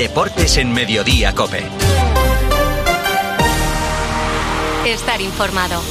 Deportes 0.00 0.56
en 0.56 0.72
Mediodía 0.72 1.34
Cope. 1.34 1.62
Estar 4.86 5.20
informado. 5.20 5.82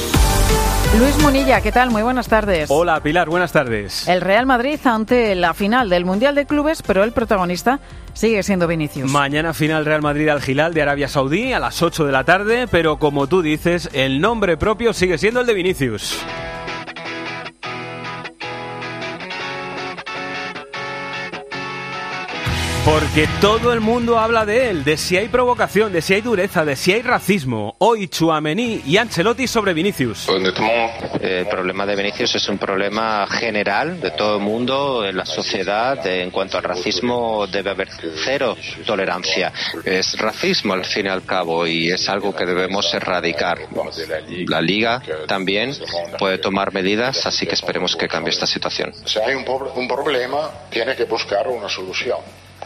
Luis 0.98 1.16
Munilla, 1.18 1.60
¿qué 1.60 1.70
tal? 1.70 1.92
Muy 1.92 2.02
buenas 2.02 2.26
tardes. 2.26 2.68
Hola 2.72 3.00
Pilar, 3.04 3.28
buenas 3.28 3.52
tardes. 3.52 4.08
El 4.08 4.20
Real 4.20 4.46
Madrid 4.46 4.80
ante 4.82 5.36
la 5.36 5.54
final 5.54 5.88
del 5.88 6.04
Mundial 6.04 6.34
de 6.34 6.44
Clubes, 6.44 6.82
pero 6.82 7.04
el 7.04 7.12
protagonista 7.12 7.78
sigue 8.12 8.42
siendo 8.42 8.66
Vinicius. 8.66 9.08
Mañana 9.08 9.54
final 9.54 9.84
Real 9.84 10.02
Madrid 10.02 10.28
al 10.28 10.42
Gilal 10.42 10.74
de 10.74 10.82
Arabia 10.82 11.06
Saudí 11.06 11.52
a 11.52 11.60
las 11.60 11.80
8 11.80 12.04
de 12.04 12.10
la 12.10 12.24
tarde, 12.24 12.66
pero 12.66 12.98
como 12.98 13.28
tú 13.28 13.42
dices, 13.42 13.90
el 13.92 14.20
nombre 14.20 14.56
propio 14.56 14.92
sigue 14.92 15.18
siendo 15.18 15.42
el 15.42 15.46
de 15.46 15.54
Vinicius. 15.54 16.18
Porque 22.90 23.28
todo 23.40 23.72
el 23.72 23.80
mundo 23.80 24.18
habla 24.18 24.44
de 24.44 24.68
él, 24.68 24.82
de 24.82 24.96
si 24.96 25.16
hay 25.16 25.28
provocación, 25.28 25.92
de 25.92 26.02
si 26.02 26.14
hay 26.14 26.22
dureza, 26.22 26.64
de 26.64 26.74
si 26.74 26.92
hay 26.92 27.02
racismo. 27.02 27.76
Hoy 27.78 28.08
Chuamení 28.08 28.82
y 28.84 28.96
Ancelotti 28.96 29.46
sobre 29.46 29.74
Vinicius. 29.74 30.28
El 31.20 31.46
problema 31.46 31.86
de 31.86 31.94
Vinicius 31.94 32.34
es 32.34 32.48
un 32.48 32.58
problema 32.58 33.28
general 33.28 34.00
de 34.00 34.10
todo 34.10 34.38
el 34.38 34.42
mundo, 34.42 35.06
en 35.06 35.16
la 35.16 35.24
sociedad. 35.24 36.04
En 36.04 36.32
cuanto 36.32 36.58
al 36.58 36.64
racismo, 36.64 37.46
debe 37.46 37.70
haber 37.70 37.90
cero 38.24 38.56
tolerancia. 38.84 39.52
Es 39.84 40.18
racismo 40.18 40.74
al 40.74 40.84
fin 40.84 41.06
y 41.06 41.10
al 41.10 41.24
cabo 41.24 41.68
y 41.68 41.92
es 41.92 42.08
algo 42.08 42.34
que 42.34 42.44
debemos 42.44 42.92
erradicar. 42.92 43.68
La 44.48 44.60
liga 44.60 45.00
también 45.28 45.76
puede 46.18 46.38
tomar 46.38 46.72
medidas, 46.72 47.24
así 47.24 47.46
que 47.46 47.54
esperemos 47.54 47.94
que 47.94 48.08
cambie 48.08 48.30
esta 48.30 48.48
situación. 48.48 48.92
Si 49.04 49.20
hay 49.20 49.36
un, 49.36 49.44
un 49.76 49.86
problema, 49.86 50.50
tiene 50.70 50.96
que 50.96 51.04
buscar 51.04 51.46
una 51.46 51.68
solución. 51.68 52.18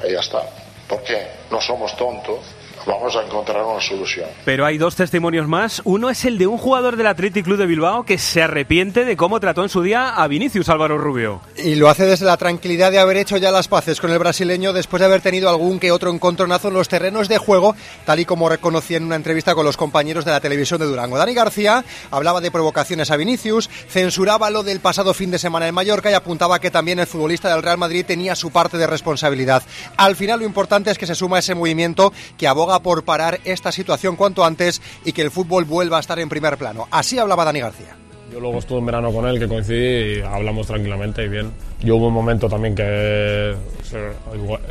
Ahí 0.04 0.12
ya 0.12 0.20
está. 0.20 0.42
Porque 0.86 1.26
no 1.50 1.60
somos 1.60 1.96
tontos 1.96 2.40
vamos 2.86 3.16
a 3.16 3.22
encontrar 3.24 3.64
una 3.64 3.80
solución. 3.80 4.28
Pero 4.44 4.66
hay 4.66 4.78
dos 4.78 4.96
testimonios 4.96 5.46
más. 5.48 5.82
Uno 5.84 6.10
es 6.10 6.24
el 6.24 6.38
de 6.38 6.46
un 6.46 6.58
jugador 6.58 6.96
del 6.96 7.06
Athletic 7.06 7.44
Club 7.44 7.58
de 7.58 7.66
Bilbao 7.66 8.04
que 8.04 8.18
se 8.18 8.42
arrepiente 8.42 9.04
de 9.04 9.16
cómo 9.16 9.40
trató 9.40 9.62
en 9.62 9.68
su 9.68 9.82
día 9.82 10.10
a 10.10 10.26
Vinicius 10.28 10.68
Álvaro 10.68 10.98
Rubio. 10.98 11.40
Y 11.56 11.74
lo 11.76 11.88
hace 11.88 12.06
desde 12.06 12.26
la 12.26 12.36
tranquilidad 12.36 12.90
de 12.90 12.98
haber 12.98 13.16
hecho 13.16 13.36
ya 13.36 13.50
las 13.50 13.68
paces 13.68 14.00
con 14.00 14.10
el 14.10 14.18
brasileño 14.18 14.72
después 14.72 15.00
de 15.00 15.06
haber 15.06 15.20
tenido 15.20 15.48
algún 15.48 15.78
que 15.78 15.92
otro 15.92 16.10
encontronazo 16.10 16.68
en 16.68 16.74
los 16.74 16.88
terrenos 16.88 17.28
de 17.28 17.38
juego, 17.38 17.74
tal 18.04 18.20
y 18.20 18.24
como 18.24 18.48
reconocía 18.48 18.96
en 18.96 19.04
una 19.04 19.16
entrevista 19.16 19.54
con 19.54 19.64
los 19.64 19.76
compañeros 19.76 20.24
de 20.24 20.30
la 20.30 20.40
televisión 20.40 20.80
de 20.80 20.86
Durango. 20.86 21.18
Dani 21.18 21.34
García 21.34 21.84
hablaba 22.10 22.40
de 22.40 22.50
provocaciones 22.50 23.10
a 23.10 23.16
Vinicius, 23.16 23.68
censuraba 23.88 24.50
lo 24.50 24.62
del 24.62 24.80
pasado 24.80 25.14
fin 25.14 25.30
de 25.30 25.38
semana 25.38 25.68
en 25.68 25.74
Mallorca 25.74 26.10
y 26.10 26.14
apuntaba 26.14 26.58
que 26.58 26.70
también 26.70 26.98
el 26.98 27.06
futbolista 27.06 27.50
del 27.50 27.62
Real 27.62 27.78
Madrid 27.78 28.04
tenía 28.06 28.34
su 28.34 28.50
parte 28.50 28.78
de 28.78 28.86
responsabilidad. 28.86 29.62
Al 29.96 30.16
final 30.16 30.40
lo 30.40 30.46
importante 30.46 30.90
es 30.90 30.98
que 30.98 31.06
se 31.06 31.14
suma 31.14 31.38
ese 31.38 31.54
movimiento 31.54 32.12
que 32.36 32.48
aboga 32.48 32.73
por 32.80 33.04
parar 33.04 33.40
esta 33.44 33.72
situación 33.72 34.16
cuanto 34.16 34.44
antes 34.44 34.80
y 35.04 35.12
que 35.12 35.22
el 35.22 35.30
fútbol 35.30 35.64
vuelva 35.64 35.98
a 35.98 36.00
estar 36.00 36.18
en 36.18 36.28
primer 36.28 36.56
plano. 36.56 36.88
Así 36.90 37.18
hablaba 37.18 37.44
Dani 37.44 37.60
García. 37.60 37.96
Yo 38.32 38.40
luego 38.40 38.58
estuve 38.58 38.78
en 38.78 38.86
verano 38.86 39.12
con 39.12 39.28
él, 39.28 39.38
que 39.38 39.46
coincidí 39.46 40.18
y 40.18 40.20
hablamos 40.20 40.66
tranquilamente 40.66 41.24
y 41.24 41.28
bien. 41.28 41.52
Yo 41.80 41.96
hubo 41.96 42.08
un 42.08 42.14
momento 42.14 42.48
también 42.48 42.74
que 42.74 43.54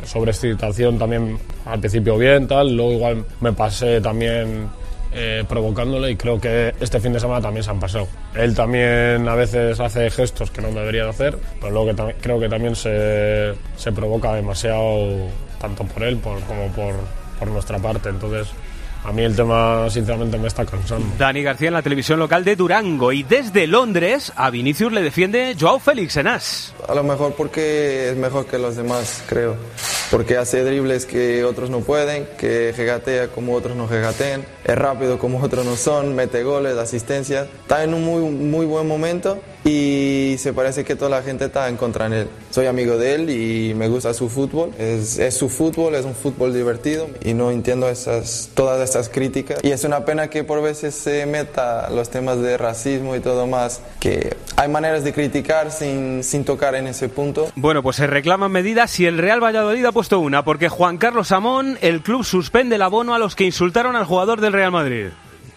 sobre 0.04 0.32
excitación 0.32 0.98
también 0.98 1.38
al 1.64 1.80
principio 1.80 2.18
bien, 2.18 2.46
tal, 2.46 2.76
luego 2.76 2.92
igual 2.92 3.24
me 3.40 3.52
pasé 3.52 4.00
también 4.00 4.68
eh, 5.12 5.44
provocándole 5.48 6.10
y 6.10 6.16
creo 6.16 6.40
que 6.40 6.74
este 6.80 6.98
fin 6.98 7.12
de 7.12 7.20
semana 7.20 7.40
también 7.40 7.62
se 7.62 7.70
han 7.70 7.78
pasado. 7.78 8.08
Él 8.34 8.54
también 8.54 9.28
a 9.28 9.36
veces 9.36 9.78
hace 9.78 10.10
gestos 10.10 10.50
que 10.50 10.60
no 10.60 10.68
debería 10.72 11.04
de 11.04 11.10
hacer, 11.10 11.38
pero 11.60 11.72
luego 11.72 11.94
que 11.94 12.14
creo 12.20 12.40
que 12.40 12.48
también 12.48 12.74
se, 12.74 13.54
se 13.76 13.92
provoca 13.92 14.34
demasiado 14.34 15.28
tanto 15.60 15.84
por 15.84 16.02
él 16.02 16.16
por, 16.16 16.40
como 16.40 16.66
por, 16.72 16.94
por 17.38 17.48
nuestra 17.48 17.78
parte. 17.78 18.08
Entonces, 18.08 18.48
a 19.04 19.12
mí 19.12 19.22
el 19.22 19.36
tema, 19.36 19.88
sinceramente, 19.90 20.38
me 20.38 20.48
está 20.48 20.64
cansando. 20.64 21.06
Dani 21.18 21.42
García 21.42 21.68
en 21.68 21.74
la 21.74 21.82
televisión 21.82 22.18
local 22.18 22.42
de 22.42 22.56
Durango. 22.56 23.12
Y 23.12 23.22
desde 23.22 23.66
Londres, 23.66 24.32
a 24.34 24.48
Vinicius 24.48 24.92
le 24.92 25.02
defiende 25.02 25.54
Joao 25.58 25.78
Félix 25.78 26.16
en 26.16 26.26
As. 26.26 26.74
A 26.88 26.94
lo 26.94 27.02
mejor 27.02 27.34
porque 27.34 28.10
es 28.10 28.16
mejor 28.16 28.46
que 28.46 28.58
los 28.58 28.76
demás, 28.76 29.22
creo. 29.28 29.56
Porque 30.10 30.36
hace 30.36 30.64
dribles 30.64 31.06
que 31.06 31.44
otros 31.44 31.70
no 31.70 31.80
pueden, 31.80 32.26
que 32.38 32.72
regatea 32.76 33.28
como 33.28 33.54
otros 33.54 33.76
no 33.76 33.86
regatean, 33.86 34.44
es 34.64 34.76
rápido 34.76 35.18
como 35.18 35.42
otros 35.42 35.64
no 35.64 35.76
son, 35.76 36.14
mete 36.14 36.42
goles, 36.42 36.76
asistencias. 36.76 37.48
Está 37.62 37.84
en 37.84 37.94
un 37.94 38.04
muy, 38.04 38.22
muy 38.30 38.66
buen 38.66 38.86
momento 38.86 39.40
y 39.64 40.36
se 40.38 40.52
parece 40.52 40.84
que 40.84 40.94
toda 40.94 41.10
la 41.10 41.22
gente 41.22 41.46
está 41.46 41.68
en 41.68 41.76
contra 41.76 42.08
de 42.08 42.22
él. 42.22 42.28
Soy 42.50 42.66
amigo 42.66 42.96
de 42.96 43.14
él 43.14 43.30
y 43.30 43.74
me 43.74 43.88
gusta 43.88 44.14
su 44.14 44.28
fútbol. 44.28 44.72
Es, 44.78 45.18
es 45.18 45.34
su 45.34 45.48
fútbol, 45.48 45.94
es 45.94 46.04
un 46.04 46.14
fútbol 46.14 46.52
divertido 46.54 47.08
y 47.22 47.34
no 47.34 47.50
entiendo 47.50 47.88
esas, 47.88 48.50
todas 48.54 48.93
estas 48.94 49.08
críticas. 49.08 49.58
Y 49.64 49.72
es 49.72 49.82
una 49.82 50.04
pena 50.04 50.28
que 50.28 50.44
por 50.44 50.62
veces 50.62 50.94
se 50.94 51.26
meta 51.26 51.90
los 51.90 52.10
temas 52.10 52.40
de 52.40 52.56
racismo 52.56 53.16
y 53.16 53.20
todo 53.20 53.48
más, 53.48 53.80
que 53.98 54.36
hay 54.56 54.68
maneras 54.68 55.02
de 55.02 55.12
criticar 55.12 55.72
sin, 55.72 56.22
sin 56.22 56.44
tocar 56.44 56.76
en 56.76 56.86
ese 56.86 57.08
punto. 57.08 57.50
Bueno, 57.56 57.82
pues 57.82 57.96
se 57.96 58.06
reclaman 58.06 58.52
medidas 58.52 59.00
y 59.00 59.06
el 59.06 59.18
Real 59.18 59.42
Valladolid 59.42 59.84
ha 59.84 59.92
puesto 59.92 60.20
una, 60.20 60.44
porque 60.44 60.68
Juan 60.68 60.98
Carlos 60.98 61.32
Amón, 61.32 61.76
el 61.80 62.02
club 62.02 62.24
suspende 62.24 62.76
el 62.76 62.82
abono 62.82 63.14
a 63.14 63.18
los 63.18 63.34
que 63.34 63.44
insultaron 63.44 63.96
al 63.96 64.04
jugador 64.04 64.40
del 64.40 64.52
Real 64.52 64.70
Madrid 64.70 65.08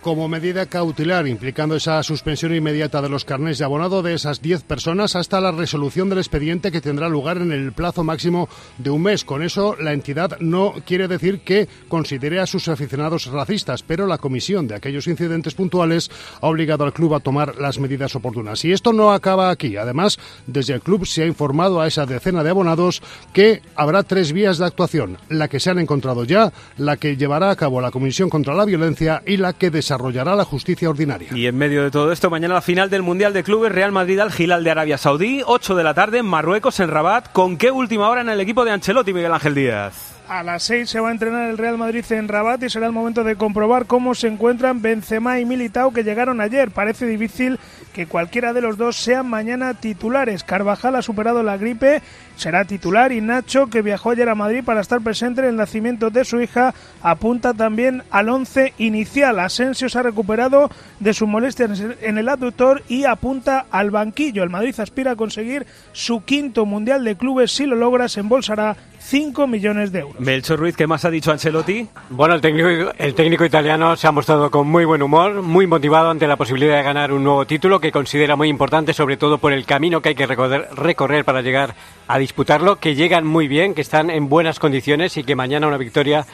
como 0.08 0.30
medida 0.30 0.68
cautelar, 0.68 1.28
implicando 1.28 1.76
esa 1.76 2.02
suspensión 2.02 2.56
inmediata 2.56 3.02
de 3.02 3.10
los 3.10 3.26
carnés 3.26 3.58
de 3.58 3.66
abonado 3.66 4.02
de 4.02 4.14
esas 4.14 4.42
10 4.42 4.64
personas 4.64 5.18
hasta 5.18 5.42
la 5.42 5.52
resolución 5.52 6.08
del 6.08 6.20
expediente 6.20 6.72
que 6.72 6.80
tendrá 6.80 7.10
lugar 7.10 7.36
en 7.36 7.52
el 7.52 7.74
plazo 7.74 8.06
máximo 8.06 8.48
de 8.78 8.90
un 8.90 9.04
mes. 9.04 9.26
Con 9.26 9.44
eso, 9.44 9.76
la 9.76 9.92
entidad 9.92 10.40
no 10.40 10.76
quiere 10.86 11.10
decir 11.10 11.42
que 11.42 11.68
considere 11.90 12.40
a 12.40 12.46
sus 12.46 12.70
aficionados 12.70 13.26
racistas, 13.26 13.84
pero 13.84 14.08
la 14.08 14.18
comisión 14.18 14.66
de 14.66 14.76
aquellos 14.76 15.08
incidentes 15.08 15.56
puntuales 15.56 16.10
ha 16.40 16.48
obligado 16.48 16.86
al 16.86 16.94
club 16.94 17.14
a 17.14 17.20
tomar 17.20 17.58
las 17.58 17.78
medidas 17.78 18.16
oportunas. 18.16 18.64
Y 18.64 18.72
esto 18.72 18.94
no 18.94 19.12
acaba 19.12 19.50
aquí. 19.50 19.76
Además, 19.76 20.20
desde 20.46 20.74
el 20.74 20.80
club 20.80 21.06
se 21.06 21.24
ha 21.24 21.28
informado 21.28 21.82
a 21.82 21.88
esa 21.88 22.06
decena 22.06 22.46
de 22.46 22.52
abonados 22.52 23.02
que 23.34 23.62
habrá 23.76 24.04
tres 24.04 24.32
vías 24.32 24.58
de 24.58 24.68
actuación. 24.68 25.18
La 25.28 25.50
que 25.50 25.60
se 25.60 25.70
han 25.70 25.80
encontrado 25.80 26.24
ya, 26.24 26.54
la 26.78 26.96
que 26.96 27.18
llevará 27.18 27.50
a 27.50 27.58
cabo 27.58 27.82
la 27.82 27.92
Comisión 27.92 28.30
contra 28.30 28.56
la 28.56 28.64
Violencia 28.64 29.22
y 29.26 29.36
la 29.36 29.52
que 29.52 29.70
desarrollará 29.70 29.97
la 29.98 30.46
justicia 30.46 30.90
ordinaria. 30.90 31.30
Y 31.36 31.48
en 31.48 31.58
medio 31.58 31.84
de 31.84 31.92
todo 31.92 32.12
esto, 32.12 32.30
mañana 32.30 32.54
la 32.54 32.62
final 32.62 32.90
del 32.90 33.04
Mundial 33.04 33.34
de 33.34 33.44
Clubes 33.44 33.72
Real 33.72 33.92
Madrid 33.92 34.20
al 34.20 34.32
Gilal 34.32 34.64
de 34.64 34.72
Arabia 34.72 34.98
Saudí, 34.98 35.42
8 35.46 35.76
de 35.76 35.84
la 35.84 35.94
tarde 35.94 36.20
en 36.20 36.26
Marruecos, 36.26 36.80
en 36.80 36.90
Rabat. 36.90 37.32
¿Con 37.32 37.58
qué 37.58 37.72
última 37.72 38.10
hora 38.10 38.22
en 38.22 38.30
el 38.30 38.40
equipo 38.40 38.66
de 38.66 38.72
Ancelotti, 38.72 39.14
Miguel 39.14 39.34
Ángel 39.34 39.56
Díaz? 39.56 40.17
A 40.28 40.44
las 40.44 40.64
6 40.64 40.90
se 40.90 41.00
va 41.00 41.08
a 41.08 41.12
entrenar 41.14 41.50
el 41.50 41.58
Real 41.58 41.78
Madrid 41.78 42.04
en 42.10 42.28
Rabat 42.28 42.62
y 42.62 42.70
será 42.70 42.88
el 42.88 42.92
momento 42.92 43.24
de 43.24 43.38
comprobar 43.38 43.86
cómo 43.86 44.14
se 44.14 44.28
encuentran 44.28 44.82
Benzema 44.82 45.40
y 45.40 45.46
Militao 45.46 45.94
que 45.94 46.04
llegaron 46.04 46.42
ayer. 46.42 46.70
Parece 46.72 47.06
difícil 47.06 47.58
que 47.94 48.08
cualquiera 48.08 48.52
de 48.52 48.60
los 48.60 48.78
dos 48.78 48.98
sean 48.98 49.30
mañana 49.30 49.74
titulares. 49.76 50.44
Carvajal 50.44 50.98
ha 50.98 51.02
superado 51.02 51.44
la 51.44 51.56
gripe, 51.56 52.02
será 52.36 52.66
titular 52.66 53.14
y 53.14 53.22
Nacho, 53.22 53.68
que 53.68 53.82
viajó 53.82 54.12
ayer 54.12 54.28
a 54.28 54.36
Madrid 54.36 54.66
para 54.66 54.82
estar 54.82 55.00
presente 55.00 55.40
en 55.40 55.48
el 55.48 55.56
nacimiento 55.56 56.10
de 56.10 56.26
su 56.26 56.42
hija, 56.42 56.74
apunta 57.02 57.54
también 57.54 58.04
al 58.12 58.28
once 58.28 58.74
inicial. 58.78 59.40
Asensio 59.40 59.88
se 59.88 59.98
ha 59.98 60.04
recuperado 60.04 60.70
de 61.00 61.14
su 61.14 61.26
molestia 61.26 61.70
en 62.02 62.18
el 62.18 62.28
aductor 62.28 62.84
y 62.90 63.06
apunta 63.06 63.66
al 63.72 63.92
banquillo. 63.92 64.44
El 64.44 64.50
Madrid 64.50 64.78
aspira 64.78 65.12
a 65.12 65.16
conseguir 65.16 65.66
su 65.94 66.26
quinto 66.26 66.66
Mundial 66.66 67.06
de 67.06 67.16
Clubes. 67.16 67.54
Si 67.54 67.66
lo 67.66 67.78
logra, 67.78 68.10
se 68.10 68.20
embolsará 68.20 68.76
5 69.10 69.48
millones 69.48 69.94
de 69.94 70.00
euros. 70.00 70.20
Melchor 70.20 70.60
Ruiz, 70.60 70.76
¿qué 70.76 70.86
más 70.86 71.06
ha 71.06 71.10
dicho 71.10 71.32
Ancelotti? 71.32 71.88
Bueno, 72.10 72.36
el 72.36 72.42
técnico, 72.42 72.92
el 72.98 73.14
técnico 73.14 73.46
italiano 73.46 73.96
se 73.96 74.06
ha 74.06 74.12
mostrado 74.12 74.52
con 74.52 74.68
muy 74.68 74.84
buen 74.84 75.02
humor, 75.02 75.42
muy 75.42 75.66
motivado 75.66 76.10
ante 76.10 76.28
la 76.28 76.36
posibilidad 76.36 76.76
de 76.76 76.84
ganar 76.84 77.14
un 77.14 77.24
nuevo 77.24 77.48
título 77.48 77.80
que 77.80 77.94
considera 77.94 78.36
muy 78.36 78.50
importante, 78.50 78.94
sobre 78.94 79.16
todo 79.16 79.38
por 79.38 79.54
el 79.54 79.66
camino 79.66 80.02
que 80.02 80.10
hay 80.10 80.16
que 80.16 80.28
recorrer, 80.28 80.68
recorrer 80.76 81.24
para 81.24 81.42
llegar 81.42 81.74
a 82.06 82.18
disputarlo, 82.18 82.82
que 82.82 82.96
llegan 82.96 83.26
muy 83.26 83.48
bien, 83.48 83.74
que 83.76 83.82
están 83.82 84.10
en 84.10 84.28
buenas 84.28 84.60
condiciones 84.60 85.16
y 85.16 85.24
que 85.24 85.38
mañana 85.38 85.68
una 85.68 85.78
victoria 85.78 86.26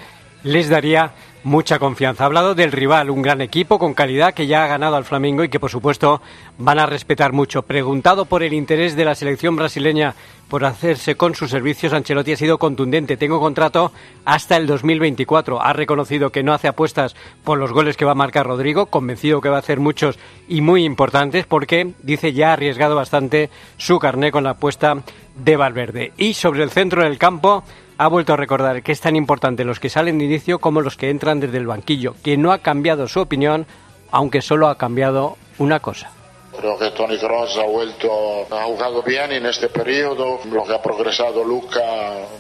les 0.42 0.68
daría 0.68 1.12
mucha 1.44 1.80
confianza. 1.80 2.24
Ha 2.24 2.28
hablado 2.28 2.56
del 2.56 2.72
rival, 2.72 3.10
un 3.10 3.22
gran 3.22 3.42
equipo 3.42 3.78
con 3.78 3.94
calidad 3.94 4.34
que 4.34 4.48
ya 4.48 4.63
ha 4.63 4.68
ganado 4.68 4.95
al 4.95 5.06
Flamengo 5.06 5.44
y 5.44 5.50
que 5.50 5.60
por 5.60 5.69
supuesto 5.69 6.22
van 6.57 6.80
a 6.80 6.86
respetar 6.86 7.34
mucho. 7.34 7.63
Preguntado 7.63 8.25
por 8.25 8.44
el 8.44 8.54
interés 8.54 8.95
de 8.95 9.06
la 9.06 9.16
selección 9.16 9.56
brasileña 9.56 10.16
por 10.50 10.66
hacerse 10.66 11.16
con 11.16 11.36
sus 11.36 11.50
servicios, 11.50 11.94
Ancelotti 11.94 12.34
ha 12.34 12.38
sido 12.38 12.57
contundente. 12.57 13.18
Tengo 13.18 13.40
contrato 13.40 13.92
hasta 14.24 14.56
el 14.57 14.68
2024. 14.68 15.62
Ha 15.62 15.74
reconocido 15.74 16.31
que 16.31 16.44
no 16.44 16.54
hace 16.54 16.68
apuestas 16.68 17.16
por 17.44 17.57
los 17.57 17.72
goles 17.72 17.98
que 17.98 18.06
va 18.06 18.12
a 18.12 18.16
marcar 18.16 18.46
Rodrigo, 18.46 18.86
convencido 18.86 19.42
que 19.42 19.50
va 19.50 19.57
a 19.57 19.60
hacer 19.60 19.80
muchos 19.80 20.19
y 20.48 20.62
muy 20.62 20.86
importantes 20.86 21.46
porque 21.46 21.94
dice 22.04 22.34
ya 22.34 22.50
ha 22.50 22.54
arriesgado 22.54 22.96
bastante 22.96 23.50
su 23.78 24.00
carné 24.00 24.31
con 24.31 24.44
la 24.44 24.51
apuesta 24.51 25.04
de 25.36 25.57
Valverde. 25.57 26.13
Y 26.18 26.36
sobre 26.36 26.63
el 26.63 26.69
centro 26.69 27.04
del 27.04 27.18
campo, 27.18 27.63
ha 27.98 28.07
vuelto 28.07 28.34
a 28.34 28.38
recordar 28.38 28.84
que 28.84 28.92
es 28.92 29.01
tan 29.01 29.16
importante 29.16 29.63
los 29.63 29.80
que 29.80 29.90
salen 29.90 30.18
de 30.18 30.25
inicio 30.25 30.60
como 30.60 30.81
los 30.81 30.98
que 30.98 31.10
entran 31.10 31.40
desde 31.40 31.57
el 31.57 31.68
banquillo, 31.68 32.16
que 32.24 32.38
no 32.38 32.51
ha 32.51 32.60
cambiado 32.60 33.07
su 33.07 33.19
opinión, 33.19 33.66
aunque 34.12 34.42
solo 34.42 34.68
ha 34.68 34.78
cambiado 34.78 35.38
una 35.57 35.80
cosa. 35.80 36.12
Creo 36.57 36.77
que 36.77 36.91
Tony 36.91 37.17
Cross 37.17 37.57
ha 37.57 37.65
vuelto, 37.65 38.47
ha 38.51 38.63
jugado 38.63 39.01
bien 39.03 39.31
en 39.31 39.45
este 39.45 39.69
periodo. 39.69 40.39
Lo 40.51 40.63
que 40.63 40.73
ha 40.73 40.81
progresado 40.81 41.44
Luca 41.44 41.81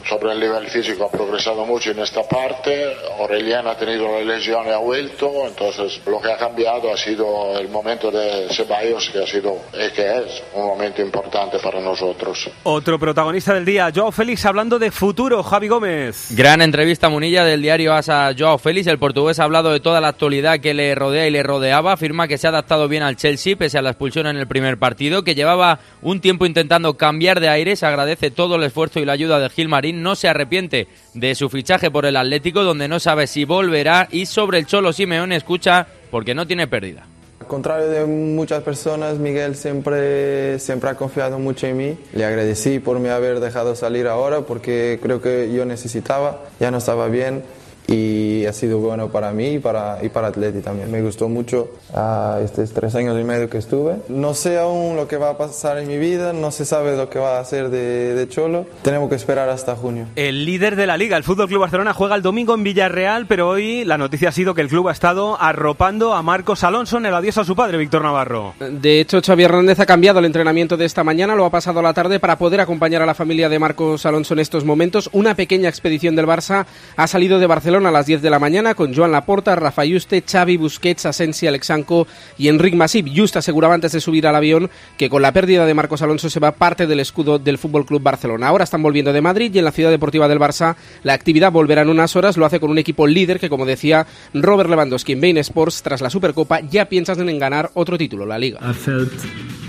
sobre 0.07 0.33
el 0.33 0.39
nivel 0.39 0.67
físico 0.67 1.05
ha 1.05 1.11
progresado 1.11 1.65
mucho 1.65 1.91
en 1.91 1.99
esta 1.99 2.23
parte. 2.23 2.93
Aurelian 3.19 3.67
ha 3.67 3.75
tenido 3.75 4.07
la 4.07 4.21
lesión 4.21 4.67
y 4.67 4.69
ha 4.69 4.77
vuelto. 4.77 5.47
Entonces 5.47 6.01
lo 6.05 6.21
que 6.21 6.31
ha 6.31 6.37
cambiado 6.37 6.93
ha 6.93 6.97
sido 6.97 7.57
el 7.57 7.69
momento 7.69 8.11
de 8.11 8.47
Ceballos, 8.49 9.09
que 9.09 9.23
ha 9.23 9.27
sido 9.27 9.57
y 9.73 9.91
que 9.93 10.17
es 10.17 10.43
un 10.53 10.65
momento 10.65 11.01
importante 11.01 11.57
para 11.59 11.81
nosotros. 11.81 12.49
Otro 12.63 12.99
protagonista 12.99 13.53
del 13.53 13.65
día, 13.65 13.91
Joao 13.93 14.11
Félix, 14.11 14.45
hablando 14.45 14.79
de 14.79 14.91
futuro, 14.91 15.43
Javi 15.43 15.67
Gómez. 15.67 16.27
Gran 16.35 16.61
entrevista 16.61 17.09
Munilla 17.09 17.43
del 17.43 17.61
diario 17.61 17.93
ASA 17.93 18.31
Joao 18.37 18.57
Félix. 18.57 18.87
El 18.87 18.99
portugués 18.99 19.39
ha 19.39 19.43
hablado 19.43 19.71
de 19.71 19.79
toda 19.79 19.99
la 20.01 20.09
actualidad 20.09 20.59
que 20.59 20.73
le 20.73 20.93
rodea 20.95 21.27
y 21.27 21.31
le 21.31 21.43
rodeaba. 21.43 21.93
Afirma 21.93 22.27
que 22.27 22.37
se 22.37 22.47
ha 22.47 22.51
adaptado 22.51 22.87
bien 22.87 23.03
al 23.03 23.15
Chelsea 23.15 23.55
pese 23.55 23.77
a 23.77 23.81
la 23.81 23.89
expulsión 24.03 24.27
en 24.27 24.35
el 24.35 24.47
primer 24.47 24.77
partido, 24.77 25.23
que 25.23 25.33
llevaba 25.33 25.79
un 26.01 26.19
tiempo 26.19 26.45
intentando 26.45 26.97
cambiar 26.97 27.39
de 27.39 27.47
aires. 27.47 27.83
Agradece 27.83 28.31
todo 28.31 28.57
el 28.57 28.63
esfuerzo 28.63 28.99
y 28.99 29.05
la 29.05 29.13
ayuda 29.13 29.39
de 29.39 29.49
Gil 29.49 29.69
Marín. 29.69 30.03
No 30.03 30.15
se 30.15 30.27
arrepiente 30.27 30.87
de 31.13 31.35
su 31.35 31.49
fichaje 31.49 31.89
por 31.89 32.05
el 32.05 32.17
Atlético, 32.17 32.63
donde 32.63 32.89
no 32.89 32.99
sabe 32.99 33.27
si 33.27 33.45
volverá. 33.45 34.09
Y 34.11 34.25
sobre 34.25 34.57
el 34.57 34.65
Cholo 34.65 34.91
Simeone 34.91 35.37
escucha 35.37 35.87
porque 36.11 36.35
no 36.35 36.45
tiene 36.45 36.67
pérdida. 36.67 37.05
Al 37.39 37.47
contrario 37.47 37.87
de 37.87 38.05
muchas 38.05 38.61
personas, 38.63 39.19
Miguel 39.19 39.55
siempre, 39.55 40.59
siempre 40.59 40.89
ha 40.89 40.95
confiado 40.95 41.39
mucho 41.39 41.67
en 41.67 41.77
mí. 41.77 41.97
Le 42.13 42.25
agradecí 42.25 42.79
por 42.79 42.99
me 42.99 43.09
haber 43.09 43.39
dejado 43.39 43.75
salir 43.75 44.07
ahora 44.07 44.41
porque 44.41 44.99
creo 45.01 45.21
que 45.21 45.53
yo 45.53 45.63
necesitaba, 45.63 46.41
ya 46.59 46.71
no 46.71 46.79
estaba 46.79 47.07
bien 47.07 47.43
y 47.87 48.45
ha 48.45 48.53
sido 48.53 48.79
bueno 48.79 49.09
para 49.09 49.31
mí 49.31 49.53
y 49.53 49.59
para, 49.59 49.99
y 50.01 50.09
para 50.09 50.27
Atleti 50.27 50.61
también. 50.61 50.91
Me 50.91 51.01
gustó 51.01 51.29
mucho 51.29 51.71
uh, 51.93 52.43
estos 52.43 52.71
tres 52.71 52.95
años 52.95 53.19
y 53.19 53.23
medio 53.23 53.49
que 53.49 53.57
estuve. 53.57 53.95
No 54.09 54.33
sé 54.33 54.57
aún 54.57 54.95
lo 54.95 55.07
que 55.07 55.17
va 55.17 55.31
a 55.31 55.37
pasar 55.37 55.77
en 55.77 55.87
mi 55.87 55.97
vida, 55.97 56.33
no 56.33 56.51
se 56.51 56.65
sabe 56.65 56.95
lo 56.95 57.09
que 57.09 57.19
va 57.19 57.37
a 57.37 57.41
hacer 57.41 57.69
de, 57.69 58.15
de 58.15 58.29
Cholo. 58.29 58.65
Tenemos 58.81 59.09
que 59.09 59.15
esperar 59.15 59.49
hasta 59.49 59.75
junio. 59.75 60.07
El 60.15 60.45
líder 60.45 60.75
de 60.75 60.87
la 60.87 60.97
liga, 60.97 61.17
el 61.17 61.23
Fútbol 61.23 61.47
Club 61.47 61.61
Barcelona, 61.61 61.93
juega 61.93 62.15
el 62.15 62.21
domingo 62.21 62.55
en 62.55 62.63
Villarreal, 62.63 63.25
pero 63.27 63.49
hoy 63.49 63.83
la 63.83 63.97
noticia 63.97 64.29
ha 64.29 64.31
sido 64.31 64.53
que 64.53 64.61
el 64.61 64.69
club 64.69 64.87
ha 64.87 64.91
estado 64.91 65.37
arropando 65.41 66.13
a 66.13 66.21
Marcos 66.21 66.63
Alonso 66.63 66.97
en 66.97 67.05
el 67.05 67.13
adiós 67.13 67.37
a 67.37 67.43
su 67.43 67.55
padre, 67.55 67.77
Víctor 67.77 68.03
Navarro. 68.03 68.53
De 68.59 69.01
hecho, 69.01 69.21
Xavi 69.21 69.43
Hernández 69.43 69.79
ha 69.79 69.85
cambiado 69.85 70.19
el 70.19 70.25
entrenamiento 70.25 70.77
de 70.77 70.85
esta 70.85 71.03
mañana, 71.03 71.35
lo 71.35 71.45
ha 71.45 71.49
pasado 71.49 71.79
a 71.79 71.83
la 71.83 71.93
tarde 71.93 72.19
para 72.19 72.37
poder 72.37 72.61
acompañar 72.61 73.01
a 73.01 73.05
la 73.05 73.13
familia 73.13 73.49
de 73.49 73.59
Marcos 73.59 74.05
Alonso 74.05 74.33
en 74.33 74.39
estos 74.39 74.63
momentos. 74.63 75.09
Una 75.11 75.35
pequeña 75.35 75.69
expedición 75.69 76.15
del 76.15 76.27
Barça 76.27 76.65
ha 76.95 77.07
salido 77.07 77.39
de 77.39 77.47
Barcelona 77.47 77.72
a 77.73 77.91
las 77.91 78.05
10 78.05 78.21
de 78.21 78.29
la 78.29 78.37
mañana 78.37 78.75
con 78.75 78.93
Joan 78.93 79.11
Laporta, 79.11 79.55
Rafa 79.55 79.83
Yuste, 79.83 80.21
Xavi 80.21 80.57
Busquets, 80.57 81.07
Asensi, 81.07 81.47
Alexanco 81.47 82.05
y 82.37 82.47
Enric 82.47 82.75
Masip. 82.75 83.07
Just 83.13 83.35
aseguraba 83.35 83.73
antes 83.73 83.93
de 83.93 83.99
subir 83.99 84.27
al 84.27 84.35
avión 84.35 84.69
que 84.95 85.09
con 85.09 85.23
la 85.23 85.31
pérdida 85.31 85.65
de 85.65 85.73
Marcos 85.73 86.03
Alonso 86.03 86.29
se 86.29 86.39
va 86.39 86.51
parte 86.51 86.85
del 86.85 86.99
escudo 86.99 87.39
del 87.39 87.57
Fútbol 87.57 87.87
Club 87.87 88.03
Barcelona. 88.03 88.47
Ahora 88.47 88.63
están 88.63 88.83
volviendo 88.83 89.11
de 89.11 89.21
Madrid 89.21 89.51
y 89.55 89.57
en 89.57 89.65
la 89.65 89.71
ciudad 89.71 89.89
deportiva 89.89 90.27
del 90.27 90.39
Barça 90.39 90.75
la 91.01 91.13
actividad 91.13 91.51
volverá 91.51 91.81
en 91.81 91.89
unas 91.89 92.15
horas. 92.15 92.37
Lo 92.37 92.45
hace 92.45 92.59
con 92.59 92.69
un 92.69 92.77
equipo 92.77 93.07
líder 93.07 93.39
que, 93.39 93.49
como 93.49 93.65
decía 93.65 94.05
Robert 94.35 94.69
Lewandowski 94.69 95.13
en 95.13 95.21
Bain 95.21 95.37
Sports, 95.39 95.81
tras 95.81 96.01
la 96.01 96.11
Supercopa 96.11 96.59
ya 96.59 96.85
piensan 96.85 97.27
en 97.27 97.39
ganar 97.39 97.71
otro 97.73 97.97
título, 97.97 98.27
la 98.27 98.37
Liga. 98.37 98.59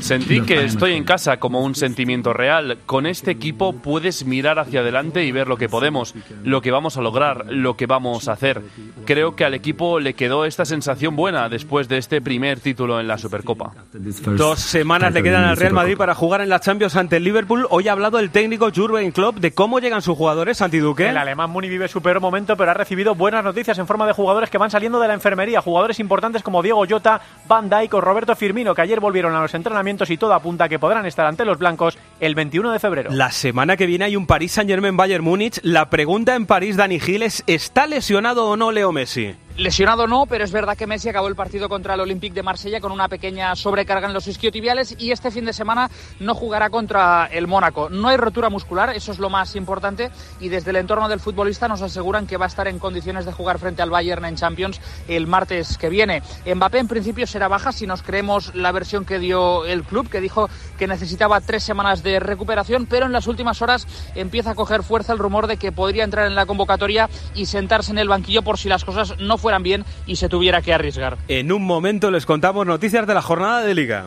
Sentí 0.01 0.43
que 0.43 0.65
estoy 0.65 0.93
en 0.93 1.05
casa 1.05 1.39
como 1.39 1.63
un 1.63 1.75
sentimiento 1.75 2.35
real. 2.35 2.77
Con 2.85 3.07
este 3.07 3.31
equipo 3.31 3.73
puedes 3.73 4.27
mirar 4.27 4.59
hacia 4.59 4.81
adelante 4.81 5.25
y 5.25 5.33
ver 5.33 5.49
lo 5.49 5.57
que 5.57 5.71
podemos, 5.71 6.15
lo 6.43 6.61
que 6.61 6.71
vamos 6.71 6.99
a 6.99 7.01
lograr, 7.01 7.47
lo 7.49 7.77
que 7.77 7.87
vamos 7.87 7.94
a 7.95 8.33
hacer. 8.33 8.61
Creo 9.05 9.37
que 9.37 9.45
al 9.45 9.55
equipo 9.55 10.01
le 10.01 10.15
quedó 10.15 10.45
esta 10.45 10.65
sensación 10.65 11.15
buena 11.17 11.49
después 11.49 11.89
de 11.89 11.99
este 11.99 12.21
primer 12.21 12.61
título 12.61 12.99
en 13.01 13.07
la 13.07 13.19
Supercopa. 13.19 13.73
Dos 13.93 14.61
semanas 14.61 15.13
le 15.13 15.23
quedan 15.23 15.45
al 15.45 15.57
Real 15.57 15.73
Madrid 15.73 15.97
para 15.97 16.15
jugar 16.15 16.41
en 16.41 16.49
la 16.49 16.61
Champions 16.61 16.97
ante 16.97 17.19
el 17.19 17.25
Liverpool. 17.25 17.67
Hoy 17.71 17.89
ha 17.89 17.93
hablado 17.93 18.19
el 18.19 18.31
técnico 18.31 18.71
Jurgen 18.75 19.13
Klopp 19.13 19.37
de 19.37 19.53
cómo 19.53 19.79
llegan 19.79 20.03
sus 20.03 20.17
jugadores, 20.17 20.59
Santi 20.59 20.79
Duque. 20.79 21.09
El 21.09 21.17
alemán 21.17 21.51
Muni 21.51 21.69
vive 21.69 21.87
su 21.89 22.03
peor 22.03 22.21
momento, 22.21 22.57
pero 22.57 22.73
ha 22.73 22.75
recibido 22.75 23.15
buenas 23.15 23.45
noticias 23.45 23.79
en 23.79 23.87
forma 23.87 24.07
de 24.07 24.13
jugadores 24.13 24.51
que 24.51 24.59
van 24.59 24.71
saliendo 24.71 24.99
de 24.99 25.09
la 25.09 25.15
enfermería. 25.15 25.61
Jugadores 25.61 26.01
importantes 26.01 26.43
como 26.43 26.63
Diego 26.63 26.85
Jota, 26.89 27.21
Van 27.47 27.71
Dijk 27.71 27.95
o 27.95 28.01
Roberto 28.01 28.35
Firmino, 28.35 28.75
que 28.75 28.83
ayer 28.83 29.01
volvieron 29.01 29.35
a 29.35 29.41
los 29.41 29.55
entrenamientos 29.55 30.11
y 30.11 30.17
todo 30.17 30.35
apunta 30.35 30.65
a 30.65 30.69
que 30.69 30.79
podrán 30.79 31.07
estar 31.07 31.27
ante 31.27 31.45
los 31.45 31.59
blancos 31.59 31.97
el 32.21 32.35
21 32.35 32.73
de 32.73 32.79
febrero. 32.79 33.11
La 33.13 33.31
semana 33.31 33.77
que 33.77 33.87
viene 33.87 34.07
hay 34.07 34.17
un 34.17 34.27
París 34.27 34.53
Saint-Germain 34.53 34.97
Bayern 34.97 35.25
Múnich. 35.25 35.61
La 35.63 35.91
pregunta 35.91 36.35
en 36.35 36.47
París, 36.47 36.77
Dani 36.77 36.99
Giles, 36.99 37.45
¿está 37.47 37.84
lesionado 37.87 38.47
o 38.47 38.57
no 38.57 38.71
Leo 38.71 38.93
Messi? 38.93 39.35
Lesionado 39.57 40.09
no, 40.09 40.27
pero 40.27 40.43
es 40.43 40.51
verdad 40.51 40.77
que 40.77 40.89
Messi 40.89 41.09
acabó 41.09 41.29
el 41.29 41.37
partido 41.37 41.69
contra 41.69 41.95
el 41.95 42.01
Olympique 42.01 42.35
de 42.35 42.43
Marsella 42.43 42.81
con 42.81 42.91
una 42.91 43.07
pequeña 43.07 43.55
sobrecarga 43.55 44.09
en 44.09 44.13
los 44.13 44.27
isquiotibiales 44.27 44.97
y 44.99 45.13
este 45.13 45.31
fin 45.31 45.45
de 45.45 45.53
semana 45.53 45.89
no 46.19 46.35
jugará 46.35 46.71
contra 46.71 47.27
el 47.27 47.47
Mónaco. 47.47 47.89
No 47.89 48.09
hay 48.09 48.17
rotura 48.17 48.51
muscular, 48.51 48.91
eso 48.97 49.13
es 49.13 49.21
lo 49.21 49.31
más 49.31 49.55
importante 49.55 50.11
y 50.41 50.49
desde 50.49 50.71
el 50.71 50.77
entorno 50.77 51.09
del 51.09 51.21
futbolista 51.21 51.69
nos 51.69 51.83
aseguran 51.83 52.27
que 52.27 52.37
va 52.37 52.47
a 52.47 52.49
estar 52.49 52.67
en 52.67 52.81
condiciones 52.81 53.27
de 53.27 53.33
jugar 53.33 53.61
frente 53.61 53.81
al 53.81 53.91
Bayern 53.91 54.25
en 54.25 54.35
Champions 54.35 54.81
el 55.07 55.29
martes 55.29 55.79
que 55.79 55.89
viene. 55.89 56.25
Mbappé 56.53 56.81
en 56.81 56.89
principio 56.89 57.25
será 57.25 57.47
baja 57.47 57.71
si 57.71 57.87
nos 57.87 58.03
creemos 58.03 58.57
la 58.57 58.73
versión 58.73 59.05
que 59.05 59.21
dio 59.21 59.67
el 59.67 59.85
club, 59.85 60.11
que 60.11 60.21
dijo 60.21 60.51
que 60.79 60.89
necesitaba 60.89 61.41
tres 61.41 61.63
semanas 61.63 62.03
de 62.03 62.19
recuperación, 62.19 62.87
pero 62.87 63.07
en 63.07 63.13
las 63.13 63.29
últimas 63.29 63.63
horas 63.63 63.87
empieza 64.17 64.51
a 64.51 64.55
coger 64.57 64.83
fuerza 64.83 65.13
el 65.13 65.21
rumor 65.21 65.47
de 65.47 65.59
que 65.59 65.71
podría 65.71 66.03
entrar 66.03 66.27
en 66.27 66.35
la 66.35 66.45
convocatoria 66.45 67.09
y 67.37 67.47
sentarse 67.47 67.93
en 67.93 67.99
el 67.99 68.09
banquillo 68.09 68.43
por 68.43 68.59
si 68.59 68.69
las 68.69 68.85
cosas 68.85 69.15
no 69.21 69.39
fueran 69.45 69.63
bien 69.63 69.85
y 70.07 70.17
se 70.17 70.31
tuviera 70.31 70.63
que 70.63 70.73
arriesgar. 70.73 71.19
En 71.29 71.53
un 71.53 71.67
momento 71.67 72.11
les 72.11 72.25
contamos 72.25 72.67
noticias 72.67 73.07
de 73.07 73.13
la 73.13 73.21
jornada 73.21 73.61
de 73.61 73.75
liga. 73.75 74.07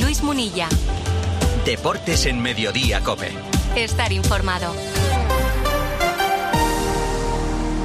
Luis 0.00 0.24
Munilla. 0.24 0.68
Deportes 1.64 2.26
en 2.26 2.42
Mediodía, 2.42 3.00
Cope. 3.00 3.30
Estar 3.76 4.12
informado. 4.12 4.74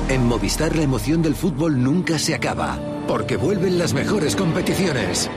En 0.09 0.25
Movistar 0.25 0.75
la 0.75 0.81
emoción 0.81 1.21
del 1.21 1.35
fútbol 1.35 1.83
nunca 1.83 2.17
se 2.17 2.33
acaba, 2.33 2.79
porque 3.07 3.37
vuelven 3.37 3.77
las 3.77 3.93
mejores 3.93 4.35
competiciones. 4.35 5.29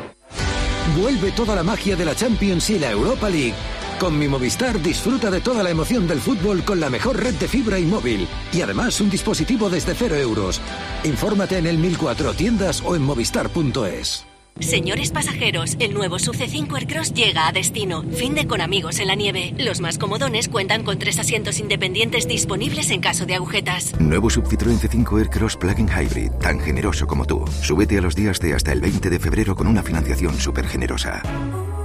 Vuelve 0.99 1.31
toda 1.33 1.55
la 1.55 1.63
magia 1.63 1.95
de 1.95 2.07
la 2.07 2.15
Champions 2.15 2.71
y 2.71 2.79
la 2.79 2.91
Europa 2.91 3.29
League. 3.29 3.55
Con 4.03 4.19
mi 4.19 4.27
Movistar 4.27 4.83
disfruta 4.83 5.31
de 5.31 5.41
toda 5.41 5.63
la 5.63 5.71
emoción 5.71 6.09
del 6.09 6.19
fútbol 6.19 6.65
con 6.65 6.81
la 6.81 6.91
mejor 6.91 7.23
red 7.23 7.35
de 7.35 7.47
fibra 7.47 7.79
y 7.79 7.85
móvil. 7.85 8.27
Y 8.53 8.61
además 8.61 9.01
un 9.01 9.09
dispositivo 9.09 9.71
desde 9.71 9.95
cero 9.95 10.17
euros. 10.17 10.61
Infórmate 11.05 11.57
en 11.57 11.69
el 11.69 11.79
1004 11.79 12.35
tiendas 12.35 12.83
o 12.85 12.97
en 12.97 13.03
movistar.es. 13.03 14.27
Señores 14.59 15.13
pasajeros, 15.13 15.77
el 15.79 15.95
nuevo 15.95 16.19
Sub 16.19 16.35
C5 16.35 16.77
Aircross 16.79 17.15
llega 17.15 17.47
a 17.47 17.53
destino. 17.53 18.03
Fin 18.11 18.35
de 18.35 18.49
con 18.49 18.61
amigos 18.61 18.99
en 18.99 19.07
la 19.07 19.15
nieve. 19.15 19.55
Los 19.57 19.81
más 19.81 19.99
comodones 19.99 20.49
cuentan 20.49 20.83
con 20.83 20.99
tres 20.99 21.21
asientos 21.21 21.61
independientes 21.61 22.27
disponibles 22.27 22.91
en 22.91 23.01
caso 23.01 23.25
de 23.25 23.37
agujetas. 23.37 23.95
Nuevo 24.01 24.31
Sub 24.31 24.49
Citroën 24.49 24.81
C5 24.81 25.17
Aircross 25.17 25.57
Plug-in 25.57 25.89
Hybrid, 25.89 26.33
tan 26.41 26.59
generoso 26.59 27.07
como 27.07 27.25
tú. 27.25 27.45
Súbete 27.63 27.99
a 27.99 28.01
los 28.01 28.17
días 28.17 28.41
de 28.41 28.55
hasta 28.55 28.73
el 28.73 28.81
20 28.81 29.11
de 29.11 29.21
febrero 29.21 29.55
con 29.55 29.69
una 29.69 29.85
financiación 29.85 30.37
súper 30.41 30.67
generosa. 30.67 31.23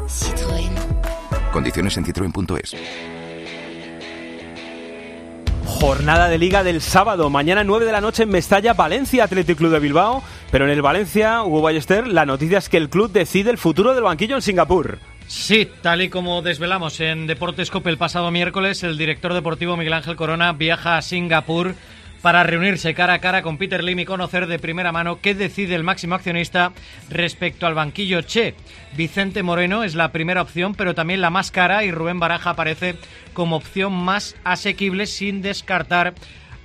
Citroën. 0.08 0.97
Condiciones 1.52 1.98
en 1.98 2.06
citroen.es. 2.06 2.76
Jornada 5.66 6.28
de 6.28 6.38
liga 6.38 6.64
del 6.64 6.82
sábado, 6.82 7.30
mañana 7.30 7.64
9 7.64 7.86
de 7.86 7.92
la 7.92 8.02
noche 8.02 8.24
en 8.24 8.30
Mestalla, 8.30 8.74
Valencia 8.74 9.26
Athletic 9.26 9.58
Club 9.58 9.72
de 9.72 9.80
Bilbao. 9.80 10.24
Pero 10.50 10.66
en 10.66 10.72
el 10.72 10.82
Valencia, 10.82 11.44
Hugo 11.44 11.62
Ballester, 11.62 12.08
la 12.08 12.26
noticia 12.26 12.58
es 12.58 12.70
que 12.70 12.78
el 12.78 12.90
club 12.90 13.12
decide 13.12 13.52
el 13.52 13.58
futuro 13.58 13.94
del 13.94 14.04
banquillo 14.04 14.36
en 14.36 14.42
Singapur. 14.42 14.98
Sí, 15.28 15.70
tal 15.82 16.02
y 16.02 16.10
como 16.10 16.42
desvelamos 16.42 17.00
en 17.02 17.28
Deportes 17.28 17.70
Cope 17.70 17.90
el 17.90 17.98
pasado 17.98 18.32
miércoles, 18.32 18.82
el 18.84 18.98
director 18.98 19.34
deportivo 19.34 19.76
Miguel 19.76 19.94
Ángel 19.94 20.16
Corona 20.16 20.54
viaja 20.54 20.98
a 20.98 21.02
Singapur 21.02 21.76
para 22.22 22.44
reunirse 22.44 22.94
cara 22.94 23.14
a 23.14 23.20
cara 23.20 23.42
con 23.42 23.58
Peter 23.58 23.84
Lim 23.84 24.00
y 24.00 24.06
conocer 24.06 24.48
de 24.48 24.60
primera 24.60 24.92
mano 24.92 25.20
qué 25.22 25.36
decide 25.36 25.76
el 25.76 25.84
máximo 25.84 26.16
accionista 26.16 26.72
respecto 27.10 27.68
al 27.68 27.74
banquillo 27.74 28.22
Che. 28.22 28.56
Vicente 28.96 29.44
Moreno 29.44 29.84
es 29.84 29.96
la 29.96 30.12
primera 30.12 30.42
opción, 30.42 30.76
pero 30.76 30.96
también 30.96 31.22
la 31.22 31.30
más 31.30 31.52
cara 31.52 31.84
y 31.84 31.92
Rubén 31.92 32.20
Baraja 32.20 32.52
aparece 32.52 32.96
como 33.34 33.56
opción 33.56 33.94
más 33.94 34.36
asequible 34.44 35.06
sin 35.06 35.42
descartar 35.42 36.14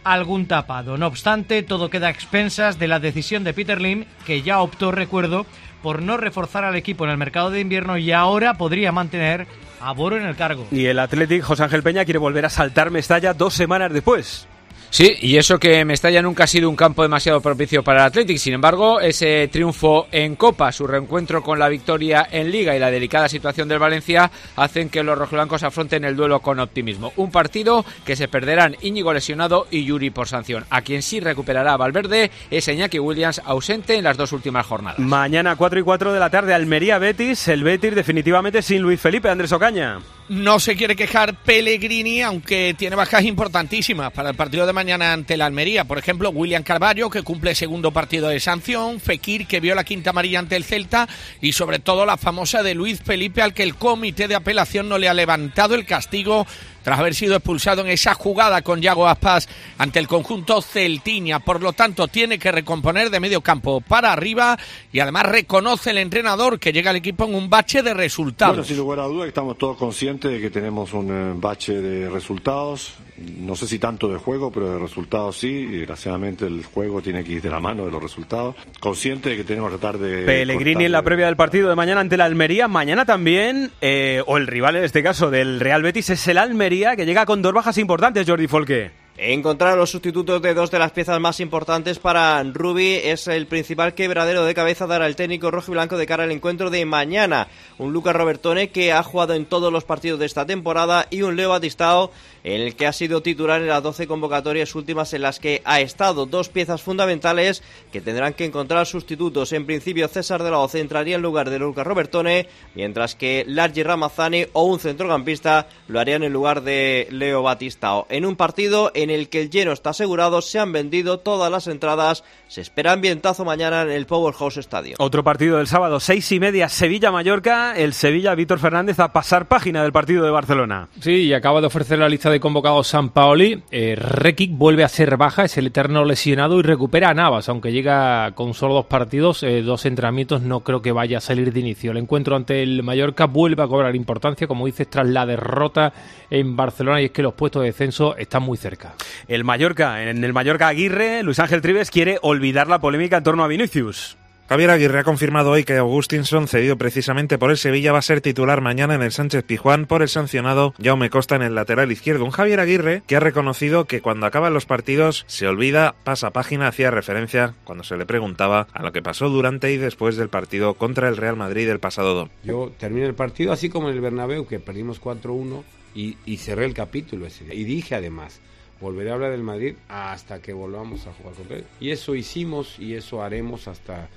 algún 0.05 0.47
tapado. 0.47 0.97
No 0.97 1.07
obstante, 1.07 1.63
todo 1.63 1.91
queda 1.91 2.09
a 2.09 2.11
expensas 2.11 2.79
de 2.79 2.89
la 2.89 2.99
decisión 2.99 3.45
de 3.45 3.55
Peter 3.55 3.81
Lim, 3.81 4.05
que 4.27 4.43
ya 4.43 4.61
optó, 4.61 4.91
recuerdo, 4.91 5.47
por 5.83 6.03
no 6.03 6.17
reforzar 6.17 6.65
al 6.65 6.77
equipo 6.77 7.05
en 7.05 7.11
el 7.11 7.19
mercado 7.19 7.51
de 7.51 7.61
invierno 7.61 7.99
y 7.99 8.13
ahora 8.13 8.55
podría 8.55 8.93
mantener 8.93 9.47
a 9.81 9.93
Boro 9.93 10.17
en 10.17 10.25
el 10.25 10.37
cargo. 10.37 10.67
Y 10.71 10.87
el 10.87 10.99
Athletic 10.99 11.43
José 11.43 11.65
Ángel 11.65 11.83
Peña 11.83 12.05
quiere 12.05 12.19
volver 12.19 12.47
a 12.47 12.51
saltar 12.51 12.91
Mestalla 12.91 13.35
dos 13.35 13.55
semanas 13.55 13.93
después. 13.93 14.47
Sí, 14.93 15.17
y 15.23 15.39
eso 15.39 15.59
que 15.59 15.87
Mestalla 15.87 16.21
nunca 16.21 16.45
ha 16.45 16.47
sido 16.47 16.69
un 16.69 16.77
campo 16.77 17.01
demasiado 17.01 17.41
propicio 17.41 17.83
para 17.83 18.01
el 18.01 18.07
Athletic. 18.09 18.37
Sin 18.37 18.53
embargo, 18.53 19.01
ese 19.01 19.49
triunfo 19.49 20.07
en 20.13 20.37
Copa, 20.37 20.71
su 20.71 20.87
reencuentro 20.87 21.43
con 21.43 21.59
la 21.59 21.71
victoria 21.71 22.29
en 22.31 22.51
Liga 22.51 22.77
y 22.77 22.79
la 22.79 22.91
delicada 22.91 23.27
situación 23.27 23.69
del 23.69 23.79
Valencia 23.79 24.31
hacen 24.55 24.91
que 24.91 25.03
los 25.03 25.17
rojiblancos 25.17 25.63
afronten 25.63 26.05
el 26.05 26.15
duelo 26.15 26.41
con 26.41 26.61
optimismo. 26.61 27.15
Un 27.17 27.31
partido 27.31 27.87
que 28.05 28.17
se 28.17 28.29
perderán 28.29 28.77
Íñigo 28.83 29.15
lesionado 29.15 29.67
y 29.71 29.87
Yuri 29.87 30.11
por 30.11 30.29
sanción. 30.29 30.67
A 30.69 30.83
quien 30.83 31.01
sí 31.01 31.21
recuperará 31.21 31.79
Valverde 31.79 32.31
es 32.51 32.69
Iñaki 32.69 32.99
Williams, 32.99 33.41
ausente 33.47 33.95
en 33.97 34.05
las 34.05 34.19
dos 34.19 34.33
últimas 34.33 34.67
jornadas. 34.67 34.99
Mañana 34.99 35.57
4 35.57 35.81
y 35.81 35.83
4 35.85 36.13
de 36.13 36.21
la 36.21 36.29
tarde, 36.29 36.53
Almería 36.53 36.99
Betis. 36.99 37.49
El 37.49 37.65
Betis 37.65 37.95
definitivamente 37.95 38.61
sin 38.61 38.83
Luis 38.83 39.01
Felipe 39.01 39.31
Andrés 39.31 39.53
Ocaña. 39.53 40.01
No 40.33 40.59
se 40.59 40.77
quiere 40.77 40.97
quejar 40.97 41.35
Pellegrini, 41.43 42.23
aunque 42.23 42.75
tiene 42.79 42.97
bajas 42.97 43.23
importantísimas 43.23 44.13
para 44.13 44.31
el 44.31 44.35
partido 44.35 44.65
de 44.65 44.73
mañana 44.73 45.13
ante 45.13 45.37
la 45.37 45.45
Almería. 45.45 45.85
Por 45.85 45.99
ejemplo, 45.99 46.31
William 46.31 46.63
Carballo, 46.63 47.11
que 47.11 47.23
cumple 47.23 47.55
segundo 47.55 47.93
partido 47.93 48.29
de 48.29 48.41
sanción, 48.41 48.99
Fekir, 48.99 49.47
que 49.47 49.61
vio 49.61 49.75
la 49.75 49.85
quinta 49.85 50.09
amarilla 50.09 50.39
ante 50.39 50.57
el 50.57 50.65
Celta, 50.65 51.07
y 51.43 51.53
sobre 51.53 51.81
todo 51.81 52.07
la 52.07 52.17
famosa 52.17 52.63
de 52.63 52.75
Luis 52.75 53.03
Felipe, 53.03 53.43
al 53.43 53.53
que 53.53 53.63
el 53.63 53.75
comité 53.75 54.27
de 54.27 54.35
apelación 54.35 54.89
no 54.89 54.97
le 54.97 55.11
ha 55.11 55.13
levantado 55.13 55.75
el 55.75 55.85
castigo 55.85 56.47
tras 56.83 56.99
haber 56.99 57.15
sido 57.15 57.37
expulsado 57.37 57.83
en 57.83 57.89
esa 57.89 58.15
jugada 58.15 58.63
con 58.63 58.81
Yago 58.81 59.09
Aspas 59.09 59.49
ante 59.79 59.99
el 59.99 60.09
conjunto 60.09 60.61
Celtiña. 60.63 61.41
Por 61.41 61.63
lo 61.63 61.73
tanto, 61.73 62.09
tiene 62.09 62.39
que 62.39 62.53
recomponer 62.53 63.11
de 63.11 63.21
medio 63.21 63.41
campo 63.41 63.81
para 63.81 64.13
arriba 64.13 64.59
y 64.93 65.01
además 65.01 65.27
reconoce 65.27 65.91
el 65.91 65.99
entrenador 65.99 66.59
que 66.59 66.73
llega 66.73 66.91
al 66.91 66.97
equipo 66.97 67.25
en 67.25 67.35
un 67.35 67.51
bache 67.51 67.83
de 67.83 67.95
resultados. 67.95 68.57
Bueno, 68.57 68.65
sin 68.67 68.77
lugar 68.77 69.01
a 69.01 69.05
duda, 69.05 69.27
estamos 69.27 69.59
todos 69.59 69.77
conscientes 69.77 70.31
de 70.31 70.41
que 70.41 70.51
tenemos 70.51 70.93
un 70.93 71.11
eh, 71.11 71.35
bache 71.37 71.81
de 71.81 72.11
resultados. 72.11 72.95
No 73.39 73.55
sé 73.55 73.69
si 73.69 73.79
tanto 73.79 74.09
de 74.09 74.19
juego, 74.19 74.51
pero 74.51 74.73
de 74.73 74.79
resultados 74.79 75.37
sí. 75.37 75.49
Y 75.49 75.77
desgraciadamente 75.77 76.47
el 76.47 76.65
juego 76.65 77.03
tiene 77.03 77.23
que 77.23 77.33
ir 77.33 77.43
de 77.43 77.51
la 77.51 77.61
mano 77.61 77.85
de 77.85 77.93
los 77.93 78.03
resultados. 78.03 78.57
Consciente 78.81 79.31
de 79.31 79.37
que 79.37 79.45
tenemos 79.45 79.71
que 79.71 79.79
tratar 79.79 80.01
de. 80.01 80.25
Pellegrini 80.25 80.87
en 80.87 80.93
la 80.93 81.03
previa 81.03 81.27
del 81.27 81.37
partido 81.37 81.69
de 81.69 81.77
mañana 81.77 82.01
ante 82.01 82.17
la 82.17 82.25
Almería. 82.25 82.69
Mañana 82.69 83.05
también, 83.05 83.71
eh, 83.81 84.23
o 84.27 84.39
el 84.39 84.47
rival 84.47 84.77
en 84.77 84.85
este 84.85 85.03
caso 85.03 85.31
del 85.31 85.61
Real 85.61 85.83
Betis, 85.83 86.11
es 86.11 86.27
el 86.27 86.39
Almería, 86.39 86.72
que 86.97 87.05
llega 87.05 87.27
con 87.27 87.43
dos 87.43 87.53
bajas 87.53 87.77
importantes, 87.77 88.27
Jordi 88.27 88.49
Folke. 88.49 89.02
Encontrar 89.19 89.77
los 89.77 89.91
sustitutos 89.91 90.41
de 90.41 90.55
dos 90.55 90.71
de 90.71 90.79
las 90.79 90.93
piezas 90.93 91.21
más 91.21 91.39
importantes 91.41 91.99
para 91.99 92.43
Rubi 92.45 92.95
es 92.95 93.29
el 93.29 93.47
principal 93.47 93.95
quebradero 93.95 94.47
de 94.47 94.55
cabeza 94.55 94.87
dará 94.87 95.07
el 95.07 95.17
técnico 95.17 95.51
rojo 95.51 95.71
y 95.71 95.75
blanco 95.75 95.99
de 95.99 96.07
cara 96.07 96.25
al 96.25 96.33
encuentro 96.33 96.71
de 96.71 96.87
mañana. 96.87 97.49
Un 97.77 97.93
Lucas 97.93 98.17
Robertone 98.17 98.71
que 98.71 98.91
ha 98.91 99.03
jugado 99.03 99.35
en 99.35 99.45
todos 99.45 99.71
los 99.71 99.85
partidos 99.85 100.19
de 100.19 100.25
esta 100.25 100.47
temporada 100.47 101.09
y 101.11 101.23
un 101.23 101.37
Leo 101.37 101.51
Batistao 101.51 102.11
en 102.43 102.63
el 102.63 102.75
que 102.75 102.87
ha 102.87 102.93
sido 102.93 103.23
titular 103.23 103.61
en 103.61 103.69
las 103.69 103.83
12 103.83 104.07
convocatorias 104.07 104.75
últimas 104.75 105.13
en 105.13 105.23
las 105.23 105.39
que 105.39 105.61
ha 105.65 105.81
estado. 105.81 106.27
Dos 106.27 106.49
piezas 106.49 106.83
fundamentales 106.83 107.63
que 107.93 108.01
tendrán 108.01 108.33
que 108.33 108.47
encontrar 108.47 108.87
sustitutos. 108.87 109.53
En 109.53 109.67
principio, 109.67 110.09
César 110.09 110.43
de 110.43 110.51
la 110.51 110.59
Oce 110.59 110.81
entraría 110.81 111.17
en 111.17 111.23
lugar 111.23 111.51
de 111.51 111.59
Lucas 111.59 111.87
Robertone, 111.87 112.49
mientras 112.75 113.15
que 113.15 113.45
Largi 113.47 113.83
Ramazani 113.83 114.47
o 114.55 114.65
un 114.65 114.81
centrocampista 114.81 115.69
lo 115.87 116.01
harían 116.01 116.23
en 116.23 116.33
lugar 116.33 116.63
de 116.63 117.07
Leo 117.11 117.43
Batistao. 117.43 118.07
En 118.09 118.27
un 118.27 118.37
partido 118.37 118.91
en 119.03 119.11
el 119.11 119.29
que 119.29 119.43
el 119.43 119.51
lleno 119.51 119.73
está 119.73 119.91
asegurado, 119.91 120.41
se 120.43 120.59
han 120.59 120.73
vendido 120.73 121.19
todas 121.19 121.51
las 121.51 121.67
entradas. 121.67 122.25
Se 122.49 122.61
espera 122.61 122.93
ambientazo 122.93 123.45
mañana 123.45 123.83
en 123.83 123.91
el 123.91 124.07
Powerhouse 124.07 124.59
Stadium. 124.59 124.97
Otro 124.99 125.25
partido 125.25 125.59
del 125.59 125.67
sábado, 125.67 126.01
seis 126.01 126.31
y 126.33 126.41
media, 126.41 126.69
Sevilla-Mallorca. 126.69 127.77
El 127.77 127.93
Sevilla, 127.93 128.35
Víctor 128.35 128.59
Fernández, 128.59 128.99
a 129.01 129.13
pasar 129.13 129.49
página 129.49 129.83
del 129.83 129.93
partido 129.93 130.25
de 130.25 130.31
Barcelona. 130.31 130.89
Sí, 131.01 131.25
y 131.25 131.35
acaba 131.35 131.61
de 131.61 131.67
ofrecer 131.67 131.99
la 131.99 132.09
lista 132.09 132.31
de 132.31 132.41
convocados 132.41 132.89
San 132.89 133.11
Paoli. 133.11 133.63
Eh, 133.71 133.97
Rekic 133.97 134.53
vuelve 134.57 134.85
a 134.85 134.89
ser 134.89 135.17
baja, 135.17 135.45
es 135.45 135.57
el 135.57 135.69
eterno 135.69 136.05
lesionado 136.05 136.59
y 136.59 136.63
recupera 136.63 137.11
a 137.11 137.15
Navas, 137.15 137.49
aunque 137.49 137.73
llega 137.73 138.33
con 138.33 138.55
solo 138.55 138.75
dos 138.75 138.87
partidos, 138.87 139.43
eh, 139.43 139.63
dos 139.63 139.87
entrenamientos, 139.87 140.43
no 140.43 140.61
creo 140.61 140.83
que 140.83 140.93
vaya 140.93 141.19
a 141.19 141.21
salir 141.21 141.53
de 141.53 141.61
inicio. 141.61 141.93
El 141.93 141.99
encuentro 141.99 142.37
ante 142.37 142.63
el 142.63 142.83
Mallorca 142.83 143.27
vuelve 143.27 143.63
a 143.63 143.67
cobrar 143.67 143.97
importancia, 143.97 144.47
como 144.47 144.67
dices, 144.67 144.89
tras 144.89 145.09
la 145.09 145.27
derrota 145.27 145.93
en 146.31 146.57
Barcelona 146.57 147.01
y 147.01 147.07
es 147.07 147.11
que 147.11 147.23
los 147.23 147.35
puestos 147.35 147.63
de 147.63 147.69
descenso 147.69 148.17
están 148.17 148.43
muy 148.43 148.57
cerca. 148.57 148.92
El 149.29 149.45
Mallorca, 149.45 150.03
en 150.03 150.25
el 150.25 150.33
Mallorca 150.33 150.69
Aguirre, 150.69 151.23
Luis 151.23 151.39
Ángel 151.39 151.63
Tribes 151.63 151.91
quiere 151.91 152.19
olvidar 152.23 152.69
la 152.69 152.81
polémica 152.81 153.19
en 153.19 153.25
torno 153.25 153.45
a 153.45 153.49
Vinicius. 153.49 154.17
Javier 154.53 154.69
Aguirre 154.69 154.99
ha 154.99 155.05
confirmado 155.05 155.53
hoy 155.53 155.65
que 155.65 155.79
Augustinson, 155.79 156.47
cedido 156.47 156.77
precisamente 156.77 157.39
por 157.39 157.51
el 157.51 157.57
Sevilla, 157.57 157.93
va 157.93 158.01
a 158.01 158.03
ser 158.03 158.21
titular 158.21 158.61
mañana 158.61 158.95
en 158.95 159.01
el 159.01 159.11
Sánchez 159.11 159.45
Pijuán 159.45 159.87
por 159.87 160.03
el 160.03 160.11
sancionado 160.11 160.75
Jaume 160.79 161.09
Costa 161.09 161.37
en 161.37 161.43
el 161.43 161.55
lateral 161.55 161.91
izquierdo. 161.91 162.27
Un 162.27 162.33
Javier 162.33 162.61
Aguirre 162.61 163.03
que 163.07 163.17
ha 163.17 163.21
reconocido 163.21 163.87
que 163.87 164.03
cuando 164.03 164.27
acaban 164.27 164.53
los 164.53 164.67
partidos 164.67 165.25
se 165.27 165.49
olvida, 165.49 165.95
pasa 166.05 166.33
página, 166.33 166.69
hacía 166.69 166.91
referencia 166.91 167.55
cuando 167.65 167.83
se 167.83 167.97
le 167.97 168.05
preguntaba 168.05 168.67
a 168.75 168.83
lo 168.83 168.93
que 168.93 169.01
pasó 169.01 169.31
durante 169.31 169.73
y 169.73 169.79
después 169.79 170.17
del 170.17 170.29
partido 170.29 170.75
contra 170.75 171.09
el 171.09 171.17
Real 171.17 171.37
Madrid 171.37 171.71
el 171.71 171.81
pasado 171.81 172.13
domingo. 172.13 172.35
Yo 172.45 172.73
terminé 172.79 173.07
el 173.07 173.15
partido 173.15 173.53
así 173.53 173.71
como 173.71 173.89
en 173.89 173.95
el 173.95 174.03
Bernabéu, 174.03 174.47
que 174.47 174.61
perdimos 174.61 175.01
4-1 175.01 175.63
y, 175.95 176.19
y 176.27 176.37
cerré 176.37 176.67
el 176.67 176.75
capítulo 176.75 177.25
ese 177.25 177.45
día. 177.45 177.55
Y 177.55 177.65
dije 177.65 177.95
además, 177.95 178.41
volveré 178.83 179.11
a 179.11 179.15
hablar 179.15 179.31
del 179.31 179.43
Madrid 179.43 179.77
hasta 179.89 180.43
que 180.43 180.53
volvamos 180.53 181.07
a 181.07 181.13
jugar 181.13 181.35
contra 181.35 181.57
él. 181.57 181.65
Y 181.81 181.91
eso 181.91 182.15
hicimos 182.15 182.79
y 182.79 182.95
eso 182.95 183.23
haremos 183.23 183.69
hasta 183.69 184.09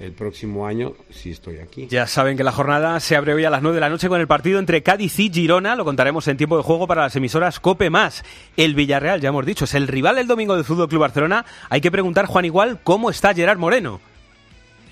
el 0.00 0.12
próximo 0.12 0.66
año 0.66 0.92
si 1.10 1.30
estoy 1.30 1.58
aquí. 1.58 1.86
Ya 1.88 2.06
saben 2.06 2.36
que 2.36 2.44
la 2.44 2.52
jornada 2.52 3.00
se 3.00 3.16
abre 3.16 3.34
hoy 3.34 3.44
a 3.44 3.50
las 3.50 3.62
9 3.62 3.76
de 3.76 3.80
la 3.80 3.88
noche 3.88 4.08
con 4.08 4.20
el 4.20 4.26
partido 4.26 4.58
entre 4.58 4.82
Cádiz 4.82 5.18
y 5.18 5.30
Girona. 5.30 5.76
Lo 5.76 5.84
contaremos 5.84 6.26
en 6.28 6.36
tiempo 6.36 6.56
de 6.56 6.62
juego 6.62 6.86
para 6.86 7.02
las 7.02 7.16
emisoras 7.16 7.60
Cope 7.60 7.90
Más. 7.90 8.24
El 8.56 8.74
Villarreal, 8.74 9.20
ya 9.20 9.30
hemos 9.30 9.46
dicho, 9.46 9.64
es 9.64 9.74
el 9.74 9.88
rival 9.88 10.16
del 10.16 10.26
domingo 10.26 10.54
del 10.56 10.64
Fútbol 10.64 10.88
Club 10.88 11.00
Barcelona. 11.00 11.46
Hay 11.70 11.80
que 11.80 11.90
preguntar, 11.90 12.26
Juan 12.26 12.44
Igual, 12.44 12.80
cómo 12.82 13.10
está 13.10 13.34
Gerard 13.34 13.58
Moreno. 13.58 14.00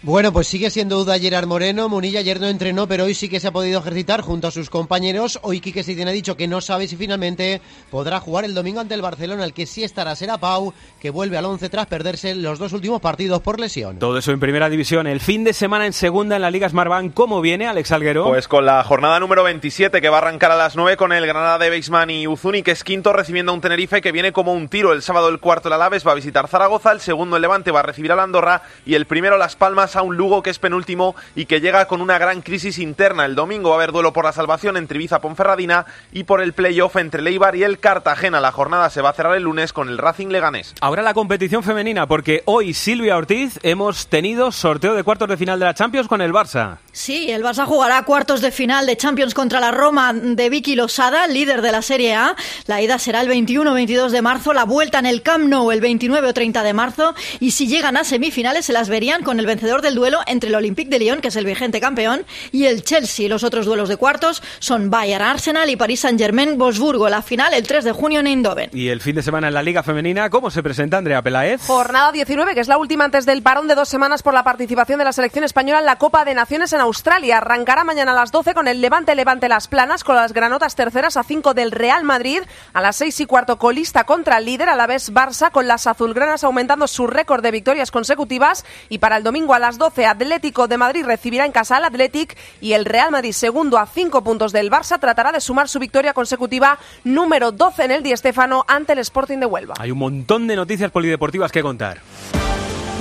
Bueno, 0.06 0.32
pues 0.32 0.46
sigue 0.46 0.70
siendo 0.70 0.98
duda 0.98 1.18
Gerard 1.18 1.48
Moreno. 1.48 1.88
Munilla 1.88 2.20
ayer 2.20 2.40
no 2.40 2.46
entrenó, 2.46 2.86
pero 2.86 3.06
hoy 3.06 3.14
sí 3.14 3.28
que 3.28 3.40
se 3.40 3.48
ha 3.48 3.52
podido 3.52 3.80
ejercitar 3.80 4.20
junto 4.20 4.46
a 4.46 4.52
sus 4.52 4.70
compañeros. 4.70 5.40
Hoy 5.42 5.60
Quique 5.60 5.82
Setién 5.82 6.06
ha 6.06 6.12
dicho 6.12 6.36
que 6.36 6.46
no 6.46 6.60
sabe 6.60 6.86
si 6.86 6.94
finalmente 6.94 7.60
podrá 7.90 8.20
jugar 8.20 8.44
el 8.44 8.54
domingo 8.54 8.78
ante 8.78 8.94
el 8.94 9.02
Barcelona. 9.02 9.42
El 9.42 9.52
que 9.52 9.66
sí 9.66 9.82
estará 9.82 10.14
será 10.14 10.38
Pau, 10.38 10.72
que 11.00 11.10
vuelve 11.10 11.36
al 11.38 11.46
11 11.46 11.68
tras 11.70 11.86
perderse 11.86 12.36
los 12.36 12.60
dos 12.60 12.72
últimos 12.72 13.00
partidos 13.00 13.42
por 13.42 13.58
lesión. 13.58 13.98
Todo 13.98 14.16
eso 14.16 14.30
en 14.30 14.38
primera 14.38 14.70
división. 14.70 15.08
El 15.08 15.18
fin 15.18 15.42
de 15.42 15.52
semana 15.52 15.86
en 15.86 15.92
segunda 15.92 16.36
en 16.36 16.42
la 16.42 16.52
Liga 16.52 16.68
Smartbank. 16.68 17.12
¿Cómo 17.12 17.40
viene, 17.40 17.66
Alex 17.66 17.90
Alguero? 17.90 18.28
Pues 18.28 18.46
con 18.46 18.64
la 18.64 18.84
jornada 18.84 19.18
número 19.18 19.42
27 19.42 20.00
que 20.00 20.08
va 20.08 20.18
a 20.18 20.20
arrancar 20.20 20.52
a 20.52 20.56
las 20.56 20.76
9 20.76 20.96
con 20.96 21.12
el 21.12 21.26
Granada 21.26 21.58
de 21.58 21.68
Beisman 21.68 22.10
y 22.10 22.28
Uzuni, 22.28 22.62
que 22.62 22.70
es 22.70 22.84
quinto 22.84 23.12
recibiendo 23.12 23.50
a 23.50 23.56
un 23.56 23.60
Tenerife 23.60 24.00
que 24.00 24.12
viene 24.12 24.32
como 24.32 24.52
un 24.52 24.68
tiro. 24.68 24.92
El 24.92 25.02
sábado 25.02 25.28
el 25.30 25.40
cuarto 25.40 25.66
el 25.66 25.72
Alaves 25.72 26.06
va 26.06 26.12
a 26.12 26.14
visitar 26.14 26.46
Zaragoza, 26.46 26.92
el 26.92 27.00
segundo 27.00 27.34
el 27.34 27.42
Levante 27.42 27.72
va 27.72 27.80
a 27.80 27.82
recibir 27.82 28.12
a 28.12 28.14
la 28.14 28.22
Andorra 28.22 28.62
y 28.86 28.94
el 28.94 29.06
primero 29.06 29.36
Las 29.36 29.56
Palmas 29.56 29.95
a 29.96 30.02
un 30.02 30.16
Lugo 30.16 30.42
que 30.42 30.50
es 30.50 30.58
penúltimo 30.58 31.14
y 31.34 31.46
que 31.46 31.60
llega 31.60 31.86
con 31.86 32.00
una 32.00 32.18
gran 32.18 32.42
crisis 32.42 32.78
interna. 32.78 33.24
El 33.24 33.34
domingo 33.34 33.70
va 33.70 33.76
a 33.76 33.78
haber 33.78 33.92
duelo 33.92 34.12
por 34.12 34.24
la 34.24 34.32
salvación 34.32 34.76
entre 34.76 34.96
Ibiza 34.96 35.20
Ponferradina 35.20 35.86
y 36.12 36.24
por 36.24 36.40
el 36.40 36.52
playoff 36.52 36.96
entre 36.96 37.22
Leibar 37.22 37.56
y 37.56 37.62
el 37.62 37.78
Cartagena. 37.78 38.40
La 38.40 38.52
jornada 38.52 38.90
se 38.90 39.02
va 39.02 39.10
a 39.10 39.12
cerrar 39.12 39.36
el 39.36 39.42
lunes 39.42 39.72
con 39.72 39.88
el 39.88 39.98
Racing 39.98 40.28
Leganés. 40.28 40.74
Ahora 40.80 41.02
la 41.02 41.14
competición 41.14 41.62
femenina, 41.62 42.06
porque 42.06 42.42
hoy 42.46 42.74
Silvia 42.74 43.16
Ortiz 43.16 43.58
hemos 43.62 44.08
tenido 44.08 44.52
sorteo 44.52 44.94
de 44.94 45.02
cuartos 45.02 45.28
de 45.28 45.36
final 45.36 45.58
de 45.58 45.66
la 45.66 45.74
Champions 45.74 46.08
con 46.08 46.20
el 46.20 46.32
Barça. 46.32 46.78
Sí, 46.92 47.30
el 47.30 47.42
Barça 47.42 47.66
jugará 47.66 48.02
cuartos 48.02 48.40
de 48.40 48.50
final 48.50 48.86
de 48.86 48.96
Champions 48.96 49.34
contra 49.34 49.60
la 49.60 49.70
Roma 49.70 50.12
de 50.12 50.50
Vicky 50.50 50.76
Losada, 50.76 51.26
líder 51.26 51.62
de 51.62 51.72
la 51.72 51.82
Serie 51.82 52.14
A. 52.14 52.36
La 52.66 52.80
ida 52.80 52.98
será 52.98 53.20
el 53.20 53.28
21 53.28 53.74
22 53.74 54.12
de 54.12 54.22
marzo, 54.22 54.52
la 54.52 54.64
vuelta 54.64 54.98
en 54.98 55.06
el 55.06 55.22
Camp 55.22 55.44
Nou 55.48 55.70
el 55.70 55.80
29 55.80 56.28
o 56.28 56.34
30 56.34 56.62
de 56.62 56.72
marzo 56.72 57.14
y 57.40 57.50
si 57.52 57.66
llegan 57.66 57.96
a 57.96 58.04
semifinales 58.04 58.66
se 58.66 58.72
las 58.72 58.88
verían 58.88 59.22
con 59.22 59.38
el 59.38 59.46
vencedor 59.46 59.75
del 59.82 59.94
duelo 59.94 60.20
entre 60.26 60.48
el 60.48 60.54
Olympique 60.54 60.90
de 60.90 60.98
Lyon, 60.98 61.20
que 61.20 61.28
es 61.28 61.36
el 61.36 61.44
vigente 61.44 61.80
campeón, 61.80 62.24
y 62.52 62.66
el 62.66 62.82
Chelsea. 62.82 63.28
Los 63.28 63.44
otros 63.44 63.66
duelos 63.66 63.88
de 63.88 63.96
cuartos 63.96 64.42
son 64.58 64.90
Bayern 64.90 65.24
Arsenal 65.24 65.68
y 65.70 65.76
París 65.76 66.00
Saint-Germain 66.00 66.58
Bosburgo. 66.58 67.08
La 67.08 67.22
final 67.22 67.54
el 67.54 67.66
3 67.66 67.84
de 67.84 67.92
junio 67.92 68.20
en 68.20 68.26
Eindhoven. 68.26 68.70
Y 68.72 68.88
el 68.88 69.00
fin 69.00 69.16
de 69.16 69.22
semana 69.22 69.48
en 69.48 69.54
la 69.54 69.62
Liga 69.62 69.82
Femenina, 69.82 70.30
¿cómo 70.30 70.50
se 70.50 70.62
presenta 70.62 70.98
Andrea 70.98 71.22
Peláez? 71.22 71.62
Jornada 71.66 72.12
19, 72.12 72.54
que 72.54 72.60
es 72.60 72.68
la 72.68 72.78
última 72.78 73.04
antes 73.04 73.26
del 73.26 73.42
parón 73.42 73.68
de 73.68 73.74
dos 73.74 73.88
semanas 73.88 74.22
por 74.22 74.34
la 74.34 74.44
participación 74.44 74.98
de 74.98 75.04
la 75.04 75.12
selección 75.12 75.44
española 75.44 75.80
en 75.80 75.86
la 75.86 75.96
Copa 75.96 76.24
de 76.24 76.34
Naciones 76.34 76.72
en 76.72 76.80
Australia. 76.80 77.38
Arrancará 77.38 77.82
mañana 77.84 78.12
a 78.12 78.14
las 78.14 78.30
12 78.32 78.54
con 78.54 78.68
el 78.68 78.80
Levante 78.80 79.14
Levante 79.14 79.48
Las 79.48 79.66
Planas, 79.66 80.04
con 80.04 80.16
las 80.16 80.32
granotas 80.32 80.76
terceras 80.76 81.16
a 81.16 81.24
5 81.24 81.54
del 81.54 81.72
Real 81.72 82.04
Madrid, 82.04 82.42
a 82.72 82.80
las 82.80 82.96
6 82.96 83.20
y 83.20 83.26
cuarto 83.26 83.58
colista 83.58 84.04
contra 84.04 84.38
el 84.38 84.44
líder, 84.44 84.68
a 84.68 84.76
la 84.76 84.86
vez 84.86 85.12
Barça, 85.12 85.50
con 85.50 85.66
las 85.66 85.86
azulgranas 85.88 86.44
aumentando 86.44 86.86
su 86.86 87.06
récord 87.06 87.42
de 87.42 87.50
victorias 87.50 87.90
consecutivas. 87.90 88.64
Y 88.88 88.98
para 88.98 89.16
el 89.16 89.24
domingo 89.24 89.54
a 89.54 89.58
las 89.58 89.65
12, 89.74 90.06
Atlético 90.06 90.68
de 90.68 90.78
Madrid 90.78 91.04
recibirá 91.04 91.44
en 91.44 91.52
casa 91.52 91.76
al 91.76 91.84
Athletic 91.84 92.36
y 92.60 92.72
el 92.72 92.84
Real 92.84 93.10
Madrid, 93.10 93.32
segundo 93.32 93.78
a 93.78 93.86
5 93.86 94.22
puntos 94.22 94.52
del 94.52 94.70
Barça, 94.70 95.00
tratará 95.00 95.32
de 95.32 95.40
sumar 95.40 95.68
su 95.68 95.78
victoria 95.78 96.14
consecutiva 96.14 96.78
número 97.04 97.52
12 97.52 97.84
en 97.84 97.90
el 97.90 98.02
Di 98.02 98.16
Stéfano 98.16 98.64
ante 98.68 98.92
el 98.92 99.00
Sporting 99.00 99.38
de 99.38 99.46
Huelva. 99.46 99.74
Hay 99.78 99.90
un 99.90 99.98
montón 99.98 100.46
de 100.46 100.56
noticias 100.56 100.90
polideportivas 100.90 101.50
que 101.50 101.62
contar. 101.62 102.00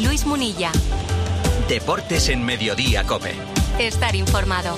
Luis 0.01 0.25
Munilla. 0.25 0.72
Deportes 1.69 2.29
en 2.29 2.43
Mediodía, 2.43 3.03
Cope. 3.03 3.34
Estar 3.79 4.15
informado. 4.15 4.77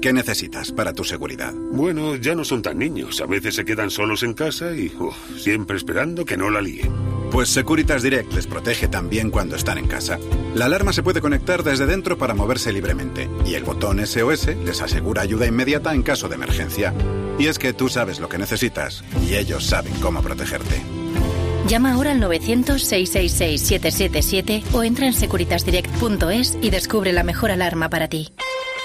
¿Qué 0.00 0.12
necesitas 0.12 0.70
para 0.70 0.92
tu 0.92 1.02
seguridad? 1.02 1.52
Bueno, 1.72 2.14
ya 2.14 2.36
no 2.36 2.44
son 2.44 2.62
tan 2.62 2.78
niños. 2.78 3.20
A 3.20 3.26
veces 3.26 3.56
se 3.56 3.64
quedan 3.64 3.90
solos 3.90 4.22
en 4.22 4.32
casa 4.32 4.72
y 4.72 4.92
uf, 4.96 5.16
siempre 5.36 5.76
esperando 5.76 6.24
que 6.24 6.36
no 6.36 6.50
la 6.50 6.60
líen. 6.60 6.92
Pues 7.32 7.48
Securitas 7.48 8.04
Direct 8.04 8.32
les 8.32 8.46
protege 8.46 8.86
también 8.86 9.32
cuando 9.32 9.56
están 9.56 9.76
en 9.76 9.88
casa. 9.88 10.20
La 10.54 10.66
alarma 10.66 10.92
se 10.92 11.02
puede 11.02 11.20
conectar 11.20 11.64
desde 11.64 11.86
dentro 11.86 12.16
para 12.16 12.32
moverse 12.32 12.72
libremente 12.72 13.28
y 13.44 13.54
el 13.54 13.64
botón 13.64 13.98
SOS 14.06 14.46
les 14.64 14.80
asegura 14.80 15.22
ayuda 15.22 15.46
inmediata 15.46 15.92
en 15.92 16.04
caso 16.04 16.28
de 16.28 16.36
emergencia. 16.36 16.94
Y 17.36 17.48
es 17.48 17.58
que 17.58 17.72
tú 17.72 17.88
sabes 17.88 18.20
lo 18.20 18.28
que 18.28 18.38
necesitas 18.38 19.02
y 19.28 19.34
ellos 19.34 19.66
saben 19.66 19.94
cómo 20.00 20.22
protegerte. 20.22 20.80
Llama 21.66 21.94
ahora 21.94 22.12
al 22.12 22.22
900-666-777 22.22 24.62
o 24.72 24.84
entra 24.84 25.06
en 25.06 25.12
securitasdirect.es 25.12 26.56
y 26.62 26.70
descubre 26.70 27.12
la 27.12 27.24
mejor 27.24 27.50
alarma 27.50 27.90
para 27.90 28.06
ti. 28.08 28.28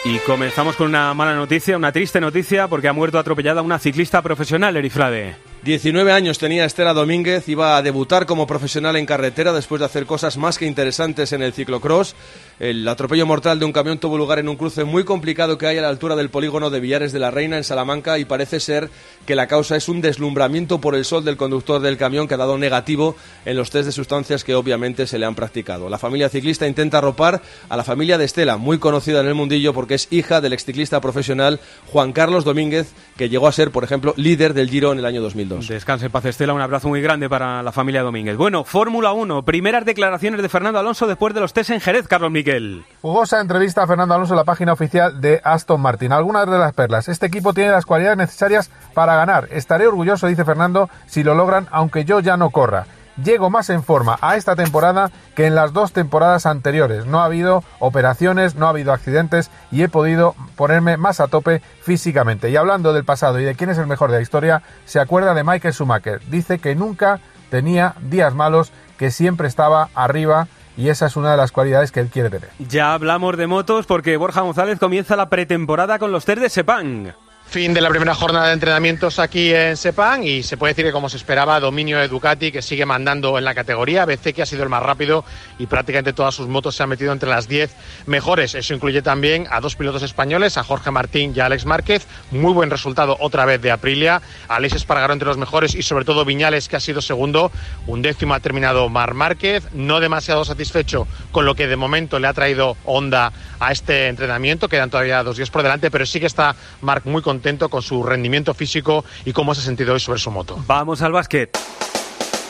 Y 0.05 0.19
comenzamos 0.19 0.75
con 0.75 0.87
una 0.87 1.13
mala 1.13 1.33
noticia, 1.33 1.77
una 1.77 1.93
triste 1.93 2.19
noticia, 2.19 2.67
porque 2.67 2.89
ha 2.89 2.93
muerto 2.93 3.17
atropellada 3.17 3.61
una 3.61 3.79
ciclista 3.79 4.21
profesional, 4.21 4.75
Erifrade. 4.75 5.52
19 5.63 6.11
años 6.11 6.39
tenía 6.39 6.65
Estela 6.65 6.93
Domínguez, 6.93 7.47
iba 7.47 7.77
a 7.77 7.81
debutar 7.81 8.25
como 8.25 8.45
profesional 8.45 8.97
en 8.97 9.05
carretera 9.05 9.53
después 9.53 9.79
de 9.79 9.85
hacer 9.85 10.05
cosas 10.05 10.35
más 10.35 10.57
que 10.57 10.65
interesantes 10.65 11.31
en 11.31 11.41
el 11.41 11.53
ciclocross. 11.53 12.15
El 12.59 12.85
atropello 12.85 13.25
mortal 13.25 13.59
de 13.59 13.65
un 13.65 13.71
camión 13.71 13.97
tuvo 13.97 14.17
lugar 14.17 14.39
en 14.39 14.49
un 14.49 14.57
cruce 14.57 14.83
muy 14.83 15.05
complicado 15.05 15.57
que 15.57 15.65
hay 15.65 15.77
a 15.77 15.81
la 15.81 15.87
altura 15.87 16.17
del 16.17 16.29
polígono 16.29 16.69
de 16.69 16.81
Villares 16.81 17.13
de 17.13 17.19
la 17.19 17.31
Reina 17.31 17.55
en 17.55 17.63
Salamanca 17.63 18.19
y 18.19 18.25
parece 18.25 18.59
ser 18.59 18.89
que 19.25 19.35
la 19.35 19.47
causa 19.47 19.77
es 19.77 19.87
un 19.87 20.01
deslumbramiento 20.01 20.81
por 20.81 20.95
el 20.95 21.05
sol 21.05 21.23
del 21.23 21.37
conductor 21.37 21.81
del 21.81 21.95
camión 21.95 22.27
que 22.27 22.33
ha 22.33 22.37
dado 22.37 22.57
negativo 22.57 23.15
en 23.45 23.55
los 23.55 23.71
test 23.71 23.85
de 23.85 23.93
sustancias 23.93 24.43
que 24.43 24.55
obviamente 24.55 25.07
se 25.07 25.17
le 25.17 25.25
han 25.25 25.35
practicado. 25.35 25.87
La 25.87 25.97
familia 25.97 26.27
ciclista 26.27 26.67
intenta 26.67 26.97
arropar 26.97 27.41
a 27.69 27.77
la 27.77 27.85
familia 27.85 28.17
de 28.17 28.25
Estela, 28.25 28.57
muy 28.57 28.79
conocida 28.79 29.21
en 29.21 29.27
el 29.27 29.33
mundillo 29.33 29.73
porque 29.73 29.95
es 29.95 30.09
hija 30.11 30.41
del 30.41 30.51
exciclista 30.51 30.99
profesional 30.99 31.61
Juan 31.87 32.11
Carlos 32.11 32.43
Domínguez, 32.43 32.91
que 33.15 33.29
llegó 33.29 33.47
a 33.47 33.53
ser, 33.53 33.71
por 33.71 33.85
ejemplo, 33.85 34.13
líder 34.17 34.53
del 34.53 34.69
Giro 34.69 34.91
en 34.91 34.99
el 34.99 35.05
año 35.05 35.21
2002. 35.21 35.52
Descanse 35.59 36.05
en 36.05 36.11
paz 36.11 36.25
Estela, 36.25 36.53
un 36.53 36.61
abrazo 36.61 36.87
muy 36.87 37.01
grande 37.01 37.29
para 37.29 37.63
la 37.63 37.71
familia 37.71 38.01
Domínguez. 38.01 38.37
Bueno, 38.37 38.63
Fórmula 38.63 39.13
1, 39.13 39.43
primeras 39.43 39.85
declaraciones 39.85 40.41
de 40.41 40.49
Fernando 40.49 40.79
Alonso 40.79 41.07
después 41.07 41.33
de 41.33 41.39
los 41.39 41.53
test 41.53 41.69
en 41.69 41.79
Jerez, 41.79 42.07
Carlos 42.07 42.31
Miquel. 42.31 42.83
Jugosa 43.01 43.39
entrevista 43.39 43.83
a 43.83 43.87
Fernando 43.87 44.15
Alonso 44.15 44.33
en 44.33 44.37
la 44.37 44.43
página 44.43 44.73
oficial 44.73 45.21
de 45.21 45.41
Aston 45.43 45.81
Martin. 45.81 46.11
Algunas 46.11 46.49
de 46.49 46.57
las 46.57 46.73
perlas. 46.73 47.09
Este 47.09 47.25
equipo 47.25 47.53
tiene 47.53 47.71
las 47.71 47.85
cualidades 47.85 48.17
necesarias 48.17 48.69
para 48.93 49.15
ganar. 49.15 49.47
Estaré 49.51 49.87
orgulloso, 49.87 50.27
dice 50.27 50.45
Fernando, 50.45 50.89
si 51.05 51.23
lo 51.23 51.35
logran, 51.35 51.67
aunque 51.71 52.05
yo 52.05 52.19
ya 52.19 52.37
no 52.37 52.49
corra 52.49 52.85
llego 53.21 53.49
más 53.49 53.69
en 53.69 53.83
forma 53.83 54.17
a 54.21 54.35
esta 54.35 54.55
temporada 54.55 55.11
que 55.35 55.45
en 55.45 55.55
las 55.55 55.73
dos 55.73 55.93
temporadas 55.93 56.45
anteriores. 56.45 57.05
No 57.05 57.21
ha 57.21 57.25
habido 57.25 57.63
operaciones, 57.79 58.55
no 58.55 58.67
ha 58.67 58.69
habido 58.69 58.93
accidentes 58.93 59.51
y 59.71 59.83
he 59.83 59.89
podido 59.89 60.35
ponerme 60.55 60.97
más 60.97 61.19
a 61.19 61.27
tope 61.27 61.61
físicamente. 61.81 62.49
Y 62.49 62.55
hablando 62.55 62.93
del 62.93 63.05
pasado 63.05 63.39
y 63.39 63.43
de 63.43 63.55
quién 63.55 63.69
es 63.69 63.77
el 63.77 63.87
mejor 63.87 64.11
de 64.11 64.17
la 64.17 64.23
historia, 64.23 64.63
se 64.85 64.99
acuerda 64.99 65.33
de 65.33 65.43
Michael 65.43 65.73
Schumacher. 65.73 66.21
Dice 66.29 66.59
que 66.59 66.75
nunca 66.75 67.19
tenía 67.49 67.95
días 68.01 68.33
malos, 68.33 68.71
que 68.97 69.11
siempre 69.11 69.47
estaba 69.47 69.89
arriba 69.93 70.47
y 70.75 70.89
esa 70.89 71.05
es 71.05 71.15
una 71.15 71.31
de 71.31 71.37
las 71.37 71.51
cualidades 71.51 71.91
que 71.91 71.99
él 71.99 72.09
quiere 72.09 72.29
tener. 72.29 72.49
Ya 72.57 72.93
hablamos 72.93 73.37
de 73.37 73.47
motos 73.47 73.85
porque 73.85 74.17
Borja 74.17 74.41
González 74.41 74.79
comienza 74.79 75.15
la 75.15 75.29
pretemporada 75.29 75.99
con 75.99 76.11
los 76.11 76.25
test 76.25 76.41
de 76.41 76.49
Sepang. 76.49 77.13
Fin 77.53 77.71
de 77.71 77.81
la 77.81 77.89
primera 77.89 78.15
jornada 78.15 78.47
de 78.47 78.53
entrenamientos 78.53 79.19
aquí 79.19 79.53
en 79.53 79.77
Sepang 79.77 80.23
y 80.23 80.41
se 80.41 80.57
puede 80.57 80.71
decir 80.73 80.85
que 80.85 80.91
como 80.91 81.07
se 81.07 81.17
esperaba, 81.17 81.59
dominio 81.59 81.99
de 81.99 82.07
Ducati 82.07 82.51
que 82.51 82.63
sigue 82.63 82.83
mandando 82.83 83.37
en 83.37 83.45
la 83.45 83.53
categoría, 83.53 84.05
BC 84.05 84.33
que 84.33 84.41
ha 84.41 84.47
sido 84.47 84.63
el 84.63 84.69
más 84.69 84.81
rápido 84.81 85.23
y 85.59 85.67
prácticamente 85.67 86.13
todas 86.13 86.33
sus 86.33 86.47
motos 86.47 86.75
se 86.75 86.81
han 86.81 86.89
metido 86.89 87.13
entre 87.13 87.29
las 87.29 87.47
10 87.47 87.69
mejores. 88.07 88.55
Eso 88.55 88.73
incluye 88.73 89.03
también 89.03 89.45
a 89.51 89.61
dos 89.61 89.75
pilotos 89.75 90.01
españoles, 90.01 90.57
a 90.57 90.63
Jorge 90.63 90.89
Martín 90.89 91.31
y 91.35 91.41
a 91.41 91.45
Alex 91.45 91.67
Márquez. 91.67 92.07
Muy 92.31 92.53
buen 92.53 92.71
resultado 92.71 93.17
otra 93.19 93.45
vez 93.45 93.61
de 93.61 93.69
Aprilia. 93.69 94.23
Alex 94.47 94.73
Espargaro 94.73 95.13
entre 95.13 95.27
los 95.27 95.37
mejores 95.37 95.75
y 95.75 95.83
sobre 95.83 96.05
todo 96.05 96.25
Viñales 96.25 96.67
que 96.67 96.77
ha 96.77 96.79
sido 96.79 97.03
segundo. 97.03 97.51
Un 97.85 98.01
décimo 98.01 98.33
ha 98.33 98.39
terminado 98.39 98.89
Mar 98.89 99.13
Márquez, 99.13 99.63
no 99.73 99.99
demasiado 99.99 100.43
satisfecho 100.43 101.07
con 101.31 101.45
lo 101.45 101.53
que 101.53 101.67
de 101.67 101.75
momento 101.75 102.17
le 102.17 102.25
ha 102.25 102.33
traído 102.33 102.77
Honda 102.83 103.31
a 103.59 103.71
este 103.71 104.07
entrenamiento. 104.07 104.67
Quedan 104.67 104.89
todavía 104.89 105.21
dos 105.21 105.37
días 105.37 105.51
por 105.51 105.61
delante, 105.61 105.91
pero 105.91 106.07
sí 106.07 106.19
que 106.19 106.25
está 106.25 106.55
Marc 106.81 107.05
muy 107.05 107.21
contento 107.21 107.42
con 107.69 107.81
su 107.81 108.03
rendimiento 108.03 108.53
físico 108.53 109.03
y 109.25 109.33
cómo 109.33 109.53
se 109.53 109.61
ha 109.61 109.63
sentido 109.65 109.93
hoy 109.93 109.99
sobre 109.99 110.19
su 110.19 110.31
moto. 110.31 110.57
Vamos 110.65 111.01
al 111.01 111.11
básquet. 111.11 111.57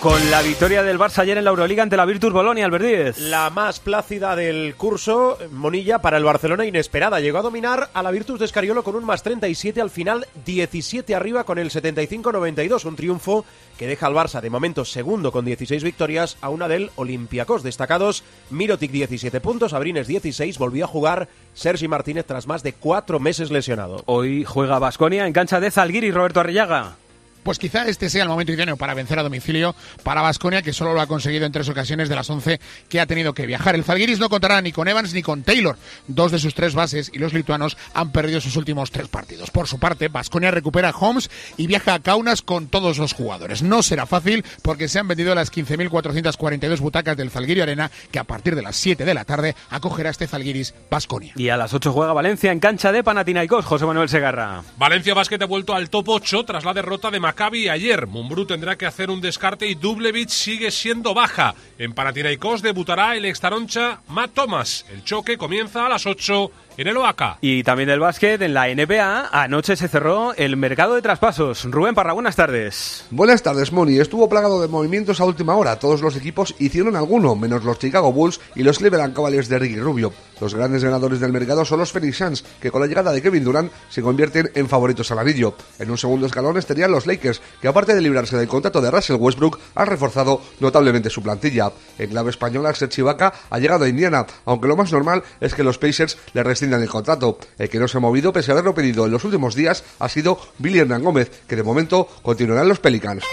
Con 0.03 0.29
la 0.29 0.41
victoria 0.41 0.83
del 0.83 0.99
Barça 0.99 1.19
ayer 1.19 1.37
en 1.37 1.45
la 1.45 1.51
Euroliga 1.51 1.81
ante 1.81 1.95
la 1.95 2.03
Virtus 2.03 2.33
Bolonia, 2.33 2.65
Albert 2.65 3.17
La 3.19 3.49
más 3.49 3.79
plácida 3.79 4.35
del 4.35 4.75
curso, 4.75 5.37
Monilla, 5.49 5.99
para 5.99 6.17
el 6.17 6.25
Barcelona 6.25 6.65
inesperada. 6.65 7.21
Llegó 7.21 7.37
a 7.37 7.41
dominar 7.41 7.89
a 7.93 8.03
la 8.03 8.11
Virtus 8.11 8.37
de 8.37 8.43
Escariolo 8.43 8.83
con 8.83 8.97
un 8.97 9.05
más 9.05 9.23
37, 9.23 9.79
al 9.79 9.89
final 9.89 10.27
17 10.43 11.15
arriba 11.15 11.45
con 11.45 11.57
el 11.57 11.69
75-92. 11.69 12.83
Un 12.83 12.97
triunfo 12.97 13.45
que 13.77 13.87
deja 13.87 14.07
al 14.07 14.13
Barça 14.13 14.41
de 14.41 14.49
momento 14.49 14.83
segundo 14.83 15.31
con 15.31 15.45
16 15.45 15.81
victorias 15.85 16.35
a 16.41 16.49
una 16.49 16.67
del 16.67 16.91
Olympiacos. 16.97 17.63
Destacados 17.63 18.25
Mirotic 18.49 18.91
17 18.91 19.39
puntos, 19.39 19.71
Abrines 19.71 20.07
16, 20.07 20.57
volvió 20.57 20.83
a 20.83 20.89
jugar 20.89 21.29
Sergi 21.53 21.87
Martínez 21.87 22.25
tras 22.25 22.45
más 22.45 22.61
de 22.61 22.73
cuatro 22.73 23.21
meses 23.21 23.51
lesionado. 23.51 24.03
Hoy 24.05 24.43
juega 24.43 24.79
Basconia 24.79 25.25
en 25.25 25.31
cancha 25.31 25.61
de 25.61 25.71
Zalguiri, 25.71 26.11
Roberto 26.11 26.41
Arrillaga 26.41 26.97
pues 27.43 27.59
quizá 27.59 27.87
este 27.87 28.09
sea 28.09 28.23
el 28.23 28.29
momento 28.29 28.51
idóneo 28.51 28.77
para 28.77 28.93
vencer 28.93 29.19
a 29.19 29.23
domicilio 29.23 29.75
para 30.03 30.21
Vasconia, 30.21 30.61
que 30.61 30.73
solo 30.73 30.93
lo 30.93 31.01
ha 31.01 31.07
conseguido 31.07 31.45
en 31.45 31.51
tres 31.51 31.69
ocasiones 31.69 32.09
de 32.09 32.15
las 32.15 32.29
once 32.29 32.59
que 32.89 32.99
ha 32.99 33.05
tenido 33.05 33.33
que 33.33 33.45
viajar. 33.45 33.75
El 33.75 33.83
Zalgiris 33.83 34.19
no 34.19 34.29
contará 34.29 34.61
ni 34.61 34.71
con 34.71 34.87
Evans 34.87 35.13
ni 35.13 35.21
con 35.21 35.43
Taylor, 35.43 35.77
dos 36.07 36.31
de 36.31 36.39
sus 36.39 36.53
tres 36.53 36.73
bases, 36.73 37.11
y 37.13 37.19
los 37.19 37.33
lituanos 37.33 37.77
han 37.93 38.11
perdido 38.11 38.41
sus 38.41 38.55
últimos 38.55 38.91
tres 38.91 39.07
partidos. 39.07 39.51
Por 39.51 39.67
su 39.67 39.79
parte, 39.79 40.07
Vasconia 40.07 40.51
recupera 40.51 40.89
a 40.89 40.97
Holmes 40.97 41.29
y 41.57 41.67
viaja 41.67 41.93
a 41.93 41.99
Kaunas 41.99 42.41
con 42.41 42.67
todos 42.67 42.97
los 42.97 43.13
jugadores. 43.13 43.61
No 43.61 43.83
será 43.83 44.05
fácil 44.05 44.43
porque 44.61 44.87
se 44.87 44.99
han 44.99 45.07
vendido 45.07 45.35
las 45.35 45.51
15.442 45.51 46.79
butacas 46.79 47.17
del 47.17 47.31
Zalgiris 47.31 47.63
Arena, 47.63 47.91
que 48.11 48.19
a 48.19 48.23
partir 48.23 48.55
de 48.55 48.61
las 48.61 48.75
7 48.75 49.05
de 49.05 49.13
la 49.13 49.25
tarde 49.25 49.55
acogerá 49.69 50.09
este 50.09 50.27
Zalgiris 50.27 50.73
Vasconia. 50.89 51.33
Y 51.35 51.49
a 51.49 51.57
las 51.57 51.73
8 51.73 51.91
juega 51.91 52.13
Valencia 52.13 52.51
en 52.51 52.59
cancha 52.59 52.91
de 52.91 53.03
Panathinaikos, 53.03 53.65
José 53.65 53.85
Manuel 53.85 54.09
Segarra. 54.09 54.63
Valencia 54.77 55.13
Basket 55.13 55.41
ha 55.41 55.45
vuelto 55.45 55.73
al 55.73 55.89
top 55.89 56.09
8 56.09 56.45
tras 56.45 56.65
la 56.65 56.73
derrota 56.73 57.11
de 57.11 57.19
Maccabi 57.33 57.67
ayer. 57.67 58.05
Mumbrú 58.05 58.45
tendrá 58.45 58.75
que 58.75 58.85
hacer 58.85 59.09
un 59.09 59.19
descarte 59.19 59.65
y 59.65 59.73
Dublevich 59.73 60.29
sigue 60.29 60.69
siendo 60.69 61.15
baja. 61.15 61.55
En 61.79 61.93
Panathinaikos 61.93 62.61
debutará 62.61 63.15
el 63.15 63.25
extaroncha 63.25 64.01
Matt 64.07 64.35
Thomas. 64.35 64.85
El 64.93 65.03
choque 65.03 65.35
comienza 65.35 65.83
a 65.83 65.89
las 65.89 66.05
8 66.05 66.51
en 66.77 66.87
el 66.87 66.97
OACA. 66.97 67.37
Y 67.41 67.63
también 67.63 67.89
del 67.89 67.99
básquet, 67.99 68.41
en 68.41 68.53
la 68.53 68.67
NBA, 68.67 69.29
anoche 69.31 69.75
se 69.75 69.87
cerró 69.87 70.33
el 70.35 70.57
mercado 70.57 70.95
de 70.95 71.01
traspasos. 71.01 71.65
Rubén 71.65 71.95
Parra, 71.95 72.13
buenas 72.13 72.35
tardes. 72.35 73.05
Buenas 73.11 73.43
tardes, 73.43 73.71
Moni. 73.71 73.99
Estuvo 73.99 74.29
plagado 74.29 74.61
de 74.61 74.67
movimientos 74.67 75.19
a 75.19 75.25
última 75.25 75.55
hora. 75.55 75.79
Todos 75.79 76.01
los 76.01 76.15
equipos 76.15 76.55
hicieron 76.59 76.95
alguno, 76.95 77.35
menos 77.35 77.63
los 77.63 77.79
Chicago 77.79 78.11
Bulls 78.11 78.39
y 78.55 78.63
los 78.63 78.79
Cleveland 78.79 79.15
Cavaliers 79.15 79.49
de 79.49 79.59
Ricky 79.59 79.79
Rubio. 79.79 80.13
Los 80.39 80.55
grandes 80.55 80.83
ganadores 80.83 81.19
del 81.19 81.31
mercado 81.31 81.63
son 81.63 81.79
los 81.79 81.91
Phoenix 81.91 82.17
Suns, 82.17 82.43
que 82.59 82.71
con 82.71 82.81
la 82.81 82.87
llegada 82.87 83.11
de 83.11 83.21
Kevin 83.21 83.43
Durant 83.43 83.71
se 83.89 84.01
convierten 84.01 84.51
en 84.55 84.67
favoritos 84.67 85.09
al 85.11 85.19
anillo. 85.19 85.55
En 85.79 85.89
un 85.89 85.97
segundo 85.97 86.25
escalón 86.25 86.57
estarían 86.57 86.91
los 86.91 87.05
Lakers, 87.05 87.41
que 87.61 87.67
aparte 87.67 87.95
de 87.95 88.01
librarse 88.01 88.35
del 88.35 88.47
contrato 88.47 88.81
de 88.81 88.91
Russell 88.91 89.17
Westbrook, 89.17 89.59
han 89.75 89.87
reforzado 89.87 90.41
notablemente 90.59 91.09
su 91.09 91.21
plantilla. 91.21 91.71
En 91.97 92.09
clave 92.09 92.31
española, 92.31 92.73
Serge 92.73 93.01
Ibaka 93.01 93.33
ha 93.49 93.59
llegado 93.59 93.85
a 93.85 93.89
Indiana, 93.89 94.25
aunque 94.45 94.67
lo 94.67 94.75
más 94.75 94.91
normal 94.91 95.23
es 95.39 95.53
que 95.53 95.63
los 95.63 95.77
Pacers 95.77 96.17
le 96.33 96.43
el 96.71 96.87
contrato. 96.87 97.37
El 97.57 97.69
que 97.69 97.79
no 97.79 97.87
se 97.87 97.97
ha 97.97 98.01
movido, 98.01 98.31
pese 98.31 98.51
a 98.51 98.53
haberlo 98.53 98.73
pedido 98.73 99.05
en 99.05 99.11
los 99.11 99.25
últimos 99.25 99.55
días, 99.55 99.83
ha 99.99 100.07
sido 100.07 100.39
Billy 100.59 100.79
Hernán 100.79 101.03
Gómez, 101.03 101.43
que 101.47 101.55
de 101.55 101.63
momento 101.63 102.07
continuará 102.21 102.61
en 102.61 102.69
los 102.69 102.79
Pelicans. 102.79 103.23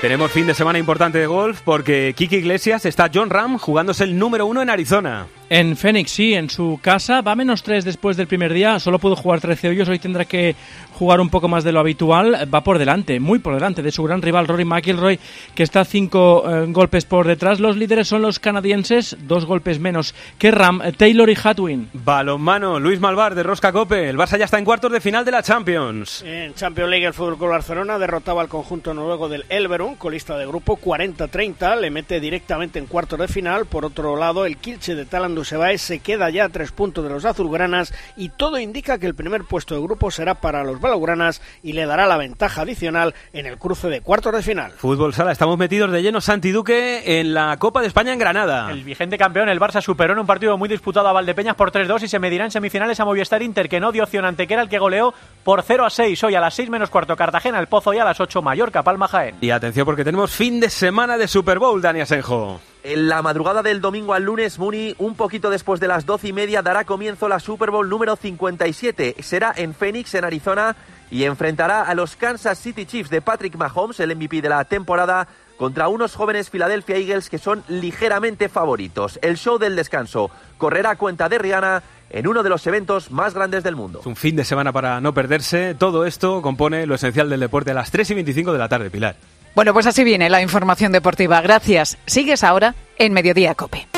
Tenemos 0.00 0.30
fin 0.30 0.46
de 0.46 0.54
semana 0.54 0.78
importante 0.78 1.18
de 1.18 1.26
golf 1.26 1.60
porque 1.64 2.12
Kiki 2.16 2.36
Iglesias 2.36 2.84
está 2.84 3.10
John 3.12 3.30
Ram 3.30 3.58
jugándose 3.58 4.04
el 4.04 4.18
número 4.18 4.46
uno 4.46 4.60
en 4.60 4.70
Arizona. 4.70 5.26
En 5.48 5.76
Fénix, 5.76 6.10
sí, 6.10 6.34
en 6.34 6.50
su 6.50 6.80
casa. 6.82 7.20
Va 7.20 7.32
a 7.32 7.36
menos 7.36 7.62
3 7.62 7.84
después 7.84 8.16
del 8.16 8.26
primer 8.26 8.52
día. 8.52 8.80
Solo 8.80 8.98
pudo 8.98 9.14
jugar 9.14 9.40
13 9.40 9.68
hoyos. 9.68 9.88
Hoy 9.88 10.00
tendrá 10.00 10.24
que 10.24 10.56
jugar 10.94 11.20
un 11.20 11.30
poco 11.30 11.46
más 11.46 11.62
de 11.62 11.70
lo 11.70 11.78
habitual. 11.78 12.52
Va 12.52 12.64
por 12.64 12.78
delante, 12.80 13.20
muy 13.20 13.38
por 13.38 13.54
delante 13.54 13.80
de 13.80 13.92
su 13.92 14.02
gran 14.02 14.22
rival 14.22 14.48
Rory 14.48 14.64
McIlroy, 14.64 15.20
que 15.54 15.62
está 15.62 15.84
5 15.84 16.66
golpes 16.68 17.04
por 17.04 17.28
detrás. 17.28 17.60
Los 17.60 17.76
líderes 17.76 18.08
son 18.08 18.22
los 18.22 18.40
canadienses, 18.40 19.16
dos 19.20 19.44
golpes 19.44 19.78
menos 19.78 20.16
que 20.36 20.50
Ram, 20.50 20.80
Taylor 20.96 21.30
y 21.30 21.36
Hatwin. 21.40 21.90
Balonmano, 21.92 22.80
Luis 22.80 22.98
Malvar 22.98 23.36
de 23.36 23.44
Rosca 23.44 23.70
Cope. 23.70 24.08
El 24.08 24.16
Barça 24.16 24.38
ya 24.38 24.46
está 24.46 24.58
en 24.58 24.64
cuartos 24.64 24.90
de 24.90 25.00
final 25.00 25.24
de 25.24 25.30
la 25.30 25.44
Champions. 25.44 26.24
En 26.26 26.54
Champions 26.54 26.90
League 26.90 27.06
el 27.06 27.14
Fútbol 27.14 27.38
Club 27.38 27.50
Barcelona 27.50 28.00
derrotaba 28.00 28.42
al 28.42 28.48
conjunto 28.48 28.92
noruego 28.94 29.28
del 29.28 29.44
Elverum, 29.48 29.94
colista 29.94 30.36
de 30.36 30.46
grupo 30.46 30.76
40-30. 30.76 31.80
Le 31.80 31.92
mete 31.92 32.18
directamente 32.18 32.80
en 32.80 32.86
cuartos 32.86 33.20
de 33.20 33.28
final. 33.28 33.66
Por 33.66 33.84
otro 33.84 34.16
lado, 34.16 34.44
el 34.44 34.56
Kilche 34.56 34.96
de 34.96 35.04
Talan 35.04 35.35
Dusebae 35.36 35.78
se 35.78 36.00
queda 36.00 36.30
ya 36.30 36.46
a 36.46 36.48
tres 36.48 36.72
puntos 36.72 37.04
de 37.04 37.10
los 37.10 37.24
azulgranas 37.24 37.94
y 38.16 38.30
todo 38.30 38.58
indica 38.58 38.98
que 38.98 39.06
el 39.06 39.14
primer 39.14 39.44
puesto 39.44 39.76
de 39.76 39.80
grupo 39.80 40.10
será 40.10 40.34
para 40.34 40.64
los 40.64 40.80
balaugranas 40.80 41.40
y 41.62 41.74
le 41.74 41.86
dará 41.86 42.06
la 42.06 42.16
ventaja 42.16 42.62
adicional 42.62 43.14
en 43.32 43.46
el 43.46 43.58
cruce 43.58 43.88
de 43.88 44.00
cuartos 44.00 44.32
de 44.32 44.42
final. 44.42 44.72
Fútbol 44.72 45.14
sala, 45.14 45.32
estamos 45.32 45.56
metidos 45.58 45.92
de 45.92 46.02
lleno 46.02 46.20
Santi 46.20 46.50
Duque 46.50 47.20
en 47.20 47.34
la 47.34 47.56
Copa 47.58 47.80
de 47.80 47.86
España 47.86 48.12
en 48.12 48.18
Granada. 48.18 48.70
El 48.70 48.82
vigente 48.82 49.18
campeón, 49.18 49.48
el 49.48 49.60
Barça, 49.60 49.80
superó 49.80 50.14
en 50.14 50.18
un 50.18 50.26
partido 50.26 50.56
muy 50.58 50.68
disputado 50.68 51.08
a 51.08 51.12
Valdepeñas 51.12 51.54
por 51.54 51.70
3-2 51.70 52.02
y 52.02 52.08
se 52.08 52.18
medirá 52.18 52.44
en 52.44 52.50
semifinales 52.50 52.98
a 52.98 53.04
Movistar 53.04 53.42
Inter, 53.42 53.68
que 53.68 53.78
no 53.78 53.92
dio 53.92 54.02
opción 54.02 54.24
ante 54.24 54.46
que 54.46 54.54
era 54.54 54.62
el 54.62 54.68
que 54.68 54.78
goleó 54.78 55.14
por 55.44 55.62
0-6. 55.62 56.24
Hoy 56.24 56.34
a 56.34 56.40
las 56.40 56.54
6 56.54 56.70
menos 56.70 56.90
cuarto 56.90 57.14
Cartagena, 57.14 57.60
el 57.60 57.66
Pozo 57.66 57.92
y 57.92 57.98
a 57.98 58.04
las 58.04 58.18
8 58.18 58.42
Mallorca, 58.42 58.82
Palma 58.82 59.06
Jaén. 59.06 59.36
Y 59.40 59.50
atención 59.50 59.84
porque 59.84 60.04
tenemos 60.04 60.30
fin 60.30 60.60
de 60.60 60.70
semana 60.70 61.18
de 61.18 61.28
Super 61.28 61.58
Bowl, 61.58 61.82
Dani 61.82 62.00
Asenjo. 62.00 62.60
En 62.88 63.08
la 63.08 63.20
madrugada 63.20 63.64
del 63.64 63.80
domingo 63.80 64.14
al 64.14 64.22
lunes, 64.22 64.60
Muni, 64.60 64.94
un 64.98 65.16
poquito 65.16 65.50
después 65.50 65.80
de 65.80 65.88
las 65.88 66.06
doce 66.06 66.28
y 66.28 66.32
media, 66.32 66.62
dará 66.62 66.84
comienzo 66.84 67.28
la 67.28 67.40
Super 67.40 67.72
Bowl 67.72 67.88
número 67.88 68.14
57. 68.14 69.16
Será 69.24 69.52
en 69.56 69.74
Phoenix, 69.74 70.14
en 70.14 70.24
Arizona, 70.24 70.76
y 71.10 71.24
enfrentará 71.24 71.82
a 71.82 71.96
los 71.96 72.14
Kansas 72.14 72.60
City 72.60 72.86
Chiefs 72.86 73.10
de 73.10 73.20
Patrick 73.20 73.56
Mahomes, 73.56 73.98
el 73.98 74.14
MVP 74.14 74.40
de 74.40 74.50
la 74.50 74.64
temporada, 74.66 75.26
contra 75.56 75.88
unos 75.88 76.14
jóvenes 76.14 76.48
Philadelphia 76.48 76.94
Eagles 76.94 77.28
que 77.28 77.38
son 77.38 77.64
ligeramente 77.66 78.48
favoritos. 78.48 79.18
El 79.20 79.36
show 79.36 79.58
del 79.58 79.74
descanso 79.74 80.30
correrá 80.56 80.90
a 80.90 80.96
cuenta 80.96 81.28
de 81.28 81.38
Rihanna 81.38 81.82
en 82.10 82.28
uno 82.28 82.44
de 82.44 82.50
los 82.50 82.64
eventos 82.68 83.10
más 83.10 83.34
grandes 83.34 83.64
del 83.64 83.74
mundo. 83.74 84.02
Un 84.04 84.14
fin 84.14 84.36
de 84.36 84.44
semana 84.44 84.70
para 84.72 85.00
no 85.00 85.12
perderse. 85.12 85.74
Todo 85.74 86.06
esto 86.06 86.40
compone 86.40 86.86
lo 86.86 86.94
esencial 86.94 87.28
del 87.30 87.40
deporte 87.40 87.72
a 87.72 87.74
las 87.74 87.90
3 87.90 88.10
y 88.10 88.14
25 88.14 88.52
de 88.52 88.58
la 88.60 88.68
tarde, 88.68 88.90
Pilar. 88.90 89.16
Bueno, 89.56 89.72
pues 89.72 89.86
así 89.86 90.04
viene 90.04 90.28
la 90.28 90.42
información 90.42 90.92
deportiva. 90.92 91.40
Gracias. 91.40 91.96
Sigues 92.04 92.44
ahora 92.44 92.74
en 92.98 93.14
Mediodía 93.14 93.54
Cope. 93.54 93.88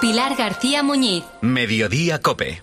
Pilar 0.00 0.34
García 0.34 0.82
Muñiz. 0.82 1.24
Mediodía 1.42 2.22
Cope. 2.22 2.62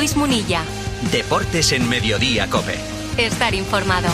Luis 0.00 0.16
Munilla. 0.16 0.62
Deportes 1.12 1.72
en 1.72 1.86
Mediodía 1.86 2.48
Cope. 2.48 2.74
Estar 3.18 3.54
informado. 3.54 4.08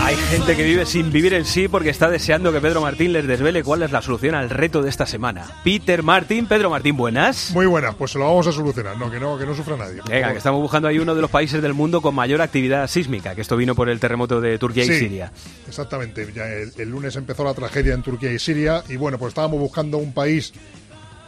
Hay 0.00 0.14
gente 0.14 0.54
que 0.54 0.62
vive 0.62 0.86
sin 0.86 1.10
vivir 1.10 1.34
en 1.34 1.44
sí 1.46 1.66
porque 1.66 1.90
está 1.90 2.08
deseando 2.08 2.52
que 2.52 2.60
Pedro 2.60 2.80
Martín 2.80 3.12
les 3.12 3.26
desvele 3.26 3.64
cuál 3.64 3.82
es 3.82 3.90
la 3.90 4.02
solución 4.02 4.36
al 4.36 4.50
reto 4.50 4.80
de 4.80 4.88
esta 4.88 5.04
semana. 5.04 5.50
Peter 5.64 6.04
Martín, 6.04 6.46
Pedro 6.46 6.70
Martín, 6.70 6.96
buenas. 6.96 7.50
Muy 7.50 7.66
buenas, 7.66 7.96
pues 7.96 8.12
se 8.12 8.20
lo 8.20 8.26
vamos 8.26 8.46
a 8.46 8.52
solucionar, 8.52 8.96
no, 8.96 9.10
que 9.10 9.18
no, 9.18 9.36
que 9.36 9.46
no 9.46 9.52
sufra 9.56 9.76
nadie. 9.76 10.00
Venga, 10.08 10.30
que 10.30 10.38
estamos 10.38 10.62
buscando 10.62 10.86
ahí 10.86 11.00
uno 11.00 11.12
de 11.12 11.22
los 11.22 11.30
países 11.32 11.60
del 11.60 11.74
mundo 11.74 12.00
con 12.00 12.14
mayor 12.14 12.40
actividad 12.40 12.86
sísmica, 12.86 13.34
que 13.34 13.40
esto 13.40 13.56
vino 13.56 13.74
por 13.74 13.88
el 13.88 13.98
terremoto 13.98 14.40
de 14.40 14.60
Turquía 14.60 14.84
y 14.84 14.96
Siria. 14.96 15.32
Exactamente, 15.66 16.32
ya 16.32 16.46
el, 16.46 16.72
el 16.78 16.88
lunes 16.88 17.16
empezó 17.16 17.42
la 17.42 17.52
tragedia 17.52 17.94
en 17.94 18.02
Turquía 18.02 18.30
y 18.30 18.38
Siria 18.38 18.84
y 18.88 18.94
bueno, 18.94 19.18
pues 19.18 19.32
estábamos 19.32 19.58
buscando 19.58 19.98
un 19.98 20.14
país 20.14 20.52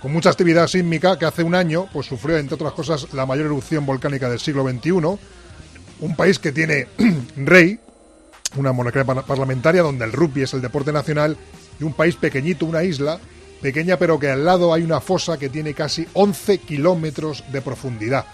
con 0.00 0.12
mucha 0.12 0.30
actividad 0.30 0.66
sísmica 0.66 1.18
que 1.18 1.26
hace 1.26 1.42
un 1.42 1.54
año 1.54 1.88
pues 1.92 2.06
sufrió 2.06 2.38
entre 2.38 2.54
otras 2.54 2.72
cosas 2.72 3.12
la 3.12 3.26
mayor 3.26 3.46
erupción 3.46 3.84
volcánica 3.84 4.28
del 4.30 4.40
siglo 4.40 4.68
XXI, 4.68 4.90
un 4.92 6.16
país 6.16 6.38
que 6.38 6.52
tiene 6.52 6.86
rey, 7.36 7.78
una 8.56 8.72
monarquía 8.72 9.04
par- 9.04 9.24
parlamentaria 9.26 9.82
donde 9.82 10.04
el 10.04 10.12
rugby 10.12 10.42
es 10.42 10.54
el 10.54 10.62
deporte 10.62 10.92
nacional 10.92 11.36
y 11.78 11.84
un 11.84 11.92
país 11.92 12.16
pequeñito, 12.16 12.64
una 12.66 12.82
isla 12.82 13.20
pequeña 13.60 13.98
pero 13.98 14.18
que 14.18 14.30
al 14.30 14.44
lado 14.44 14.72
hay 14.72 14.82
una 14.82 15.00
fosa 15.00 15.38
que 15.38 15.50
tiene 15.50 15.74
casi 15.74 16.06
11 16.14 16.58
kilómetros 16.58 17.44
de 17.52 17.60
profundidad 17.60 18.24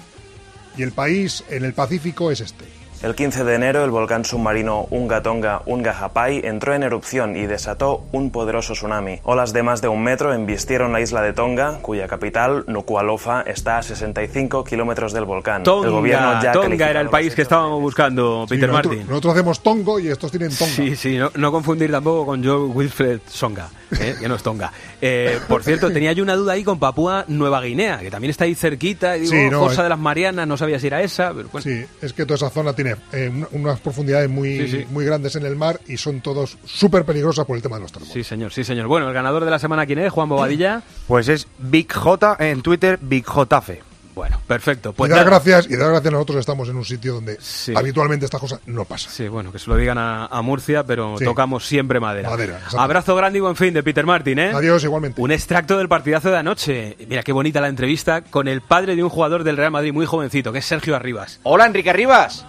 y 0.77 0.83
el 0.83 0.93
país 0.93 1.43
en 1.49 1.65
el 1.65 1.73
Pacífico 1.73 2.31
es 2.31 2.41
este. 2.43 2.76
El 3.07 3.15
15 3.15 3.45
de 3.45 3.55
enero, 3.55 3.85
el 3.85 3.93
volcán 3.93 4.25
submarino 4.25 4.89
Unga 4.91 5.23
Tonga 5.23 5.63
Unga 5.67 5.97
Hapai 5.97 6.41
entró 6.45 6.75
en 6.75 6.83
erupción 6.83 7.37
y 7.37 7.47
desató 7.47 8.05
un 8.11 8.33
poderoso 8.33 8.73
tsunami. 8.73 9.21
Olas 9.23 9.53
de 9.53 9.63
más 9.63 9.81
de 9.81 9.87
un 9.87 10.03
metro 10.03 10.33
embistieron 10.35 10.93
la 10.93 11.01
isla 11.01 11.23
de 11.23 11.33
Tonga, 11.33 11.79
cuya 11.83 12.09
capital, 12.09 12.65
Nuku'alofa, 12.67 13.43
está 13.43 13.79
a 13.79 13.83
65 13.85 14.65
kilómetros 14.65 15.13
del 15.13 15.25
volcán. 15.25 15.63
el 15.65 15.91
gobierno 15.93 16.27
Tonga, 16.33 16.43
ya 16.43 16.51
Tonga 16.53 16.91
era 16.91 17.01
el 17.01 17.09
país 17.09 17.33
que 17.37 17.43
estábamos 17.43 17.81
buscando, 17.81 18.45
Peter 18.49 18.73
Martin. 18.73 19.07
nosotros 19.09 19.35
hacemos 19.35 19.61
Tongo 19.63 20.01
y 20.01 20.09
estos 20.09 20.33
tienen 20.33 20.51
Tonga. 20.51 20.73
Sí, 20.73 20.97
sí, 20.97 21.17
no, 21.17 21.31
no 21.37 21.53
confundir 21.53 21.93
tampoco 21.93 22.27
con 22.27 22.43
Joe 22.45 22.67
Wilfred 22.67 23.21
Songa, 23.29 23.69
¿eh? 24.01 24.17
que 24.21 24.27
no 24.27 24.35
es 24.35 24.43
Tonga. 24.43 24.73
Eh, 25.01 25.39
por 25.47 25.63
cierto, 25.63 25.93
tenía 25.93 26.13
yo 26.13 26.25
una 26.25 26.35
duda 26.35 26.55
ahí 26.55 26.65
con 26.65 26.81
Papúa 26.81 27.25
Nueva 27.29 27.61
Guinea, 27.61 27.99
que 28.01 28.11
también 28.11 28.33
está 28.33 28.43
ahí 28.47 28.57
cerquita, 28.57 29.17
y 29.17 29.21
digo, 29.21 29.33
Sí, 29.33 29.49
no, 29.49 29.61
Fosa 29.61 29.75
es- 29.75 29.83
de 29.85 29.89
las 29.91 29.99
Marianas, 30.01 30.49
no 30.49 30.57
sabía 30.57 30.81
si 30.81 30.89
era 30.89 31.03
esa, 31.03 31.33
pero 31.33 31.49
bueno. 31.53 31.63
Sí, 31.63 31.85
es 32.03 32.13
que 32.13 32.25
toda 32.27 32.35
esa 32.35 32.51
zona 32.51 32.73
tiene 32.73 32.96
eh, 33.13 33.29
un- 33.33 33.47
unas 33.63 33.81
profundidades 33.81 34.29
muy, 34.31 34.59
Sí, 34.59 34.69
sí. 34.69 34.87
muy 34.91 35.05
grandes 35.05 35.37
en 35.37 35.45
el 35.47 35.57
mar 35.57 35.81
y 35.87 35.97
son 35.97 36.21
todos 36.21 36.59
súper 36.65 37.05
peligrosas 37.05 37.45
por 37.47 37.57
el 37.57 37.63
tema 37.63 37.77
de 37.77 37.83
los 37.83 37.93
terremotos. 37.93 38.15
Sí, 38.15 38.25
señor, 38.25 38.53
sí, 38.53 38.65
señor. 38.65 38.87
Bueno, 38.87 39.09
el 39.09 39.15
ganador 39.15 39.45
de 39.45 39.51
la 39.51 39.59
semana, 39.59 39.87
¿quién 39.87 39.99
es? 40.01 40.13
Juan 40.13 40.29
Bobadilla. 40.29 40.83
Pues 41.07 41.29
es 41.29 41.47
Big 41.59 41.93
J 41.93 42.37
en 42.41 42.63
Twitter, 42.63 42.99
Big 43.01 43.25
JF. 43.25 43.71
Bueno, 44.15 44.41
perfecto. 44.47 44.95
Pues 44.95 45.11
y 45.11 45.15
dar 45.15 45.27
gracias, 45.27 45.67
y 45.69 45.77
dar 45.77 45.91
gracias 45.91 46.11
nosotros 46.11 46.39
estamos 46.39 46.67
en 46.71 46.77
un 46.77 46.87
sitio 46.87 47.13
donde 47.13 47.39
habitualmente 47.77 48.25
estas 48.25 48.41
cosas 48.41 48.61
no 48.65 48.87
pasan. 48.87 49.13
Sí, 49.13 49.29
bueno, 49.29 49.53
que 49.53 49.59
se 49.59 49.69
lo 49.69 49.77
digan 49.77 49.99
a, 49.99 50.25
a 50.25 50.41
Murcia, 50.41 50.85
pero 50.85 51.17
Sí. 51.19 51.25
tocamos 51.27 51.67
siempre 51.67 52.01
madera. 52.01 52.31
Abrazo 52.79 53.15
grande 53.15 53.37
y 53.39 53.43
buen 53.43 53.57
fin 53.57 53.75
de 53.75 53.83
Peter 53.83 54.07
Martin, 54.07 54.39
¿eh? 54.39 54.53
Adiós, 54.55 54.83
igualmente. 54.85 55.21
Un 55.21 55.33
extracto 55.33 55.77
del 55.77 55.89
partidazo 55.91 56.31
de 56.31 56.39
anoche. 56.39 56.97
Mira 57.07 57.23
qué 57.23 57.33
bonita 57.33 57.61
la 57.61 57.69
entrevista 57.69 58.23
con 58.23 58.49
el 58.49 58.63
padre 58.63 58.97
de 58.97 59.05
un 59.05 59.11
jugador 59.11 59.45
del 59.45 59.59
Real 59.59 59.71
Madrid 59.71 59.93
muy 59.93 60.07
jovencito, 60.07 60.51
que 60.51 60.61
es 60.61 60.65
Sergio 60.65 60.97
Arribas. 60.97 61.39
Hola, 61.43 61.67
Enrique 61.67 61.91
Arribas. 61.91 62.47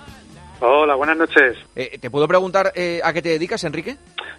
Hola, 0.60 0.96
buenas 0.96 1.18
noches. 1.18 1.58
Eh, 1.76 1.98
¿Te 2.00 2.10
puedo 2.10 2.28
preguntar 2.28 2.72
eh, 2.76 3.00
a 3.04 3.14
qué 3.14 3.22
te 3.22 3.30
dedicas, 3.30 3.64
Enrique? 3.64 3.96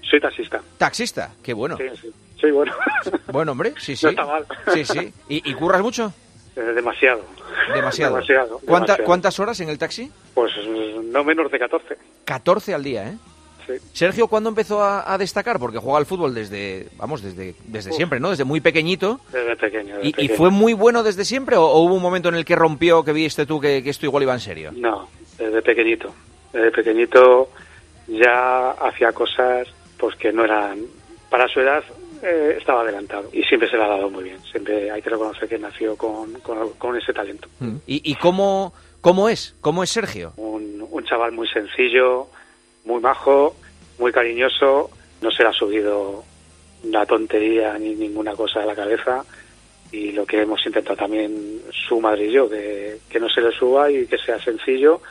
Soy 0.09 0.21
taxista. 0.21 0.61
Taxista, 0.77 1.31
qué 1.43 1.53
bueno. 1.53 1.77
Sí, 1.77 1.85
sí. 2.01 2.11
Sí, 2.41 2.51
bueno. 2.51 2.73
Bueno, 3.33 3.53
hombre, 3.53 3.75
sí, 3.79 3.95
sí. 3.95 4.07
No 4.07 4.11
está 4.11 4.27
mal. 4.27 4.45
Sí, 4.73 4.85
sí. 4.85 5.13
¿Y, 5.29 5.51
y 5.51 5.55
curras 5.55 5.81
mucho? 5.83 6.13
Eh, 6.57 6.61
demasiado. 6.61 7.23
Demasiado. 7.75 8.15
Demasiado. 8.15 8.59
¿Cuánta- 8.65 8.93
demasiado. 8.95 9.05
¿Cuántas 9.05 9.39
horas 9.41 9.61
en 9.61 9.69
el 9.69 9.79
taxi? 9.79 10.11
Pues 10.35 10.53
mm, 10.57 11.13
no 11.13 11.23
menos 11.25 11.51
de 11.53 11.59
14. 11.59 11.97
14 12.25 12.75
al 12.75 12.83
día, 12.83 13.09
¿eh? 13.11 13.17
Sí. 13.67 13.75
Sergio, 13.93 14.29
¿cuándo 14.29 14.49
empezó 14.49 14.83
a, 14.83 15.13
a 15.13 15.19
destacar? 15.19 15.59
Porque 15.59 15.79
juega 15.79 15.99
al 15.99 16.07
fútbol 16.07 16.35
desde, 16.35 16.89
vamos, 16.97 17.23
desde, 17.23 17.55
desde 17.67 17.91
Uf. 17.91 17.97
siempre, 17.97 18.19
¿no? 18.19 18.31
Desde 18.31 18.45
muy 18.45 18.61
pequeñito. 18.63 19.21
Desde 19.31 19.57
pequeño. 19.57 19.99
desde 19.99 20.23
¿Y, 20.23 20.25
y 20.25 20.29
fue 20.29 20.51
muy 20.51 20.73
bueno 20.73 21.03
desde 21.03 21.25
siempre 21.27 21.57
o, 21.57 21.65
o 21.65 21.83
hubo 21.83 21.95
un 21.95 22.03
momento 22.03 22.29
en 22.31 22.35
el 22.35 22.45
que 22.47 22.57
rompió, 22.57 23.05
que 23.05 23.13
viste 23.13 23.45
tú 23.47 23.61
que, 23.61 23.83
que 23.83 23.91
esto 23.91 24.07
igual 24.07 24.23
iba 24.23 24.33
en 24.33 24.41
serio? 24.41 24.73
No, 24.75 25.07
desde 25.39 25.63
pequeñito. 25.63 26.15
Desde 26.53 26.71
pequeñito 26.71 27.51
ya 28.07 28.71
hacía 28.73 29.13
cosas 29.13 29.69
pues 29.99 30.17
que 30.17 30.33
no 30.33 30.45
eran... 30.45 30.81
Para 31.31 31.47
su 31.47 31.61
edad 31.61 31.85
eh, 32.23 32.57
estaba 32.59 32.81
adelantado 32.81 33.29
y 33.35 33.43
siempre 33.43 33.69
se 33.69 33.77
le 33.77 33.85
ha 33.85 33.89
dado 33.89 34.09
muy 34.09 34.25
bien. 34.25 34.41
Siempre 34.51 34.91
hay 34.91 35.03
que 35.03 35.11
reconocer 35.11 35.47
que 35.47 35.59
nació 35.59 35.95
con, 35.95 36.33
con, 36.41 36.71
con 36.79 36.97
ese 36.97 37.13
talento. 37.13 37.49
¿Y, 37.87 38.11
y 38.11 38.15
cómo, 38.15 38.73
cómo 39.03 39.29
es? 39.29 39.55
¿Cómo 39.61 39.83
es 39.83 39.91
Sergio? 39.91 40.33
Un, 40.39 40.87
un 40.91 41.05
chaval 41.05 41.33
muy 41.33 41.47
sencillo, 41.49 42.29
muy 42.87 43.01
majo, 43.01 43.57
muy 43.99 44.11
cariñoso. 44.11 44.91
No 45.21 45.31
se 45.31 45.43
le 45.43 45.51
ha 45.51 45.53
subido 45.53 46.25
una 46.83 47.05
tontería 47.05 47.79
ni 47.79 47.95
ninguna 47.95 48.35
cosa 48.35 48.63
a 48.63 48.67
la 48.67 48.75
cabeza. 48.75 49.23
Y 49.93 50.13
lo 50.13 50.25
que 50.25 50.41
hemos 50.41 50.65
intentado 50.65 50.97
también 50.97 51.61
su 51.89 52.01
madre 52.01 52.25
y 52.27 52.33
yo, 52.33 52.49
que, 52.49 53.01
que 53.11 53.21
no 53.21 53.29
se 53.29 53.43
le 53.43 53.53
suba 53.53 53.91
y 53.91 54.07
que 54.07 54.17
sea 54.17 54.43
sencillo 54.43 55.03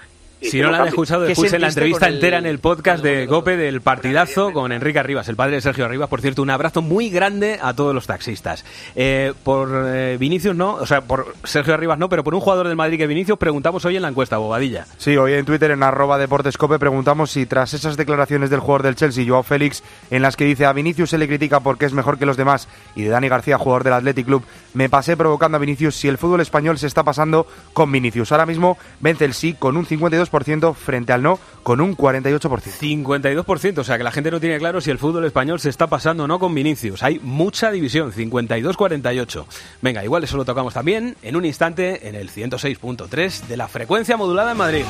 Si 0.42 0.62
no 0.62 0.70
la 0.70 0.82
han 0.84 0.88
escuchado, 0.90 1.26
¿Qué 1.26 1.32
escuchen 1.32 1.62
la 1.62 1.70
entrevista 1.70 2.08
el- 2.08 2.16
entera 2.16 2.38
en 2.38 2.46
el 2.46 2.60
podcast 2.60 3.04
de 3.04 3.26
Gope 3.26 3.58
del 3.58 3.82
partidazo 3.82 4.54
con 4.54 4.72
Enrique 4.72 5.00
Arribas, 5.00 5.28
el 5.30 5.36
padre 5.36 5.56
de 5.56 5.62
Sergio 5.62 5.86
Arribas. 5.86 6.10
Por 6.10 6.22
cierto, 6.22 6.42
un 6.44 6.50
abrazo 6.52 6.82
muy 6.84 7.10
grande 7.10 7.60
a 7.62 7.74
todos 7.74 7.94
los 7.96 8.06
taxistas. 8.06 8.64
Eh, 8.96 9.34
por 9.44 9.70
eh, 9.88 10.16
Vinicius 10.20 10.56
no, 10.56 10.76
o 10.76 10.86
sea, 10.86 11.02
por 11.02 11.34
Sergio 11.44 11.74
Arribas 11.74 11.98
no, 11.98 12.08
pero 12.08 12.24
por 12.24 12.36
un 12.36 12.42
jugador 12.42 12.68
del 12.68 12.76
Madrid 12.76 12.98
que 12.98 13.04
es 13.04 13.10
Vinicius 13.10 13.38
preguntamos 13.40 13.84
hoy 13.86 13.96
en 13.96 14.04
la 14.04 14.10
encuesta, 14.10 14.38
Bobadilla. 14.38 14.86
Sí, 14.98 15.18
hoy 15.18 15.34
en 15.34 15.44
Twitter, 15.46 15.72
en 15.72 15.82
arroba 15.82 16.18
deportescope, 16.20 16.78
preguntamos 16.78 17.32
si 17.32 17.48
tras 17.48 17.74
esas 17.74 17.98
declaraciones 17.98 18.50
del 18.52 18.60
jugador 18.60 18.84
del 18.84 18.96
Chelsea, 18.96 19.26
Joao 19.28 19.42
Félix, 19.44 19.82
en 20.12 20.22
las 20.22 20.36
que 20.36 20.46
dice 20.46 20.66
a 20.66 20.74
Vinicius 20.74 21.10
se 21.10 21.18
le 21.18 21.28
critica 21.28 21.62
porque 21.62 21.86
es 21.86 21.94
mejor 21.94 22.20
que 22.20 22.28
los 22.28 22.38
demás, 22.38 22.68
y 22.96 23.02
de 23.04 23.10
Dani 23.10 23.28
García, 23.28 23.58
jugador 23.58 23.84
del 23.84 23.94
Athletic 23.94 24.26
Club, 24.28 24.44
me 24.76 24.88
pasé 24.88 25.18
provocando 25.18 25.58
a 25.58 25.60
Vinicius 25.60 25.96
si 25.96 26.08
el 26.08 26.20
fútbol 26.20 26.42
español 26.42 26.78
se 26.78 26.86
está 26.86 27.04
pasando 27.04 27.48
con 27.74 27.92
Vinicius. 27.92 28.32
Ahora 28.32 28.46
mismo 28.46 28.78
vence 29.00 29.26
el 29.26 29.34
sí 29.34 29.54
con 29.58 29.76
un 29.78 29.86
52% 29.88 30.27
frente 30.30 31.14
al 31.14 31.24
no 31.24 31.40
con 31.64 31.82
un 31.82 31.96
48%. 31.96 32.48
52%, 32.80 33.78
o 33.80 33.84
sea 33.84 33.98
que 33.98 34.04
la 34.04 34.12
gente 34.12 34.32
no 34.32 34.40
tiene 34.40 34.58
claro 34.58 34.82
si 34.82 34.92
el 34.92 34.98
fútbol 34.98 35.26
español 35.26 35.60
se 35.60 35.70
está 35.70 35.88
pasando 35.88 36.24
o 36.24 36.28
no 36.28 36.40
con 36.40 36.54
Vinicius. 36.54 37.04
Hay 37.04 37.20
mucha 37.20 37.72
división, 37.72 38.12
52-48. 38.12 39.46
Venga, 39.82 40.04
igual 40.04 40.24
eso 40.24 40.38
lo 40.38 40.46
tocamos 40.46 40.74
también 40.74 41.16
en 41.22 41.36
un 41.36 41.46
instante 41.46 42.08
en 42.08 42.16
el 42.16 42.30
106.3 42.32 43.48
de 43.48 43.58
la 43.58 43.68
frecuencia 43.68 44.18
modulada 44.18 44.52
en 44.52 44.58
Madrid. 44.58 44.86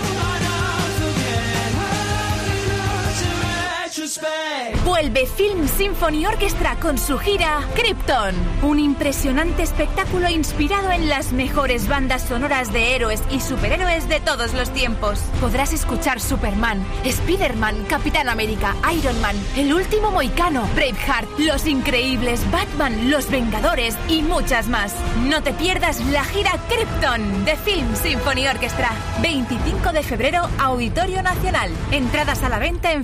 Vuelve 4.85 5.25
Film 5.25 5.67
Symphony 5.67 6.25
Orchestra 6.25 6.75
con 6.79 6.97
su 6.97 7.17
gira 7.17 7.61
Krypton, 7.75 8.35
un 8.63 8.79
impresionante 8.79 9.63
espectáculo 9.63 10.29
inspirado 10.29 10.91
en 10.91 11.09
las 11.09 11.33
mejores 11.33 11.87
bandas 11.87 12.23
sonoras 12.23 12.71
de 12.71 12.95
héroes 12.95 13.21
y 13.29 13.39
superhéroes 13.39 14.07
de 14.07 14.19
todos 14.19 14.53
los 14.53 14.71
tiempos. 14.71 15.19
Podrás 15.41 15.73
escuchar 15.73 16.19
Superman, 16.19 16.85
Spider-Man, 17.03 17.85
Capitán 17.89 18.29
América, 18.29 18.75
Iron 18.93 19.19
Man, 19.21 19.35
El 19.55 19.73
último 19.73 20.11
Moicano, 20.11 20.67
Braveheart, 20.73 21.39
Los 21.39 21.67
Increíbles, 21.67 22.41
Batman, 22.51 23.11
Los 23.11 23.29
Vengadores 23.29 23.95
y 24.07 24.21
muchas 24.21 24.67
más. 24.67 24.93
No 25.25 25.43
te 25.43 25.53
pierdas 25.53 25.99
la 26.07 26.23
gira 26.23 26.51
Krypton 26.69 27.45
de 27.45 27.55
Film 27.57 27.95
Symphony 27.95 28.47
Orchestra. 28.47 28.91
25 29.21 29.91
de 29.91 30.03
febrero, 30.03 30.49
Auditorio 30.59 31.21
Nacional. 31.21 31.71
Entradas 31.91 32.43
a 32.43 32.49
la 32.49 32.59
venta 32.59 32.93
en 32.93 33.03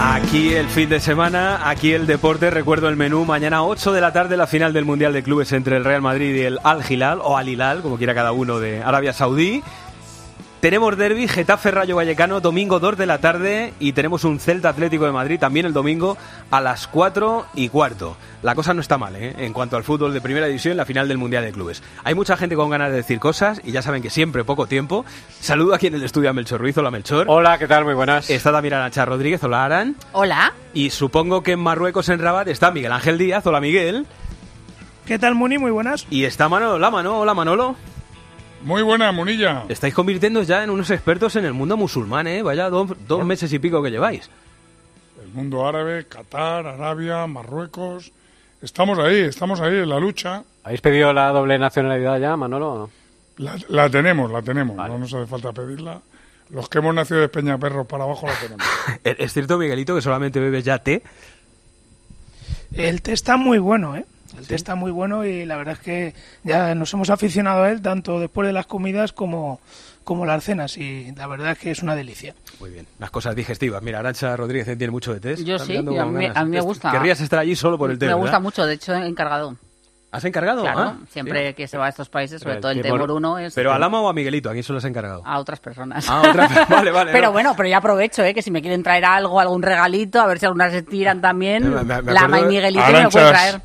Aquí 0.00 0.52
el 0.54 0.68
fin 0.68 0.88
de 0.88 1.00
semana, 1.00 1.68
aquí 1.68 1.92
el 1.92 2.06
deporte, 2.06 2.50
recuerdo 2.50 2.88
el 2.88 2.96
menú, 2.96 3.24
mañana 3.24 3.64
8 3.64 3.92
de 3.92 4.00
la 4.00 4.12
tarde 4.12 4.36
la 4.36 4.46
final 4.46 4.72
del 4.72 4.84
Mundial 4.84 5.12
de 5.12 5.22
Clubes 5.22 5.52
entre 5.52 5.76
el 5.76 5.84
Real 5.84 6.02
Madrid 6.02 6.34
y 6.36 6.42
el 6.42 6.58
Al 6.62 6.82
Hilal, 6.88 7.20
o 7.22 7.36
Al 7.36 7.48
Hilal, 7.48 7.82
como 7.82 7.96
quiera 7.96 8.14
cada 8.14 8.32
uno 8.32 8.60
de 8.60 8.82
Arabia 8.82 9.12
Saudí. 9.12 9.62
Tenemos 10.60 10.96
derby, 10.96 11.28
Getafe 11.28 11.70
Rayo 11.70 11.94
Vallecano, 11.94 12.40
domingo 12.40 12.80
2 12.80 12.98
de 12.98 13.06
la 13.06 13.18
tarde 13.18 13.74
y 13.78 13.92
tenemos 13.92 14.24
un 14.24 14.40
Celta 14.40 14.70
Atlético 14.70 15.04
de 15.04 15.12
Madrid 15.12 15.38
también 15.38 15.66
el 15.66 15.72
domingo 15.72 16.18
a 16.50 16.60
las 16.60 16.88
4 16.88 17.46
y 17.54 17.68
cuarto. 17.68 18.16
La 18.42 18.56
cosa 18.56 18.74
no 18.74 18.80
está 18.80 18.98
mal, 18.98 19.14
¿eh? 19.14 19.36
En 19.38 19.52
cuanto 19.52 19.76
al 19.76 19.84
fútbol 19.84 20.12
de 20.12 20.20
primera 20.20 20.46
división, 20.46 20.76
la 20.76 20.84
final 20.84 21.06
del 21.06 21.16
Mundial 21.16 21.44
de 21.44 21.52
Clubes. 21.52 21.84
Hay 22.02 22.16
mucha 22.16 22.36
gente 22.36 22.56
con 22.56 22.70
ganas 22.70 22.90
de 22.90 22.96
decir 22.96 23.20
cosas 23.20 23.60
y 23.62 23.70
ya 23.70 23.82
saben 23.82 24.02
que 24.02 24.10
siempre 24.10 24.42
poco 24.42 24.66
tiempo. 24.66 25.04
Saludo 25.40 25.74
aquí 25.74 25.86
en 25.86 25.94
el 25.94 26.02
estudio 26.02 26.28
a 26.28 26.32
Melchor 26.32 26.60
Ruiz. 26.60 26.76
Hola, 26.76 26.90
Melchor. 26.90 27.26
Hola, 27.28 27.56
¿qué 27.56 27.68
tal? 27.68 27.84
Muy 27.84 27.94
buenas. 27.94 28.28
Está 28.28 28.50
también 28.50 28.74
Arancha 28.74 29.04
Rodríguez. 29.04 29.44
Hola, 29.44 29.64
Aran. 29.64 29.94
Hola. 30.10 30.54
Y 30.74 30.90
supongo 30.90 31.44
que 31.44 31.52
en 31.52 31.60
Marruecos, 31.60 32.08
en 32.08 32.18
Rabat, 32.18 32.48
está 32.48 32.72
Miguel 32.72 32.90
Ángel 32.90 33.16
Díaz. 33.16 33.46
Hola, 33.46 33.60
Miguel. 33.60 34.06
¿Qué 35.06 35.20
tal, 35.20 35.36
Muni? 35.36 35.56
Muy 35.58 35.70
buenas. 35.70 36.04
Y 36.10 36.24
está 36.24 36.48
Manolo 36.48 36.80
Lama, 36.80 37.04
¿no? 37.04 37.20
Hola, 37.20 37.32
Manolo. 37.32 37.76
Muy 38.62 38.82
buena, 38.82 39.12
Munilla. 39.12 39.64
Estáis 39.68 39.94
convirtiendo 39.94 40.42
ya 40.42 40.64
en 40.64 40.70
unos 40.70 40.90
expertos 40.90 41.36
en 41.36 41.44
el 41.44 41.52
mundo 41.52 41.76
musulmán, 41.76 42.26
¿eh? 42.26 42.42
Vaya 42.42 42.68
dos, 42.68 42.90
dos 43.06 43.24
meses 43.24 43.52
y 43.52 43.58
pico 43.58 43.82
que 43.82 43.90
lleváis. 43.90 44.28
El 45.22 45.28
mundo 45.28 45.66
árabe, 45.66 46.06
Qatar, 46.06 46.66
Arabia, 46.66 47.26
Marruecos. 47.26 48.12
Estamos 48.60 48.98
ahí, 48.98 49.20
estamos 49.20 49.60
ahí 49.60 49.76
en 49.76 49.88
la 49.88 50.00
lucha. 50.00 50.42
¿Habéis 50.64 50.80
pedido 50.80 51.12
la 51.12 51.28
doble 51.30 51.58
nacionalidad 51.58 52.18
ya, 52.18 52.36
Manolo? 52.36 52.72
o 52.72 52.78
no? 52.78 52.90
La, 53.36 53.56
la 53.68 53.88
tenemos, 53.88 54.30
la 54.30 54.42
tenemos. 54.42 54.76
No 54.76 54.98
nos 54.98 55.14
hace 55.14 55.26
falta 55.26 55.52
pedirla. 55.52 56.00
Los 56.50 56.68
que 56.68 56.78
hemos 56.78 56.94
nacido 56.94 57.20
de 57.20 57.28
Peñaperros 57.28 57.86
para 57.86 58.04
abajo 58.04 58.26
la 58.26 58.34
tenemos. 58.34 58.66
¿Es 59.04 59.16
es 59.18 59.32
cierto, 59.32 59.58
Miguelito, 59.58 59.94
que 59.94 60.02
solamente 60.02 60.40
bebes 60.40 60.64
ya 60.64 60.78
té? 60.78 61.02
El 62.72 63.02
té 63.02 63.12
está 63.12 63.36
muy 63.36 63.58
bueno, 63.58 63.96
¿eh? 63.96 64.04
El 64.38 64.46
té 64.46 64.54
está 64.54 64.74
muy 64.74 64.90
bueno 64.90 65.24
y 65.24 65.44
la 65.44 65.56
verdad 65.56 65.74
es 65.74 65.80
que 65.80 66.14
ya 66.44 66.74
nos 66.74 66.92
hemos 66.94 67.10
aficionado 67.10 67.62
a 67.64 67.70
él 67.70 67.82
tanto 67.82 68.20
después 68.20 68.46
de 68.46 68.52
las 68.52 68.66
comidas 68.66 69.12
como, 69.12 69.60
como 70.04 70.24
las 70.26 70.44
cenas 70.44 70.76
y 70.78 71.12
la 71.16 71.26
verdad 71.26 71.52
es 71.52 71.58
que 71.58 71.70
es 71.70 71.82
una 71.82 71.94
delicia. 71.96 72.34
Muy 72.60 72.70
bien. 72.70 72.86
Las 72.98 73.10
cosas 73.10 73.34
digestivas. 73.36 73.82
Mira, 73.82 73.98
Arancha 73.98 74.36
Rodríguez 74.36 74.68
¿eh? 74.68 74.76
tiene 74.76 74.90
mucho 74.90 75.12
de 75.12 75.20
té. 75.20 75.44
Yo 75.44 75.58
sí, 75.58 75.76
a 75.76 75.82
mí- 75.82 76.26
a 76.34 76.44
me 76.44 76.60
gusta. 76.60 76.90
Querrías 76.90 77.20
estar 77.20 77.38
allí 77.40 77.54
solo 77.56 77.76
por 77.78 77.90
el 77.90 77.98
té, 77.98 78.06
Me 78.06 78.14
gusta 78.14 78.30
¿verdad? 78.32 78.40
mucho, 78.42 78.66
de 78.66 78.74
hecho, 78.74 78.94
he 78.94 79.06
encargado. 79.06 79.56
¿Has 80.10 80.24
encargado? 80.24 80.62
Claro, 80.62 80.80
Ah, 80.80 80.96
siempre 81.10 81.48
sí. 81.48 81.54
que 81.54 81.68
se 81.68 81.76
va 81.76 81.84
a 81.84 81.88
estos 81.90 82.08
países, 82.08 82.40
sobre 82.40 82.54
Pero 82.54 82.60
todo 82.62 82.72
el 82.72 82.80
té 82.80 82.88
por 82.88 83.10
uno, 83.10 83.38
es 83.38 83.52
¿Pero 83.54 83.74
a 83.74 83.78
Lama 83.78 84.00
o 84.00 84.08
a 84.08 84.14
Miguelito? 84.14 84.48
¿A 84.48 84.52
quién 84.52 84.64
se 84.64 84.72
los 84.72 84.82
has 84.82 84.88
encargado? 84.88 85.20
a 85.22 85.38
otras 85.38 85.60
personas. 85.60 86.06
Ah, 86.08 86.22
otras- 86.30 86.50
vale, 86.70 86.90
vale. 86.90 87.12
pero 87.12 87.26
no. 87.26 87.32
bueno, 87.32 87.52
pero 87.54 87.68
ya 87.68 87.76
aprovecho, 87.76 88.24
¿eh? 88.24 88.32
que 88.32 88.40
si 88.40 88.50
me 88.50 88.62
quieren 88.62 88.82
traer 88.82 89.04
algo, 89.04 89.38
algún 89.38 89.60
regalito, 89.60 90.18
a 90.18 90.26
ver 90.26 90.38
si 90.38 90.46
algunas 90.46 90.72
se 90.72 90.82
tiran 90.82 91.20
también. 91.20 91.62
Me- 91.74 91.84
me- 91.84 92.00
me 92.00 92.12
Lama 92.14 92.40
y 92.40 92.44
Miguelito 92.46 92.80
me 92.90 93.02
lo 93.02 93.10
pueden 93.10 93.26
Aranchas 93.28 93.30
traer. 93.50 93.60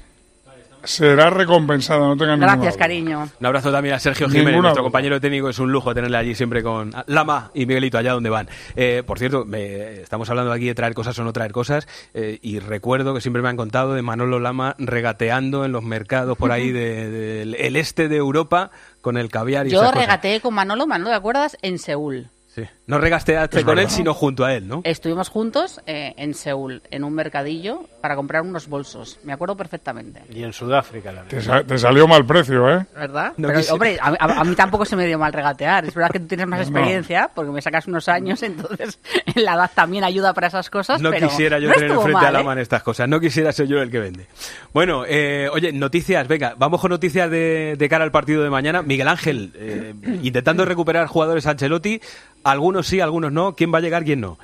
Será 0.84 1.30
recompensada, 1.30 2.00
no 2.02 2.18
tengan 2.18 2.40
ninguna 2.40 2.56
Gracias, 2.56 2.74
duda. 2.76 2.80
cariño. 2.84 3.30
Un 3.40 3.46
abrazo 3.46 3.72
también 3.72 3.96
a 3.96 4.00
Sergio 4.00 4.28
Jiménez, 4.28 4.48
Ninguna 4.48 4.68
nuestro 4.70 4.82
duda. 4.84 4.88
compañero 4.90 5.22
técnico. 5.22 5.50
Es 5.50 5.60
un 5.60 5.72
lujo 5.72 5.94
tenerle 5.94 6.18
allí 6.18 6.36
siempre 6.36 6.62
con 6.62 6.92
Lama 7.08 7.52
y 7.54 7.66
Miguelito 7.66 7.98
allá 7.98 8.12
donde 8.14 8.30
van. 8.30 8.50
Eh, 8.76 9.02
por 9.06 9.18
cierto, 9.18 9.46
me- 9.46 10.02
estamos 10.02 10.30
hablando 10.30 10.52
aquí 10.52 10.66
de 10.66 10.76
traer 10.76 10.94
cosas 10.94 11.18
o 11.20 11.24
no 11.24 11.32
traer 11.34 11.52
cosas. 11.54 11.88
eh, 12.14 12.38
y 12.42 12.60
recuerdo 12.60 13.14
que 13.14 13.22
siempre 13.22 13.42
me 13.42 13.50
han 13.50 13.58
contado 13.58 13.94
de 13.94 14.02
Manolo 14.02 14.40
Lama 14.40 14.76
regateando 14.78 15.64
en 15.66 15.72
los 15.72 15.84
mercados 15.84 16.38
por 16.38 16.52
ahí 16.52 16.72
de- 16.74 17.10
del 17.10 17.56
el 17.56 17.76
este 17.76 18.08
de 18.10 18.18
Europa 18.18 18.72
con 19.02 19.18
el 19.18 19.30
caviar 19.30 19.68
y 19.68 19.70
Yo 19.72 19.78
esas 19.80 19.92
cosas. 19.92 20.06
regateé 20.06 20.42
con 20.42 20.54
Manolo, 20.54 20.86
Manolo, 20.88 21.10
¿te 21.12 21.16
acuerdas? 21.16 21.58
En 21.62 21.80
Seúl. 21.80 22.28
Sí. 22.48 22.62
No 22.86 23.00
regateaste 23.00 23.60
Es 23.60 23.66
con 23.66 23.80
él, 23.80 23.90
sino 23.90 24.14
junto 24.14 24.46
a 24.46 24.54
él, 24.54 24.68
¿no? 24.68 24.82
Estuvimos 24.84 25.30
juntos 25.30 25.82
eh, 25.88 26.14
en 26.18 26.36
Seúl, 26.36 26.84
en 26.92 27.04
un 27.04 27.14
mercadillo, 27.14 27.86
para 28.04 28.18
comprar 28.18 28.42
unos 28.42 28.68
bolsos. 28.68 29.18
Me 29.24 29.32
acuerdo 29.32 29.56
perfectamente. 29.56 30.22
Y 30.30 30.44
en 30.44 30.52
Sudáfrica. 30.52 31.10
La 31.14 31.24
Te, 31.24 31.42
sa- 31.42 31.64
te 31.64 31.78
salió 31.78 32.06
mal 32.06 32.26
precio, 32.26 32.70
¿eh? 32.70 32.86
¿Verdad? 32.94 33.32
No 33.38 33.48
Pero, 33.48 33.62
hombre, 33.72 33.98
a, 34.02 34.10
a- 34.10 34.42
a 34.42 34.44
mí 34.44 34.56
tampoco 34.56 34.84
se 34.84 34.98
me 34.98 35.06
dio 35.08 35.18
mal 35.18 35.32
regatear. 35.32 35.86
Es 35.86 35.96
verdad 35.96 36.10
que 36.12 36.20
tú 36.20 36.28
tienes 36.28 36.46
más 36.46 36.60
No. 36.60 36.64
experiencia, 36.66 37.30
porque 37.34 37.52
me 37.52 37.62
sacas 37.62 37.88
unos 37.88 38.10
años, 38.10 38.44
entonces 38.44 39.00
la 39.36 39.54
edad 39.54 39.72
también 39.74 40.04
ayuda 40.04 40.34
para 40.34 40.48
esas 40.48 40.70
cosas. 40.70 41.00
No 41.02 41.12
pero 41.12 41.30
quisiera 41.30 41.60
yo 41.60 41.70
no 41.70 41.76
tener 41.76 41.92
enfrente 41.92 42.26
a 42.26 42.32
mal, 42.34 42.46
¿eh? 42.48 42.52
En 42.52 42.58
estas 42.60 42.84
cosas. 42.84 43.08
No 43.08 43.22
quisiera 43.22 43.54
ser 43.54 43.68
yo 43.68 43.82
el 43.82 43.90
que 43.90 44.00
vende. 44.00 44.28
Bueno, 44.74 45.06
eh, 45.08 45.48
oye, 45.54 45.72
noticias. 45.72 46.28
Venga, 46.28 46.56
vamos 46.58 46.82
con 46.82 46.90
noticias 46.90 47.32
de, 47.32 47.76
de 47.78 47.88
cara 47.88 48.04
al 48.04 48.12
partido 48.12 48.44
de 48.44 48.50
mañana. 48.50 48.82
Miguel 48.82 49.08
Ángel, 49.08 49.54
eh, 49.56 49.94
intentando 50.22 50.66
recuperar 50.66 51.08
jugadores 51.08 51.48
Ancelotti. 51.48 52.02
Algunos 52.44 52.86
sí, 52.86 53.00
algunos 53.00 53.32
no. 53.32 53.56
¿Quién 53.56 53.74
va 53.74 53.78
a 53.78 53.82
llegar, 53.82 54.04
quién 54.04 54.20
no? 54.20 54.38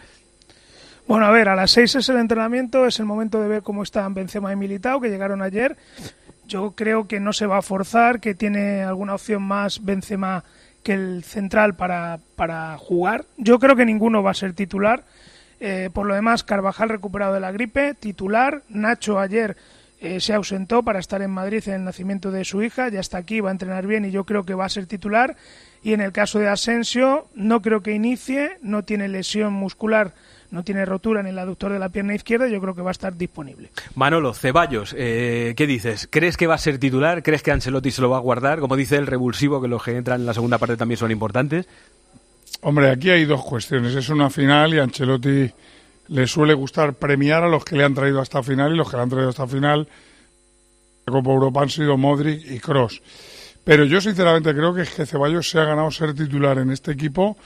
Bueno, 1.10 1.26
a 1.26 1.32
ver, 1.32 1.50
a 1.50 1.56
las 1.56 1.72
seis 1.72 1.96
es 1.96 2.08
el 2.10 2.18
entrenamiento, 2.18 2.86
es 2.86 3.00
el 3.00 3.08
momento 3.08 3.42
de 3.42 3.48
ver 3.48 3.64
cómo 3.64 3.82
están 3.82 4.14
Benzema 4.14 4.54
y 4.54 4.56
Militao, 4.56 5.02
que 5.02 5.10
llegaron 5.10 5.42
ayer. 5.42 5.76
Yo 6.48 6.74
creo 6.76 7.08
que 7.08 7.20
no 7.20 7.34
se 7.34 7.48
va 7.48 7.58
a 7.58 7.62
forzar, 7.64 8.20
que 8.20 8.36
tiene 8.36 8.84
alguna 8.84 9.16
opción 9.16 9.42
más 9.42 9.84
Benzema 9.84 10.44
que 10.84 10.94
el 10.94 11.24
central 11.24 11.76
para, 11.76 12.20
para 12.36 12.78
jugar. 12.78 13.26
Yo 13.38 13.58
creo 13.58 13.76
que 13.76 13.88
ninguno 13.88 14.22
va 14.22 14.30
a 14.30 14.36
ser 14.36 14.54
titular. 14.54 15.04
Eh, 15.60 15.90
por 15.92 16.06
lo 16.06 16.14
demás, 16.14 16.44
Carvajal 16.44 16.90
recuperado 16.90 17.34
de 17.34 17.40
la 17.40 17.52
gripe, 17.52 17.96
titular. 17.96 18.62
Nacho 18.70 19.18
ayer 19.18 19.58
eh, 20.02 20.20
se 20.20 20.36
ausentó 20.36 20.84
para 20.84 21.00
estar 21.00 21.24
en 21.24 21.32
Madrid 21.32 21.64
en 21.66 21.74
el 21.74 21.84
nacimiento 21.86 22.30
de 22.30 22.46
su 22.46 22.62
hija, 22.62 22.88
ya 22.90 23.00
está 23.00 23.18
aquí, 23.18 23.42
va 23.42 23.50
a 23.50 23.52
entrenar 23.52 23.88
bien 23.88 24.06
y 24.06 24.12
yo 24.12 24.26
creo 24.26 24.44
que 24.44 24.54
va 24.54 24.66
a 24.66 24.70
ser 24.70 24.86
titular. 24.86 25.36
Y 25.82 25.94
en 25.94 26.02
el 26.02 26.12
caso 26.12 26.38
de 26.38 26.50
Asensio, 26.50 27.28
no 27.34 27.64
creo 27.64 27.82
que 27.82 27.94
inicie, 27.94 28.60
no 28.62 28.84
tiene 28.84 29.08
lesión 29.08 29.54
muscular, 29.54 30.14
no 30.52 30.64
tiene 30.64 30.86
rotura 30.86 31.20
en 31.20 31.28
el 31.28 31.38
aductor 31.38 31.72
de 31.72 31.80
la 31.80 31.90
pierna 31.90 32.16
izquierda, 32.16 32.48
yo 32.48 32.60
creo 32.60 32.76
que 32.76 32.82
va 32.82 32.90
a 32.90 32.92
estar 32.92 33.16
disponible. 33.16 33.70
Manolo, 33.96 34.34
Ceballos, 34.34 34.96
eh, 34.98 35.54
¿qué 35.56 35.68
dices? 35.68 36.08
¿Crees 36.10 36.38
que 36.38 36.48
va 36.48 36.56
a 36.56 36.60
ser 36.60 36.80
titular? 36.80 37.22
¿Crees 37.24 37.44
que 37.44 37.52
Ancelotti 37.52 37.92
se 37.92 38.02
lo 38.02 38.10
va 38.10 38.18
a 38.18 38.22
guardar? 38.22 38.60
Como 38.60 38.76
dice 38.76 38.98
el 38.98 39.08
revulsivo, 39.08 39.62
que 39.62 39.68
los 39.68 39.84
que 39.84 39.96
entran 39.96 40.22
en 40.22 40.26
la 40.26 40.34
segunda 40.34 40.58
parte 40.58 40.78
también 40.78 40.98
son 40.98 41.12
importantes. 41.12 41.68
Hombre, 42.62 42.90
aquí 42.90 43.10
hay 43.10 43.26
dos 43.26 43.44
cuestiones. 43.44 43.96
Es 43.96 44.10
una 44.10 44.30
final 44.30 44.74
y 44.74 44.80
Ancelotti 44.80 45.52
le 46.08 46.28
suele 46.28 46.54
gustar 46.54 46.96
premiar 46.96 47.44
a 47.44 47.48
los 47.48 47.64
que 47.64 47.76
le 47.76 47.84
han 47.84 47.94
traído 47.94 48.20
hasta 48.20 48.42
final 48.42 48.74
y 48.74 48.78
los 48.78 48.90
que 48.90 48.98
le 48.98 49.04
han 49.04 49.10
traído 49.10 49.30
hasta 49.30 49.48
final 49.48 49.88
la 51.06 51.14
Copa 51.14 51.32
Europa 51.32 51.62
han 51.62 51.70
sido 51.70 51.98
Modric 51.98 52.52
y 52.52 52.60
Cross. 52.60 53.02
Pero 53.64 53.86
yo 53.86 54.02
sinceramente 54.02 54.54
creo 54.54 54.74
que 54.74 54.82
es 54.82 54.90
que 54.90 55.06
Ceballos 55.06 55.50
se 55.50 55.60
ha 55.60 55.64
ganado 55.64 55.92
ser 55.92 56.14
titular 56.14 56.58
en 56.58 56.72
este 56.72 56.92
equipo 56.92 57.38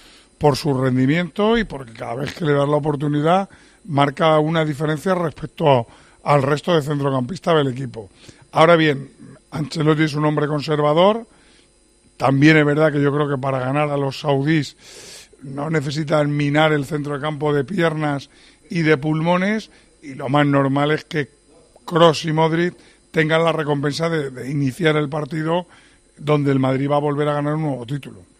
por 0.44 0.58
su 0.58 0.74
rendimiento 0.74 1.58
y 1.58 1.64
porque 1.64 1.94
cada 1.94 2.16
vez 2.16 2.34
que 2.34 2.44
le 2.44 2.52
das 2.52 2.68
la 2.68 2.76
oportunidad 2.76 3.50
marca 3.86 4.38
una 4.40 4.66
diferencia 4.66 5.16
respecto 5.16 5.88
al 6.22 6.44
resto 6.44 6.76
de 6.76 6.82
centrocampistas 6.82 7.56
del 7.56 7.70
equipo. 7.70 8.10
Ahora 8.52 8.76
bien, 8.76 9.10
Ancelotti 9.52 10.04
es 10.04 10.16
un 10.16 10.26
hombre 10.26 10.48
conservador. 10.48 11.26
También 12.18 12.58
es 12.58 12.66
verdad 12.66 12.92
que 12.92 13.02
yo 13.02 13.14
creo 13.14 13.30
que 13.30 13.38
para 13.38 13.60
ganar 13.60 13.90
a 13.90 13.96
los 13.96 14.20
saudíes 14.20 14.76
no 15.44 15.70
necesitan 15.70 16.36
minar 16.36 16.74
el 16.74 16.84
centro 16.84 17.14
de 17.14 17.22
campo 17.22 17.54
de 17.54 17.64
piernas 17.64 18.30
y 18.70 18.82
de 18.82 18.98
pulmones 18.98 19.72
y 20.02 20.16
lo 20.16 20.28
más 20.28 20.46
normal 20.46 20.92
es 20.92 21.06
que 21.06 21.30
Cross 21.86 22.26
y 22.26 22.34
Modric 22.34 22.76
tengan 23.12 23.46
la 23.46 23.54
recompensa 23.54 24.10
de, 24.10 24.30
de 24.30 24.52
iniciar 24.52 24.98
el 24.98 25.08
partido 25.08 25.68
donde 26.18 26.52
el 26.52 26.60
Madrid 26.60 26.92
va 26.92 26.98
a 26.98 27.00
volver 27.00 27.30
a 27.30 27.36
ganar 27.36 27.56
un 27.56 27.62
nuevo 27.62 27.86
título. 27.86 28.33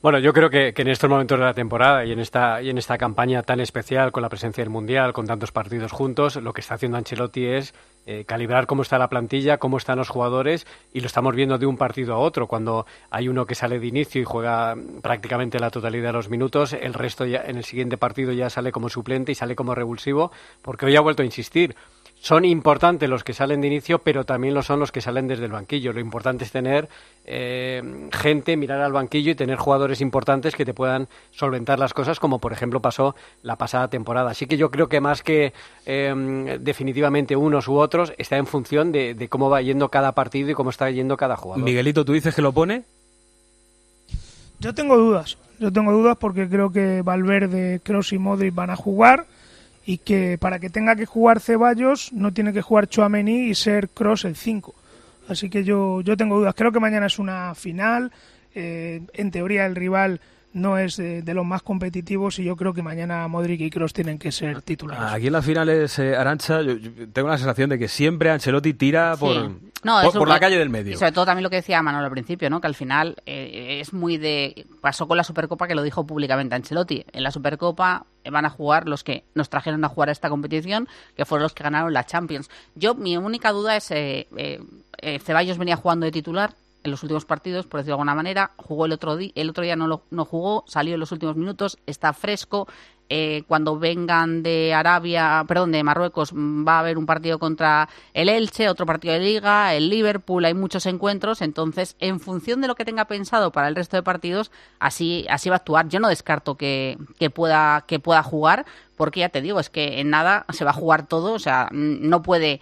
Bueno, 0.00 0.20
yo 0.20 0.32
creo 0.32 0.48
que, 0.48 0.74
que, 0.74 0.82
en 0.82 0.88
estos 0.88 1.10
momentos 1.10 1.40
de 1.40 1.44
la 1.44 1.54
temporada 1.54 2.04
y 2.04 2.12
en 2.12 2.20
esta 2.20 2.62
y 2.62 2.70
en 2.70 2.78
esta 2.78 2.96
campaña 2.96 3.42
tan 3.42 3.58
especial 3.58 4.12
con 4.12 4.22
la 4.22 4.28
presencia 4.28 4.62
del 4.62 4.70
mundial, 4.70 5.12
con 5.12 5.26
tantos 5.26 5.50
partidos 5.50 5.90
juntos, 5.90 6.36
lo 6.36 6.52
que 6.52 6.60
está 6.60 6.76
haciendo 6.76 6.98
Ancelotti 6.98 7.46
es 7.46 7.74
eh, 8.06 8.24
calibrar 8.24 8.66
cómo 8.66 8.82
está 8.82 8.96
la 8.96 9.08
plantilla, 9.08 9.58
cómo 9.58 9.76
están 9.76 9.98
los 9.98 10.08
jugadores 10.08 10.68
y 10.92 11.00
lo 11.00 11.06
estamos 11.06 11.34
viendo 11.34 11.58
de 11.58 11.66
un 11.66 11.76
partido 11.76 12.14
a 12.14 12.18
otro. 12.18 12.46
Cuando 12.46 12.86
hay 13.10 13.28
uno 13.28 13.44
que 13.44 13.56
sale 13.56 13.80
de 13.80 13.86
inicio 13.88 14.22
y 14.22 14.24
juega 14.24 14.76
prácticamente 15.02 15.58
la 15.58 15.70
totalidad 15.70 16.10
de 16.10 16.12
los 16.12 16.30
minutos, 16.30 16.74
el 16.74 16.94
resto 16.94 17.26
ya 17.26 17.42
en 17.44 17.56
el 17.56 17.64
siguiente 17.64 17.98
partido 17.98 18.32
ya 18.32 18.50
sale 18.50 18.70
como 18.70 18.88
suplente 18.88 19.32
y 19.32 19.34
sale 19.34 19.56
como 19.56 19.74
revulsivo, 19.74 20.30
porque 20.62 20.86
hoy 20.86 20.94
ha 20.94 21.00
vuelto 21.00 21.22
a 21.22 21.26
insistir 21.26 21.74
son 22.20 22.44
importantes 22.44 23.08
los 23.08 23.24
que 23.24 23.32
salen 23.32 23.60
de 23.60 23.68
inicio, 23.68 24.00
pero 24.00 24.24
también 24.24 24.54
lo 24.54 24.62
son 24.62 24.80
los 24.80 24.92
que 24.92 25.00
salen 25.00 25.28
desde 25.28 25.44
el 25.44 25.52
banquillo. 25.52 25.92
Lo 25.92 26.00
importante 26.00 26.44
es 26.44 26.50
tener 26.50 26.88
eh, 27.24 28.08
gente, 28.12 28.56
mirar 28.56 28.80
al 28.80 28.92
banquillo 28.92 29.32
y 29.32 29.34
tener 29.34 29.56
jugadores 29.56 30.00
importantes 30.00 30.54
que 30.54 30.64
te 30.64 30.74
puedan 30.74 31.08
solventar 31.30 31.78
las 31.78 31.94
cosas, 31.94 32.18
como 32.18 32.40
por 32.40 32.52
ejemplo 32.52 32.80
pasó 32.82 33.14
la 33.42 33.56
pasada 33.56 33.88
temporada. 33.88 34.30
Así 34.30 34.46
que 34.46 34.56
yo 34.56 34.70
creo 34.70 34.88
que 34.88 35.00
más 35.00 35.22
que 35.22 35.52
eh, 35.86 36.58
definitivamente 36.60 37.36
unos 37.36 37.68
u 37.68 37.76
otros, 37.76 38.12
está 38.18 38.36
en 38.36 38.46
función 38.46 38.92
de, 38.92 39.14
de, 39.14 39.28
cómo 39.28 39.48
va 39.48 39.62
yendo 39.62 39.88
cada 39.88 40.12
partido 40.12 40.50
y 40.50 40.54
cómo 40.54 40.70
está 40.70 40.90
yendo 40.90 41.16
cada 41.16 41.36
jugador. 41.36 41.64
Miguelito, 41.64 42.04
¿tú 42.04 42.12
dices 42.12 42.34
que 42.34 42.42
lo 42.42 42.52
pone? 42.52 42.84
Yo 44.58 44.74
tengo 44.74 44.96
dudas. 44.96 45.38
Yo 45.60 45.72
tengo 45.72 45.92
dudas 45.92 46.16
porque 46.18 46.48
creo 46.48 46.70
que 46.70 47.02
Valverde, 47.02 47.80
Kroos 47.82 48.12
y 48.12 48.18
Modric 48.18 48.54
van 48.54 48.70
a 48.70 48.76
jugar 48.76 49.26
y 49.88 49.96
que 49.96 50.36
para 50.36 50.58
que 50.58 50.68
tenga 50.68 50.96
que 50.96 51.06
jugar 51.06 51.40
Ceballos 51.40 52.12
no 52.12 52.34
tiene 52.34 52.52
que 52.52 52.60
jugar 52.60 52.88
Chouameni 52.88 53.48
y 53.48 53.54
ser 53.54 53.88
Cross 53.88 54.26
el 54.26 54.36
5. 54.36 54.74
Así 55.28 55.48
que 55.48 55.64
yo, 55.64 56.02
yo 56.02 56.14
tengo 56.14 56.38
dudas. 56.38 56.54
Creo 56.54 56.72
que 56.72 56.78
mañana 56.78 57.06
es 57.06 57.18
una 57.18 57.54
final. 57.54 58.12
Eh, 58.54 59.00
en 59.14 59.30
teoría 59.30 59.64
el 59.64 59.74
rival 59.74 60.20
no 60.52 60.76
es 60.76 60.98
de, 60.98 61.22
de, 61.22 61.32
los 61.32 61.46
más 61.46 61.62
competitivos 61.62 62.38
y 62.38 62.44
yo 62.44 62.54
creo 62.54 62.74
que 62.74 62.82
mañana 62.82 63.26
Modric 63.28 63.62
y 63.62 63.70
Kroos 63.70 63.94
tienen 63.94 64.18
que 64.18 64.30
ser 64.30 64.60
titulares. 64.60 65.10
Aquí 65.10 65.28
en 65.28 65.32
las 65.32 65.46
finales, 65.46 65.98
eh, 65.98 66.14
Arancha, 66.14 66.60
yo, 66.60 66.74
yo 66.76 67.08
tengo 67.08 67.28
la 67.28 67.38
sensación 67.38 67.70
de 67.70 67.78
que 67.78 67.88
siempre 67.88 68.28
Ancelotti 68.28 68.74
tira 68.74 69.16
por. 69.16 69.52
No, 69.82 70.02
por, 70.02 70.12
por 70.12 70.28
la 70.28 70.40
calle 70.40 70.58
del 70.58 70.70
medio. 70.70 70.94
Y 70.94 70.96
sobre 70.96 71.12
todo 71.12 71.26
también 71.26 71.44
lo 71.44 71.50
que 71.50 71.56
decía 71.56 71.82
Manolo 71.82 72.04
al 72.04 72.10
principio, 72.10 72.50
¿no? 72.50 72.60
que 72.60 72.66
al 72.66 72.74
final 72.74 73.16
eh, 73.26 73.78
es 73.80 73.92
muy 73.92 74.16
de... 74.16 74.66
Pasó 74.80 75.06
con 75.06 75.16
la 75.16 75.24
Supercopa 75.24 75.68
que 75.68 75.74
lo 75.74 75.82
dijo 75.82 76.06
públicamente 76.06 76.54
Ancelotti. 76.54 77.04
En 77.12 77.22
la 77.22 77.30
Supercopa 77.30 78.06
van 78.30 78.44
a 78.44 78.50
jugar 78.50 78.88
los 78.88 79.04
que 79.04 79.24
nos 79.34 79.48
trajeron 79.48 79.84
a 79.84 79.88
jugar 79.88 80.08
a 80.08 80.12
esta 80.12 80.28
competición, 80.28 80.88
que 81.16 81.24
fueron 81.24 81.44
los 81.44 81.54
que 81.54 81.62
ganaron 81.62 81.92
la 81.92 82.04
Champions. 82.04 82.50
Yo, 82.74 82.94
mi 82.94 83.16
única 83.16 83.52
duda 83.52 83.76
es, 83.76 83.90
eh, 83.90 84.28
eh, 84.36 85.18
Ceballos 85.20 85.58
venía 85.58 85.76
jugando 85.76 86.06
de 86.06 86.12
titular, 86.12 86.54
en 86.84 86.90
los 86.90 87.02
últimos 87.02 87.24
partidos, 87.24 87.66
por 87.66 87.80
decirlo 87.80 87.96
de 87.96 88.00
alguna 88.00 88.14
manera. 88.14 88.52
Jugó 88.56 88.86
el 88.86 88.92
otro 88.92 89.16
día, 89.16 89.32
el 89.34 89.50
otro 89.50 89.64
día 89.64 89.76
no, 89.76 89.86
lo, 89.86 90.02
no 90.10 90.24
jugó, 90.24 90.64
salió 90.66 90.94
en 90.94 91.00
los 91.00 91.12
últimos 91.12 91.36
minutos, 91.36 91.78
está 91.86 92.12
fresco. 92.12 92.68
Eh, 93.10 93.42
cuando 93.48 93.78
vengan 93.78 94.42
de 94.42 94.74
Arabia, 94.74 95.44
perdón, 95.48 95.72
de 95.72 95.82
Marruecos, 95.82 96.32
va 96.34 96.76
a 96.76 96.78
haber 96.80 96.98
un 96.98 97.06
partido 97.06 97.38
contra 97.38 97.88
el 98.12 98.28
Elche, 98.28 98.68
otro 98.68 98.84
partido 98.84 99.14
de 99.14 99.20
Liga, 99.20 99.74
el 99.74 99.88
Liverpool, 99.88 100.44
hay 100.44 100.52
muchos 100.52 100.84
encuentros, 100.84 101.40
entonces, 101.40 101.96
en 102.00 102.20
función 102.20 102.60
de 102.60 102.68
lo 102.68 102.74
que 102.74 102.84
tenga 102.84 103.06
pensado 103.06 103.50
para 103.50 103.68
el 103.68 103.76
resto 103.76 103.96
de 103.96 104.02
partidos, 104.02 104.50
así, 104.78 105.26
así 105.30 105.48
va 105.48 105.56
a 105.56 105.58
actuar. 105.58 105.88
Yo 105.88 106.00
no 106.00 106.08
descarto 106.08 106.56
que, 106.56 106.98
que, 107.18 107.30
pueda, 107.30 107.84
que 107.86 107.98
pueda 107.98 108.22
jugar, 108.22 108.66
porque 108.96 109.20
ya 109.20 109.30
te 109.30 109.40
digo, 109.40 109.58
es 109.58 109.70
que 109.70 110.00
en 110.00 110.10
nada 110.10 110.44
se 110.50 110.64
va 110.64 110.72
a 110.72 110.74
jugar 110.74 111.06
todo, 111.06 111.32
o 111.32 111.38
sea, 111.38 111.68
no 111.72 112.22
puede 112.22 112.60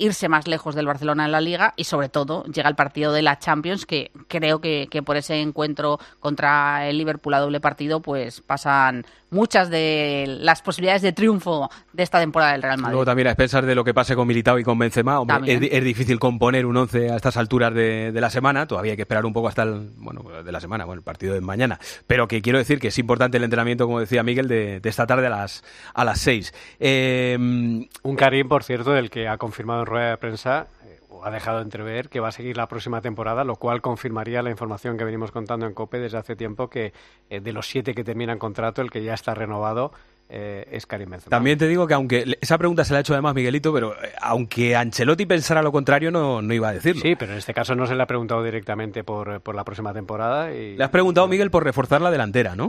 irse 0.00 0.28
más 0.28 0.48
lejos 0.48 0.74
del 0.74 0.86
Barcelona 0.86 1.26
en 1.26 1.32
la 1.32 1.40
Liga 1.40 1.74
y 1.76 1.84
sobre 1.84 2.08
todo 2.08 2.44
llega 2.44 2.68
el 2.68 2.74
partido 2.74 3.12
de 3.12 3.22
la 3.22 3.38
Champions 3.38 3.86
que 3.86 4.10
creo 4.28 4.60
que, 4.60 4.88
que, 4.90 5.02
por 5.02 5.16
ese 5.16 5.40
encuentro 5.40 5.98
contra 6.18 6.88
el 6.88 6.98
Liverpool 6.98 7.34
a 7.34 7.38
doble 7.38 7.60
partido 7.60 8.00
pues 8.00 8.40
pasan 8.40 9.04
muchas 9.30 9.70
de 9.70 10.24
las 10.40 10.62
posibilidades 10.62 11.02
de 11.02 11.12
triunfo 11.12 11.70
de 11.92 12.02
esta 12.02 12.18
temporada 12.18 12.52
del 12.52 12.62
Real 12.62 12.78
Madrid. 12.78 12.92
Luego 12.92 13.04
también 13.04 13.28
a 13.28 13.30
expensas 13.30 13.64
de 13.64 13.74
lo 13.74 13.84
que 13.84 13.94
pase 13.94 14.16
con 14.16 14.26
Militao 14.26 14.58
y 14.58 14.64
con 14.64 14.78
Benzema, 14.78 15.20
hombre, 15.20 15.52
es, 15.52 15.60
es, 15.70 15.84
difícil 15.84 16.18
componer 16.18 16.66
un 16.66 16.76
once 16.76 17.10
a 17.10 17.16
estas 17.16 17.36
alturas 17.36 17.72
de, 17.72 18.10
de, 18.12 18.20
la 18.20 18.30
semana, 18.30 18.66
todavía 18.66 18.92
hay 18.92 18.96
que 18.96 19.02
esperar 19.02 19.24
un 19.24 19.32
poco 19.32 19.48
hasta 19.48 19.62
el, 19.62 19.90
bueno, 19.98 20.24
de 20.42 20.52
la 20.52 20.60
semana, 20.60 20.84
bueno, 20.84 20.98
el 20.98 21.04
partido 21.04 21.34
de 21.34 21.40
mañana, 21.40 21.78
pero 22.06 22.26
que 22.26 22.42
quiero 22.42 22.58
decir 22.58 22.80
que 22.80 22.88
es 22.88 22.98
importante 22.98 23.36
el 23.36 23.44
entrenamiento, 23.44 23.86
como 23.86 24.00
decía 24.00 24.22
Miguel, 24.22 24.48
de, 24.48 24.80
de 24.80 24.88
esta 24.88 25.06
tarde 25.06 25.26
a 25.26 25.30
las 25.30 25.62
a 25.94 26.04
las 26.04 26.20
seis. 26.20 26.52
Eh, 26.78 27.36
un 27.38 28.16
Karim, 28.16 28.48
por 28.48 28.64
cierto, 28.64 28.92
del 28.92 29.10
que 29.10 29.28
ha 29.28 29.38
confirmado 29.38 29.84
rueda 29.90 30.10
de 30.10 30.16
prensa 30.16 30.68
eh, 30.86 31.00
ha 31.22 31.30
dejado 31.30 31.60
entrever 31.60 32.08
que 32.08 32.20
va 32.20 32.28
a 32.28 32.32
seguir 32.32 32.56
la 32.56 32.66
próxima 32.66 33.02
temporada, 33.02 33.44
lo 33.44 33.56
cual 33.56 33.82
confirmaría 33.82 34.42
la 34.42 34.50
información 34.50 34.96
que 34.96 35.04
venimos 35.04 35.30
contando 35.30 35.66
en 35.66 35.74
COPE 35.74 35.98
desde 35.98 36.16
hace 36.16 36.36
tiempo 36.36 36.70
que 36.70 36.94
eh, 37.28 37.40
de 37.40 37.52
los 37.52 37.68
siete 37.68 37.94
que 37.94 38.04
terminan 38.04 38.38
contrato, 38.38 38.80
el 38.80 38.90
que 38.90 39.02
ya 39.02 39.14
está 39.14 39.34
renovado 39.34 39.92
eh, 40.32 40.64
es 40.70 40.86
Karim 40.86 41.10
Benzema. 41.10 41.30
También 41.30 41.58
te 41.58 41.66
digo 41.66 41.88
que 41.88 41.94
aunque 41.94 42.38
esa 42.40 42.56
pregunta 42.56 42.84
se 42.84 42.92
la 42.92 42.98
ha 42.98 43.00
hecho 43.00 43.14
además 43.14 43.34
Miguelito, 43.34 43.72
pero 43.72 43.94
eh, 43.94 44.12
aunque 44.20 44.76
Ancelotti 44.76 45.26
pensara 45.26 45.60
lo 45.60 45.72
contrario 45.72 46.12
no, 46.12 46.40
no 46.40 46.54
iba 46.54 46.68
a 46.68 46.72
decirlo. 46.72 47.02
Sí, 47.02 47.16
pero 47.16 47.32
en 47.32 47.38
este 47.38 47.52
caso 47.52 47.74
no 47.74 47.84
se 47.86 47.96
le 47.96 48.02
ha 48.02 48.06
preguntado 48.06 48.42
directamente 48.44 49.02
por, 49.02 49.40
por 49.40 49.56
la 49.56 49.64
próxima 49.64 49.92
temporada. 49.92 50.54
Y... 50.54 50.76
Le 50.76 50.84
has 50.84 50.90
preguntado, 50.90 51.26
Miguel, 51.26 51.50
por 51.50 51.64
reforzar 51.64 52.00
la 52.00 52.12
delantera, 52.12 52.54
¿no? 52.54 52.68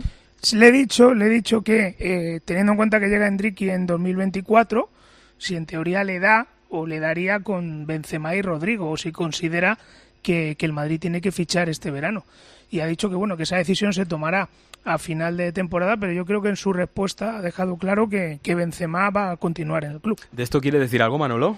Le 0.53 0.69
he 0.69 0.71
dicho, 0.71 1.13
le 1.13 1.25
he 1.25 1.29
dicho 1.29 1.61
que 1.61 1.95
eh, 1.99 2.39
teniendo 2.43 2.71
en 2.71 2.77
cuenta 2.77 2.99
que 2.99 3.09
llega 3.09 3.27
Enrique 3.27 3.71
en 3.71 3.85
2024, 3.85 4.89
si 5.37 5.55
en 5.55 5.67
teoría 5.67 6.03
le 6.03 6.19
da 6.19 6.47
o 6.71 6.87
le 6.87 6.99
daría 6.99 7.41
con 7.41 7.85
Benzema 7.85 8.35
y 8.35 8.41
Rodrigo, 8.41 8.89
o 8.89 8.97
si 8.97 9.11
considera 9.11 9.77
que, 10.23 10.55
que 10.57 10.65
el 10.65 10.73
Madrid 10.73 10.99
tiene 10.99 11.21
que 11.21 11.31
fichar 11.31 11.69
este 11.69 11.91
verano. 11.91 12.23
Y 12.71 12.79
ha 12.79 12.87
dicho 12.87 13.09
que 13.09 13.15
bueno 13.15 13.37
que 13.37 13.43
esa 13.43 13.57
decisión 13.57 13.93
se 13.93 14.05
tomará 14.05 14.49
a 14.83 14.97
final 14.97 15.37
de 15.37 15.51
temporada, 15.51 15.97
pero 15.97 16.13
yo 16.13 16.25
creo 16.25 16.41
que 16.41 16.49
en 16.49 16.55
su 16.55 16.73
respuesta 16.73 17.37
ha 17.37 17.41
dejado 17.41 17.77
claro 17.77 18.09
que, 18.09 18.39
que 18.41 18.55
Benzema 18.55 19.09
va 19.09 19.31
a 19.31 19.37
continuar 19.37 19.83
en 19.83 19.91
el 19.91 20.01
club. 20.01 20.19
¿De 20.31 20.43
esto 20.43 20.61
quiere 20.61 20.79
decir 20.79 21.03
algo, 21.03 21.17
Manolo? 21.17 21.57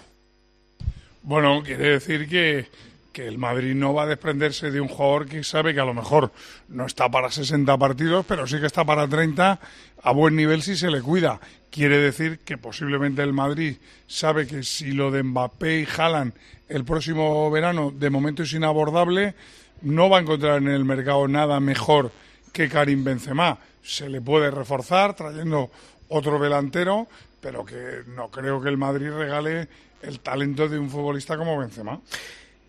Bueno, 1.21 1.61
quiere 1.63 1.91
decir 1.91 2.27
que, 2.27 2.67
que 3.13 3.27
el 3.27 3.37
Madrid 3.37 3.75
no 3.75 3.93
va 3.93 4.03
a 4.03 4.07
desprenderse 4.07 4.71
de 4.71 4.81
un 4.81 4.87
jugador 4.87 5.27
que 5.27 5.43
sabe 5.43 5.73
que 5.73 5.79
a 5.79 5.85
lo 5.85 5.93
mejor 5.93 6.31
no 6.67 6.87
está 6.87 7.09
para 7.09 7.29
60 7.29 7.77
partidos, 7.77 8.25
pero 8.27 8.47
sí 8.47 8.59
que 8.59 8.65
está 8.65 8.83
para 8.83 9.07
30 9.07 9.59
a 10.01 10.11
buen 10.11 10.35
nivel 10.35 10.63
si 10.63 10.75
se 10.75 10.89
le 10.89 11.01
cuida. 11.01 11.39
Quiere 11.69 11.99
decir 11.99 12.39
que 12.39 12.57
posiblemente 12.57 13.21
el 13.21 13.31
Madrid 13.31 13.77
sabe 14.07 14.47
que 14.47 14.63
si 14.63 14.91
lo 14.91 15.11
de 15.11 15.23
Mbappé 15.23 15.81
y 15.81 15.87
Haaland 15.95 16.33
el 16.67 16.83
próximo 16.85 17.49
verano 17.51 17.91
de 17.95 18.09
momento 18.09 18.43
es 18.43 18.53
inabordable, 18.53 19.35
no 19.83 20.09
va 20.09 20.17
a 20.17 20.21
encontrar 20.21 20.57
en 20.57 20.69
el 20.69 20.83
mercado 20.83 21.27
nada 21.27 21.59
mejor 21.59 22.11
que 22.51 22.67
Karim 22.67 23.03
Benzema. 23.03 23.59
Se 23.83 24.09
le 24.09 24.21
puede 24.21 24.49
reforzar 24.49 25.15
trayendo 25.15 25.69
otro 26.07 26.39
delantero, 26.39 27.07
pero 27.41 27.63
que 27.63 28.03
no 28.07 28.31
creo 28.31 28.59
que 28.59 28.69
el 28.69 28.77
Madrid 28.77 29.11
regale 29.11 29.67
el 30.01 30.19
talento 30.19 30.67
de 30.67 30.79
un 30.79 30.89
futbolista 30.89 31.37
como 31.37 31.57
Benzema. 31.59 31.99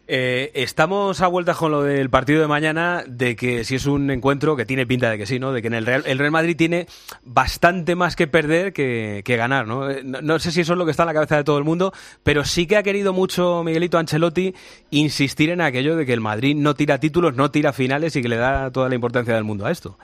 Eh, 0.07 0.53
estamos 0.55 1.23
a 1.23 1.29
vueltas 1.29 1.57
con 1.57 1.71
lo 1.71 1.83
del 1.83 2.11
partido 2.11 2.43
de 2.43 2.47
mañana, 2.47 3.05
de 3.07 3.37
que 3.37 3.65
si 3.65 3.77
es 3.77 3.87
un 3.87 4.11
encuentro 4.11 4.55
que 4.55 4.67
tiene 4.67 4.87
pinta 4.87 5.09
de 5.11 5.17
que 5.17 5.25
sí, 5.25 5.39
¿no? 5.39 5.53
De 5.53 5.63
que 5.63 5.69
en 5.69 5.75
el 5.75 5.87
Real, 5.87 6.03
el 6.07 6.19
Real 6.19 6.31
Madrid 6.31 6.57
tiene 6.57 6.87
bastante 7.25 7.95
más 7.95 8.15
que 8.15 8.27
perder 8.27 8.75
que, 8.75 9.23
ganar, 9.27 9.67
¿no? 9.67 9.91
Eh, 9.91 10.03
¿no? 10.05 10.21
no 10.21 10.39
sé 10.39 10.53
si 10.53 10.61
eso 10.61 10.75
es 10.75 10.79
lo 10.79 10.85
que 10.85 10.91
está 10.91 11.05
en 11.05 11.09
la 11.09 11.15
cabeza 11.15 11.37
de 11.37 11.45
todo 11.45 11.57
el 11.57 11.65
mundo, 11.65 11.93
pero 12.23 12.45
sí 12.45 12.67
que 12.67 12.77
ha 12.77 12.83
querido 12.83 13.15
mucho 13.15 13.63
Miguelito 13.65 13.97
Ancelotti 13.97 14.55
insistir 14.91 15.49
en 15.49 15.63
aquello 15.63 15.97
de 15.97 16.05
que 16.05 16.13
el 16.13 16.21
Madrid 16.21 16.55
no 16.55 16.75
tira 16.75 17.01
títulos, 17.01 17.35
no 17.35 17.51
tira 17.51 17.73
finales 17.73 18.15
y 18.17 18.21
que 18.21 18.29
le 18.29 18.37
da 18.37 18.71
toda 18.71 18.91
la 18.91 18.95
importancia 18.95 19.35
del 19.35 19.45
mundo 19.45 19.65
a 19.65 19.71
esto. 19.71 19.99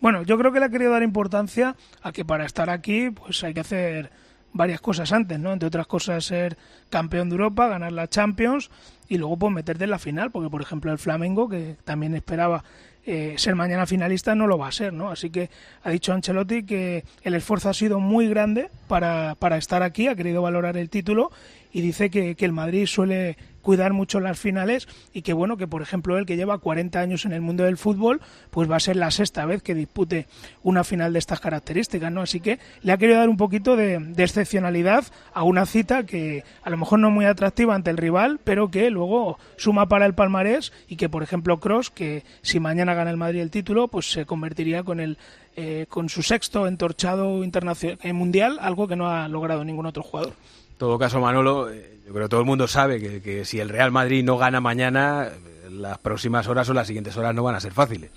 Bueno, 0.00 0.24
yo 0.24 0.36
creo 0.38 0.52
que 0.52 0.58
le 0.58 0.66
ha 0.66 0.70
querido 0.70 0.90
dar 0.90 1.04
importancia 1.04 1.76
a 2.02 2.10
que 2.10 2.24
para 2.24 2.44
estar 2.44 2.68
aquí, 2.68 3.10
pues 3.10 3.44
hay 3.44 3.54
que 3.54 3.60
hacer 3.60 4.10
varias 4.52 4.80
cosas 4.80 5.12
antes, 5.12 5.38
¿no? 5.38 5.52
Entre 5.52 5.68
otras 5.68 5.86
cosas, 5.86 6.24
ser 6.24 6.56
campeón 6.90 7.28
de 7.28 7.34
Europa, 7.34 7.68
ganar 7.68 7.92
la 7.92 8.08
Champions 8.08 8.70
y 9.08 9.18
luego 9.18 9.36
pues 9.36 9.52
meterte 9.52 9.84
en 9.84 9.90
la 9.90 9.98
final, 9.98 10.30
porque 10.30 10.50
por 10.50 10.62
ejemplo 10.62 10.92
el 10.92 10.98
Flamengo, 10.98 11.48
que 11.48 11.76
también 11.84 12.14
esperaba 12.14 12.64
eh, 13.04 13.34
ser 13.36 13.54
mañana 13.54 13.86
finalista, 13.86 14.34
no 14.34 14.46
lo 14.46 14.58
va 14.58 14.68
a 14.68 14.72
ser, 14.72 14.92
¿no? 14.92 15.10
Así 15.10 15.30
que 15.30 15.48
ha 15.84 15.90
dicho 15.90 16.12
Ancelotti 16.12 16.64
que 16.64 17.04
el 17.22 17.34
esfuerzo 17.34 17.68
ha 17.68 17.74
sido 17.74 18.00
muy 18.00 18.28
grande 18.28 18.68
para, 18.88 19.36
para 19.38 19.58
estar 19.58 19.82
aquí, 19.82 20.08
ha 20.08 20.16
querido 20.16 20.42
valorar 20.42 20.76
el 20.76 20.90
título 20.90 21.30
y 21.72 21.82
dice 21.82 22.10
que, 22.10 22.34
que 22.34 22.44
el 22.44 22.52
Madrid 22.52 22.86
suele 22.86 23.36
cuidar 23.66 23.92
mucho 23.92 24.20
las 24.20 24.38
finales 24.38 24.86
y 25.12 25.22
que 25.22 25.32
bueno 25.32 25.56
que 25.56 25.66
por 25.66 25.82
ejemplo 25.82 26.16
él 26.16 26.24
que 26.24 26.36
lleva 26.36 26.56
40 26.56 27.00
años 27.00 27.24
en 27.24 27.32
el 27.32 27.40
mundo 27.40 27.64
del 27.64 27.76
fútbol 27.76 28.20
pues 28.52 28.70
va 28.70 28.76
a 28.76 28.80
ser 28.80 28.94
la 28.94 29.10
sexta 29.10 29.44
vez 29.44 29.60
que 29.60 29.74
dispute 29.74 30.28
una 30.62 30.84
final 30.84 31.12
de 31.12 31.18
estas 31.18 31.40
características 31.40 32.12
no 32.12 32.20
así 32.20 32.38
que 32.38 32.60
le 32.82 32.92
ha 32.92 32.96
querido 32.96 33.18
dar 33.18 33.28
un 33.28 33.36
poquito 33.36 33.74
de, 33.74 33.96
excepcionalidad 34.18 35.06
a 35.34 35.42
una 35.42 35.66
cita 35.66 36.06
que 36.06 36.44
a 36.62 36.70
lo 36.70 36.76
mejor 36.76 37.00
no 37.00 37.08
es 37.08 37.14
muy 37.14 37.24
atractiva 37.24 37.74
ante 37.74 37.90
el 37.90 37.96
rival 37.96 38.38
pero 38.44 38.70
que 38.70 38.88
luego 38.88 39.36
suma 39.56 39.88
para 39.88 40.06
el 40.06 40.14
palmarés 40.14 40.72
y 40.86 40.94
que 40.94 41.08
por 41.08 41.24
ejemplo 41.24 41.58
Cross 41.58 41.90
que 41.90 42.22
si 42.42 42.60
mañana 42.60 42.94
gana 42.94 43.10
el 43.10 43.16
Madrid 43.16 43.40
el 43.40 43.50
título 43.50 43.88
pues 43.88 44.08
se 44.12 44.26
convertiría 44.26 44.84
con 44.84 45.00
el 45.00 45.18
eh, 45.56 45.86
con 45.88 46.08
su 46.08 46.22
sexto 46.22 46.68
entorchado 46.68 47.42
internacional 47.42 47.98
mundial 48.14 48.58
algo 48.60 48.86
que 48.86 48.94
no 48.94 49.10
ha 49.10 49.26
logrado 49.26 49.64
ningún 49.64 49.86
otro 49.86 50.04
jugador 50.04 50.34
todo 50.78 50.98
caso, 50.98 51.20
Manolo, 51.20 51.70
eh, 51.70 51.98
yo 52.06 52.12
creo 52.12 52.26
que 52.26 52.30
todo 52.30 52.40
el 52.40 52.46
mundo 52.46 52.68
sabe 52.68 53.00
que, 53.00 53.22
que 53.22 53.44
si 53.44 53.60
el 53.60 53.68
Real 53.68 53.90
Madrid 53.90 54.24
no 54.24 54.38
gana 54.38 54.60
mañana, 54.60 55.30
las 55.70 55.98
próximas 55.98 56.46
horas 56.48 56.68
o 56.68 56.74
las 56.74 56.86
siguientes 56.86 57.16
horas 57.16 57.34
no 57.34 57.42
van 57.42 57.54
a 57.54 57.60
ser 57.60 57.72
fáciles. 57.72 58.10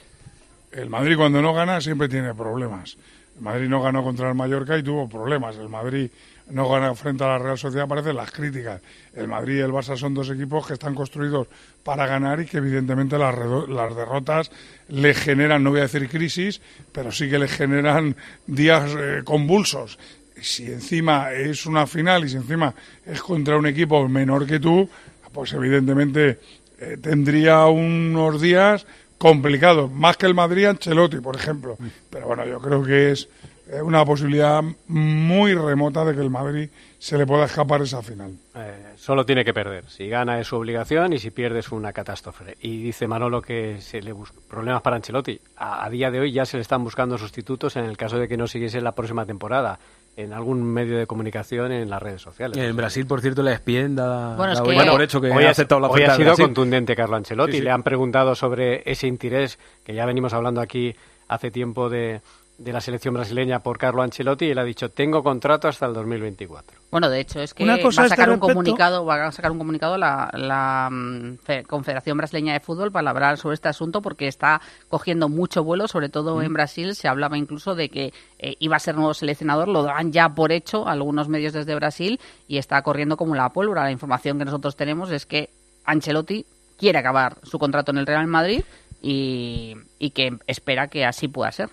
El 0.71 0.89
Madrid 0.89 1.17
cuando 1.17 1.41
no 1.41 1.53
gana 1.53 1.81
siempre 1.81 2.07
tiene 2.07 2.33
problemas. 2.33 2.97
El 3.35 3.41
Madrid 3.41 3.67
no 3.67 3.81
ganó 3.81 4.03
contra 4.03 4.29
el 4.29 4.35
Mallorca 4.35 4.77
y 4.77 4.83
tuvo 4.83 5.07
problemas. 5.07 5.55
El 5.57 5.69
Madrid 5.69 6.09
no 6.49 6.67
gana 6.67 6.93
frente 6.93 7.23
a 7.23 7.27
la 7.27 7.39
Real 7.39 7.57
Sociedad, 7.57 7.85
aparecen 7.85 8.15
las 8.15 8.31
críticas. 8.31 8.81
El 9.13 9.27
Madrid 9.27 9.57
y 9.57 9.61
el 9.61 9.71
Barça 9.71 9.95
son 9.95 10.13
dos 10.13 10.29
equipos 10.29 10.67
que 10.67 10.73
están 10.73 10.95
construidos 10.95 11.47
para 11.83 12.05
ganar 12.05 12.39
y 12.41 12.45
que 12.45 12.57
evidentemente 12.57 13.17
las, 13.17 13.35
las 13.69 13.95
derrotas 13.95 14.51
le 14.89 15.13
generan, 15.13 15.63
no 15.63 15.71
voy 15.71 15.79
a 15.79 15.83
decir 15.83 16.09
crisis, 16.09 16.61
pero 16.91 17.11
sí 17.11 17.29
que 17.29 17.39
le 17.39 17.47
generan 17.47 18.15
días 18.45 18.91
eh, 18.97 19.21
convulsos. 19.23 19.97
Si 20.41 20.65
encima 20.65 21.31
es 21.31 21.65
una 21.65 21.87
final 21.87 22.25
y 22.25 22.29
si 22.29 22.37
encima 22.37 22.73
es 23.05 23.21
contra 23.21 23.57
un 23.57 23.67
equipo 23.67 24.07
menor 24.07 24.45
que 24.45 24.59
tú, 24.59 24.89
pues 25.31 25.53
evidentemente 25.53 26.39
eh, 26.79 26.97
tendría 27.01 27.65
unos 27.65 28.41
días 28.41 28.85
complicados, 29.17 29.91
más 29.91 30.17
que 30.17 30.25
el 30.25 30.33
Madrid 30.33 30.65
Ancelotti, 30.65 31.17
por 31.17 31.35
ejemplo. 31.35 31.77
Pero 32.09 32.27
bueno, 32.27 32.45
yo 32.45 32.59
creo 32.59 32.83
que 32.83 33.11
es 33.11 33.27
eh, 33.69 33.81
una 33.81 34.03
posibilidad 34.05 34.63
muy 34.87 35.53
remota 35.53 36.05
de 36.05 36.15
que 36.15 36.21
el 36.21 36.29
Madrid 36.29 36.69
se 36.97 37.17
le 37.17 37.27
pueda 37.27 37.45
escapar 37.45 37.81
esa 37.81 38.01
final. 38.01 38.31
Eh, 38.55 38.93
solo 38.95 39.25
tiene 39.25 39.43
que 39.43 39.53
perder. 39.53 39.89
Si 39.89 40.07
gana 40.07 40.39
es 40.39 40.47
su 40.47 40.55
obligación 40.55 41.13
y 41.13 41.19
si 41.19 41.31
pierde 41.31 41.59
es 41.59 41.71
una 41.71 41.93
catástrofe. 41.93 42.57
Y 42.61 42.81
dice 42.81 43.07
Manolo 43.07 43.41
que 43.41 43.81
se 43.81 44.01
le 44.01 44.13
busca 44.13 44.37
problemas 44.49 44.81
para 44.81 44.95
Ancelotti. 44.95 45.39
A, 45.57 45.85
a 45.85 45.89
día 45.89 46.09
de 46.09 46.21
hoy 46.21 46.31
ya 46.31 46.45
se 46.45 46.57
le 46.57 46.61
están 46.61 46.83
buscando 46.83 47.17
sustitutos 47.17 47.75
en 47.75 47.85
el 47.85 47.97
caso 47.97 48.17
de 48.17 48.27
que 48.27 48.37
no 48.37 48.47
siguiese 48.47 48.81
la 48.81 48.95
próxima 48.95 49.25
temporada 49.25 49.79
en 50.15 50.33
algún 50.33 50.63
medio 50.63 50.97
de 50.97 51.07
comunicación 51.07 51.71
en 51.71 51.89
las 51.89 52.01
redes 52.01 52.21
sociales. 52.21 52.57
En 52.57 52.75
Brasil, 52.75 53.05
por 53.05 53.21
cierto, 53.21 53.41
la 53.41 53.53
ESPN 53.53 53.95
da, 53.95 54.35
Bueno, 54.35 54.53
es 54.53 54.59
da 54.59 54.65
que 54.65 54.69
hoy 54.71 54.89
por 54.89 55.01
hecho 55.01 55.21
que 55.21 55.31
hoy 55.31 55.45
ha 55.45 55.51
aceptado 55.51 55.79
la 55.79 55.87
hoy 55.87 56.03
ha 56.03 56.15
sido 56.15 56.35
contundente 56.35 56.95
Carlo 56.95 57.15
Ancelotti. 57.15 57.53
Sí, 57.53 57.57
sí. 57.59 57.63
Le 57.63 57.71
han 57.71 57.83
preguntado 57.83 58.35
sobre 58.35 58.83
ese 58.89 59.07
interés 59.07 59.59
que 59.83 59.93
ya 59.93 60.05
venimos 60.05 60.33
hablando 60.33 60.61
aquí 60.61 60.95
hace 61.29 61.51
tiempo 61.51 61.89
de, 61.89 62.21
de 62.59 62.73
la 62.73 62.81
selección 62.81 63.13
brasileña 63.13 63.59
por 63.61 63.77
Carlo 63.77 64.01
Ancelotti 64.01 64.45
y 64.45 64.49
él 64.51 64.59
ha 64.59 64.63
dicho 64.65 64.89
tengo 64.89 65.23
contrato 65.23 65.69
hasta 65.69 65.85
el 65.85 65.93
2024. 65.93 66.77
Bueno, 66.91 67.09
de 67.09 67.21
hecho 67.21 67.39
es 67.39 67.53
que 67.53 67.63
Una 67.63 67.79
cosa 67.81 68.01
va 68.01 68.03
a 68.03 68.07
este 68.07 68.15
sacar 68.17 68.29
un 68.29 68.33
respecto- 68.35 68.53
comunicado, 68.53 69.05
va 69.05 69.25
a 69.27 69.31
sacar 69.31 69.51
un 69.51 69.57
comunicado 69.59 69.97
la, 69.97 70.29
la 70.33 70.89
mm, 70.91 71.37
Fe- 71.37 71.63
Confederación 71.63 72.17
Brasileña 72.17 72.51
de 72.53 72.59
Fútbol 72.59 72.91
para 72.91 73.11
hablar 73.11 73.37
sobre 73.37 73.53
este 73.55 73.69
asunto 73.69 74.01
porque 74.01 74.27
está 74.27 74.59
cogiendo 74.89 75.29
mucho 75.29 75.63
vuelo, 75.63 75.87
sobre 75.87 76.09
todo 76.09 76.35
Mm. 76.37 76.41
en 76.43 76.53
Brasil. 76.53 76.95
Se 76.95 77.07
hablaba 77.07 77.37
incluso 77.37 77.75
de 77.75 77.87
que 77.89 78.13
eh, 78.39 78.55
iba 78.59 78.75
a 78.75 78.79
ser 78.79 78.95
nuevo 78.95 79.13
seleccionador, 79.13 79.67
lo 79.69 79.83
dan 79.83 80.11
ya 80.11 80.27
por 80.29 80.51
hecho 80.51 80.85
algunos 80.87 81.29
medios 81.29 81.53
desde 81.53 81.75
Brasil 81.75 82.19
y 82.47 82.57
está 82.57 82.81
corriendo 82.81 83.15
como 83.15 83.35
la 83.35 83.49
pólvora. 83.53 83.83
La 83.83 83.91
información 83.91 84.37
que 84.37 84.45
nosotros 84.45 84.75
tenemos 84.75 85.11
es 85.11 85.25
que 85.25 85.49
Ancelotti 85.85 86.45
quiere 86.77 86.99
acabar 86.99 87.37
su 87.43 87.57
contrato 87.57 87.91
en 87.91 87.99
el 87.99 88.05
Real 88.05 88.27
Madrid 88.27 88.63
y, 89.01 89.75
y 89.97 90.09
que 90.11 90.37
espera 90.47 90.87
que 90.89 91.05
así 91.05 91.27
pueda 91.29 91.51
ser. 91.53 91.69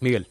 Miguel. 0.00 0.28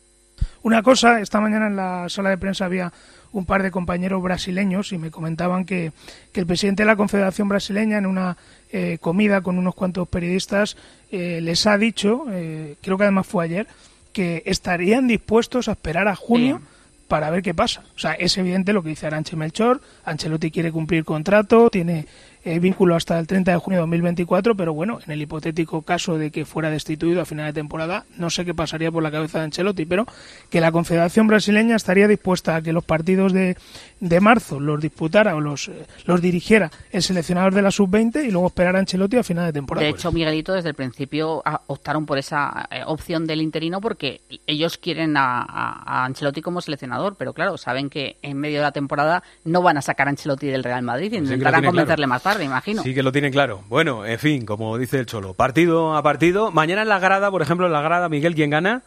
Una 0.64 0.82
cosa, 0.82 1.22
esta 1.22 1.40
mañana 1.40 1.68
en 1.68 1.76
la 1.76 2.10
sala 2.10 2.30
de 2.30 2.38
prensa 2.38 2.66
había 2.66 2.92
un 3.32 3.46
par 3.46 3.62
de 3.64 3.72
compañeros 3.72 4.24
brasileños 4.24 4.92
y 4.94 4.98
me 4.98 5.12
comentaban 5.12 5.66
que, 5.66 5.92
que 6.32 6.40
el 6.40 6.48
presidente 6.48 6.84
de 6.84 6.88
la 6.88 6.96
Confederación 6.96 7.50
Brasileña 7.50 7.98
en 7.98 8.06
una 8.06 8.38
eh, 8.72 8.98
comida 9.00 9.42
con 9.42 9.58
unos 9.58 9.76
cuantos 9.76 10.08
periodistas 10.08 10.76
eh, 11.12 11.40
les 11.42 11.68
ha 11.68 11.78
dicho, 11.78 12.26
eh, 12.32 12.76
creo 12.82 12.98
que 12.98 13.04
además 13.04 13.28
fue 13.28 13.46
ayer, 13.46 13.68
que 14.12 14.42
estarían 14.46 15.08
dispuestos 15.08 15.68
a 15.68 15.74
esperar 15.74 16.08
a 16.08 16.16
junio 16.16 16.62
para 17.08 17.30
ver 17.30 17.44
qué 17.44 17.54
pasa. 17.54 17.84
O 17.96 18.00
sea, 18.00 18.14
es 18.14 18.38
evidente 18.38 18.74
lo 18.74 18.82
que 18.82 18.90
dice 18.90 19.08
Aranche 19.08 19.36
Melchor, 19.36 19.82
Ancelotti 20.06 20.52
quiere 20.52 20.72
cumplir 20.72 21.06
contrato, 21.06 21.70
tiene 21.70 22.08
eh, 22.46 22.60
vínculo 22.60 22.96
hasta 22.96 23.20
el 23.20 23.28
30 23.28 23.52
de 23.52 23.58
junio 23.58 23.80
de 23.80 23.82
2024, 23.82 24.56
pero 24.56 24.74
bueno, 24.74 25.00
en 25.06 25.12
el 25.12 25.22
hipotético 25.22 25.82
caso 25.82 26.18
de 26.18 26.32
que 26.32 26.46
fuera 26.46 26.70
destituido 26.70 27.22
a 27.22 27.26
final 27.26 27.48
de 27.48 27.54
temporada, 27.54 28.06
no 28.18 28.30
sé 28.30 28.46
qué 28.46 28.54
pasaría 28.54 28.92
por 28.92 29.04
la 29.04 29.12
cabeza 29.12 29.40
de 29.40 29.46
Ancelotti, 29.46 29.86
pero 29.86 30.06
que 30.50 30.62
la 30.62 30.72
Confederación 30.72 31.28
Brasileña 31.28 31.76
estaría 31.76 32.08
dispuesta 32.08 32.56
a 32.56 32.62
que 32.62 32.72
los 32.72 32.84
partidos 32.86 33.34
de, 33.34 33.58
de 34.00 34.20
marzo 34.20 34.60
los 34.60 34.80
disputara 34.80 35.36
o 35.36 35.42
los, 35.42 35.68
eh, 35.68 35.86
los 36.06 36.22
dirigiera 36.22 36.72
el 36.92 37.02
seleccionador 37.04 37.54
de 37.54 37.62
la 37.64 37.72
sub-20 37.72 38.26
y 38.26 38.32
luego 38.32 38.48
esperar 38.48 38.76
a 38.76 38.80
Ancelotti 38.80 39.18
a 39.18 39.24
final 39.24 39.46
de 39.48 39.54
temporada. 39.54 39.84
De 39.86 39.92
hecho, 39.92 40.12
Miguelito 40.12 40.54
desde 40.54 40.70
el 40.70 40.76
principio 40.76 41.42
ah, 41.46 41.62
optaron 41.68 42.06
por 42.06 42.18
esa 42.18 42.68
eh, 42.70 42.82
opción 42.86 43.26
del 43.26 43.42
interino 43.42 43.82
porque 43.82 44.22
ellos 44.46 44.78
quieren 44.78 45.18
a, 45.18 45.42
a- 45.42 45.84
a 46.02 46.06
Ancelotti 46.06 46.42
como 46.42 46.62
seleccionador, 46.62 47.16
pero 47.18 47.34
claro, 47.34 47.58
saben 47.58 47.90
que 47.90 48.18
en 48.22 48.38
medio 48.38 48.58
de 48.58 48.64
la 48.64 48.72
temporada 48.72 49.24
no 49.44 49.62
van 49.62 49.78
a 49.78 49.82
sacar 49.82 50.08
a 50.08 50.12
Ancelotti 50.12 50.48
del 50.48 50.64
Real 50.64 50.84
Madrid 50.84 51.08
y 51.08 51.18
Pues 51.18 51.24
intentarán 51.24 51.64
convencerle 51.66 51.96
claro. 52.06 52.10
más 52.10 52.22
tarde, 52.24 52.35
imagino. 52.44 52.84
Sí 52.84 52.94
que 52.94 53.02
lo 53.04 53.12
tienen 53.12 53.32
claro. 53.32 53.64
Bueno, 53.70 54.06
en 54.06 54.20
fin, 54.20 54.46
como 54.46 54.78
dice 54.78 55.00
el 55.00 55.06
Cholo, 55.06 55.34
partido 55.34 55.96
a 55.96 56.04
partido. 56.04 56.52
Mañana 56.52 56.82
en 56.82 56.90
la 56.90 57.00
grada, 57.00 57.32
por 57.32 57.42
ejemplo, 57.42 57.66
en 57.68 57.72
la 57.74 57.82
grada, 57.82 58.10
Miguel, 58.10 58.36
¿quién 58.36 58.50
gana? 58.50 58.84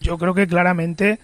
Yo 0.00 0.18
creo 0.18 0.34
que 0.34 0.46
claramente 0.46 1.18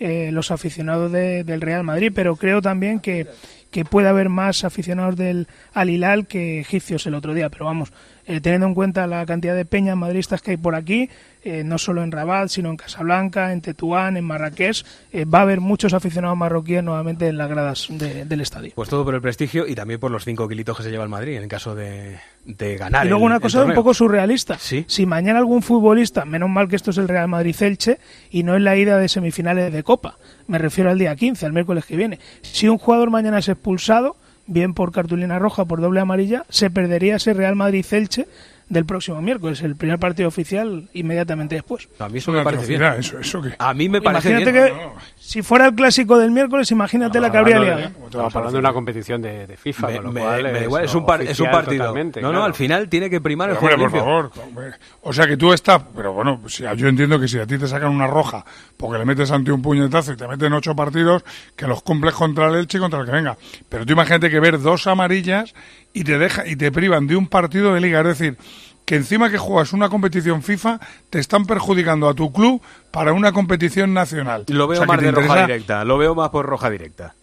eh, 0.00 0.30
los 0.32 0.50
aficionados 0.50 1.10
de- 1.10 1.44
del 1.44 1.60
Real 1.60 1.82
Madrid, 1.84 2.12
pero 2.14 2.36
creo 2.36 2.62
también 2.62 3.00
que, 3.00 3.26
que 3.70 3.84
puede 3.84 4.08
haber 4.08 4.28
más 4.28 4.64
aficionados 4.64 5.16
del 5.16 5.46
Al 5.74 5.90
Hilal 5.90 6.26
que 6.26 6.60
egipcios 6.60 7.06
el 7.06 7.14
otro 7.14 7.34
día. 7.34 7.50
Pero 7.50 7.66
vamos, 7.66 7.92
eh, 8.26 8.40
teniendo 8.40 8.66
en 8.66 8.74
cuenta 8.74 9.06
la 9.06 9.24
cantidad 9.26 9.54
de 9.54 9.64
peñas 9.64 9.96
madristas 9.96 10.40
que 10.42 10.52
hay 10.52 10.56
por 10.56 10.74
aquí, 10.74 11.08
eh, 11.44 11.62
no 11.64 11.78
solo 11.78 12.02
en 12.02 12.10
Rabat, 12.10 12.48
sino 12.48 12.68
en 12.70 12.76
Casablanca, 12.76 13.52
en 13.52 13.60
Tetuán, 13.60 14.16
en 14.16 14.24
Marrakech, 14.24 14.84
eh, 15.12 15.24
va 15.24 15.38
a 15.38 15.42
haber 15.42 15.60
muchos 15.60 15.94
aficionados 15.94 16.36
marroquíes 16.36 16.82
nuevamente 16.82 17.28
en 17.28 17.38
las 17.38 17.48
gradas 17.48 17.86
de- 17.90 18.24
del 18.24 18.40
estadio. 18.40 18.72
Pues 18.74 18.88
todo 18.88 19.04
por 19.04 19.14
el 19.14 19.20
prestigio 19.22 19.66
y 19.66 19.74
también 19.74 20.00
por 20.00 20.10
los 20.10 20.24
cinco 20.24 20.48
kilitos 20.48 20.76
que 20.76 20.82
se 20.82 20.90
lleva 20.90 21.04
el 21.04 21.10
Madrid 21.10 21.36
en 21.36 21.42
el 21.44 21.48
caso 21.48 21.74
de, 21.74 22.18
de 22.44 22.76
ganar. 22.76 23.06
Y 23.06 23.08
luego 23.10 23.24
el- 23.26 23.32
una 23.32 23.40
cosa 23.40 23.58
un 23.64 23.74
poco 23.74 23.94
surrealista. 23.94 24.58
Si 24.88 25.06
mañana 25.06 25.38
algún 25.38 25.62
futbolista, 25.62 26.24
menos 26.24 26.50
mal 26.50 26.68
que 26.68 26.76
esto 26.76 26.90
es 26.90 26.98
el 26.98 27.08
Real 27.08 27.28
Madrid-Elche 27.28 27.98
y 28.30 28.42
no 28.42 28.56
es 28.56 28.62
la 28.62 28.76
ida 28.76 28.98
de 28.98 29.08
semifinales 29.08 29.72
de 29.72 29.82
Copa, 29.82 30.16
me 30.48 30.58
refiero 30.58 30.90
al 30.90 30.98
día 30.98 31.14
15, 31.14 31.46
al 31.46 31.52
miércoles 31.52 31.84
que 31.86 31.96
viene. 31.96 32.18
Si 32.42 32.68
un 32.68 32.78
jugador 32.78 33.10
mañana 33.10 33.38
es 33.38 33.48
expulsado, 33.58 34.16
bien 34.46 34.72
por 34.72 34.92
cartulina 34.92 35.38
roja, 35.38 35.64
por 35.64 35.80
doble 35.80 36.00
amarilla, 36.00 36.44
se 36.48 36.70
perdería 36.70 37.16
ese 37.16 37.34
Real 37.34 37.56
Madrid-Elche 37.56 38.26
del 38.68 38.84
próximo 38.84 39.20
miércoles, 39.22 39.62
el 39.62 39.76
primer 39.76 39.98
partido 39.98 40.28
oficial 40.28 40.88
inmediatamente 40.92 41.54
después. 41.54 41.88
A 41.98 42.08
mí 42.08 42.18
eso 42.18 42.32
me 42.32 42.42
parece 42.44 42.66
bien. 42.66 42.82
eso- 42.98 43.18
eso 43.18 43.40
que- 43.42 43.54
A 43.58 43.72
mí 43.74 43.88
me 43.88 44.02
parece 44.02 44.30
Imagínate 44.30 44.52
bien. 44.52 44.74
que 44.76 44.88
si 45.18 45.42
fuera 45.42 45.66
el 45.66 45.74
clásico 45.74 46.18
del 46.18 46.30
miércoles, 46.30 46.70
imagínate 46.70 47.20
la 47.20 47.30
que 47.30 47.38
habría 47.38 47.58
liado. 47.58 47.80
Estamos 48.04 48.34
hablando 48.36 48.52
de 48.52 48.58
una 48.60 48.72
competición 48.72 49.22
de, 49.22 49.46
de 49.46 49.56
FIFA, 49.56 49.86
Me, 49.86 49.96
con 49.96 50.04
lo 50.04 50.12
me- 50.12 50.20
cual 50.20 50.42
me 50.42 50.58
es 50.58 50.62
igual, 50.64 50.84
es 50.84 50.94
un, 50.94 51.06
par- 51.06 51.22
es 51.22 51.40
un 51.40 51.50
partido. 51.50 51.94
no, 51.94 52.04
no, 52.04 52.10
claro. 52.20 52.44
al 52.44 52.54
final 52.54 52.88
tiene 52.88 53.08
que 53.10 53.20
primar 53.20 53.50
el 53.50 53.56
juego 53.56 53.76
por 53.78 53.90
favor. 53.90 54.30
hombre. 54.46 54.72
O 55.02 55.12
sea 55.12 55.26
que 55.26 55.36
tú 55.36 55.52
estás, 55.52 55.82
pero 55.96 56.12
bueno, 56.12 56.40
si, 56.48 56.64
yo 56.76 56.88
entiendo 56.88 57.18
que 57.18 57.28
si 57.28 57.38
a 57.38 57.46
ti 57.46 57.56
te 57.58 57.66
sacan 57.66 57.90
una 57.90 58.06
roja 58.06 58.44
porque 58.76 58.98
le 58.98 59.04
metes 59.04 59.30
ante 59.30 59.50
un 59.50 59.62
puñetazo 59.62 60.12
y 60.12 60.16
te 60.16 60.28
meten 60.28 60.52
ocho 60.52 60.74
partidos, 60.76 61.24
que 61.56 61.66
los 61.66 61.82
cumples 61.82 62.14
contra 62.14 62.48
el 62.48 62.56
Elche 62.56 62.78
y 62.78 62.80
contra 62.80 63.00
el 63.00 63.06
que 63.06 63.12
venga. 63.12 63.36
Pero 63.68 63.84
tú 63.86 63.92
imagínate 63.94 64.30
que 64.30 64.40
ver 64.40 64.60
dos 64.60 64.86
amarillas 64.86 65.54
y 66.00 66.04
te 66.04 66.18
deja 66.18 66.46
y 66.46 66.56
te 66.56 66.70
privan 66.72 67.06
de 67.06 67.16
un 67.16 67.26
partido 67.26 67.74
de 67.74 67.80
liga. 67.80 68.00
Es 68.00 68.06
decir, 68.18 68.36
que 68.84 68.96
encima 68.96 69.30
que 69.30 69.36
juegas 69.38 69.72
una 69.72 69.88
competición 69.88 70.42
FIFA, 70.42 70.80
te 71.10 71.18
están 71.18 71.44
perjudicando 71.46 72.08
a 72.08 72.14
tu 72.14 72.32
club 72.32 72.62
para 72.90 73.12
una 73.12 73.32
competición 73.32 73.92
nacional. 73.92 74.44
Lo 74.48 74.66
veo 74.66 74.80
O 74.82 74.84
sea, 74.84 74.86
que 74.86 74.92
más 74.92 75.00
de 75.02 75.10
roja 75.12 75.42
directa. 75.46 75.84
Lo 75.84 75.98
veo 75.98 76.14
más 76.14 76.30
por 76.30 76.46
roja 76.46 76.70
directa. 76.70 77.14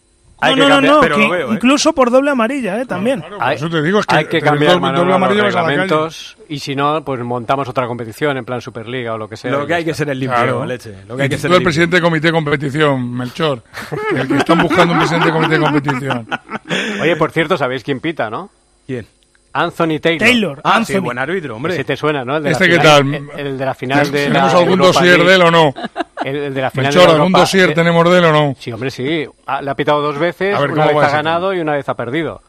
No, 0.41 0.47
Hay 0.49 0.53
que 0.55 0.59
no, 0.59 0.67
no, 0.67 0.73
cambiar, 0.75 0.93
no, 0.95 0.99
pero 1.01 1.15
que 1.15 1.21
lo 1.23 1.29
veo, 1.29 1.49
¿eh? 1.49 1.53
incluso 1.55 1.93
por 1.93 2.11
doble 2.11 2.29
amarilla, 2.29 2.79
¿eh? 2.81 2.85
También. 2.85 3.23
Hay, 3.39 3.55
eso 3.55 3.69
te 3.69 3.81
digo, 3.81 4.01
es 4.01 4.05
que 4.05 4.15
hay 4.17 4.25
que 4.25 4.41
cambiar 4.41 4.77
doble- 4.79 4.91
los 5.33 5.37
reglamentos 5.43 6.37
y 6.49 6.59
si 6.59 6.75
no, 6.75 7.03
pues 7.05 7.21
montamos 7.21 7.67
otra 7.69 7.87
competición 7.87 8.35
en 8.37 8.43
plan 8.45 8.59
Superliga 8.61 9.13
o 9.13 9.17
lo 9.17 9.29
que 9.29 9.37
sea. 9.37 9.49
Lo 9.49 9.65
que 9.65 9.73
hay 9.75 9.85
que 9.85 9.93
ser 9.93 10.09
el 10.09 10.19
limpio, 10.19 10.37
Claro. 10.37 10.65
leche. 10.65 10.93
Lo 11.07 11.15
que 11.15 11.23
hay 11.23 11.29
que 11.29 11.37
tú 11.37 11.43
ser 11.43 11.51
el 11.53 11.63
presidente 11.63 11.95
de 11.95 12.01
comité 12.01 12.27
de 12.27 12.33
competición, 12.33 13.13
Melchor. 13.15 13.63
El 14.13 14.27
que 14.27 14.35
están 14.37 14.61
buscando 14.61 14.93
un 14.93 14.99
presidente 14.99 15.27
de 15.27 15.33
comité 15.33 15.53
de 15.57 15.59
competición. 15.61 16.27
Oye, 17.01 17.15
por 17.15 17.31
cierto, 17.31 17.57
¿sabéis 17.57 17.83
quién 17.83 18.01
pita, 18.01 18.29
no? 18.29 18.51
¿Quién? 18.85 19.05
Anthony 19.53 19.99
Taylor. 20.01 20.19
Taylor, 20.19 20.61
Ah, 20.65 20.75
Anthony. 20.75 20.93
sí, 20.95 20.99
buen 20.99 21.17
árbitro, 21.17 21.55
hombre. 21.55 21.77
Si 21.77 21.83
te 21.85 21.95
suena, 21.95 22.25
¿no? 22.25 22.35
El 22.37 22.43
de 22.43 22.51
¿Este 22.51 22.67
la 22.67 22.73
qué 22.75 22.79
final- 22.81 22.97
tal? 23.31 23.39
El, 23.39 23.47
el 23.47 23.57
de 23.57 23.65
la 23.65 23.73
final 23.73 24.11
de 24.11 24.25
¿Tenemos 24.27 24.51
la 24.53 24.59
algún 24.59 24.79
Europa 24.81 24.99
dossier 24.99 25.23
de 25.23 25.35
él 25.35 25.41
o 25.43 25.51
no? 25.51 25.73
El, 26.25 26.35
el 26.35 26.53
de 26.53 26.61
la 26.61 26.71
final 26.71 26.85
Melchor, 26.87 27.01
de 27.01 27.07
la 27.07 27.13
¿algún 27.13 27.27
Europa- 27.27 27.39
dossier 27.39 27.73
tenemos 27.73 28.11
de 28.11 28.17
él 28.17 28.25
o 28.25 28.31
no? 28.33 28.55
Sí, 28.59 28.71
hombre, 28.73 28.91
sí. 28.91 29.25
Ah, 29.47 29.61
le 29.61 29.71
ha 29.71 29.75
pitado 29.75 30.01
dos 30.01 30.17
veces, 30.17 30.59
ver, 30.59 30.71
una 30.71 30.87
¿cómo 30.87 30.97
vez 30.99 31.05
ha 31.05 31.07
ese 31.07 31.15
ganado 31.17 31.53
y 31.53 31.59
una 31.61 31.71
vez 31.73 31.87
ha 31.87 31.93
perdido. 31.93 32.41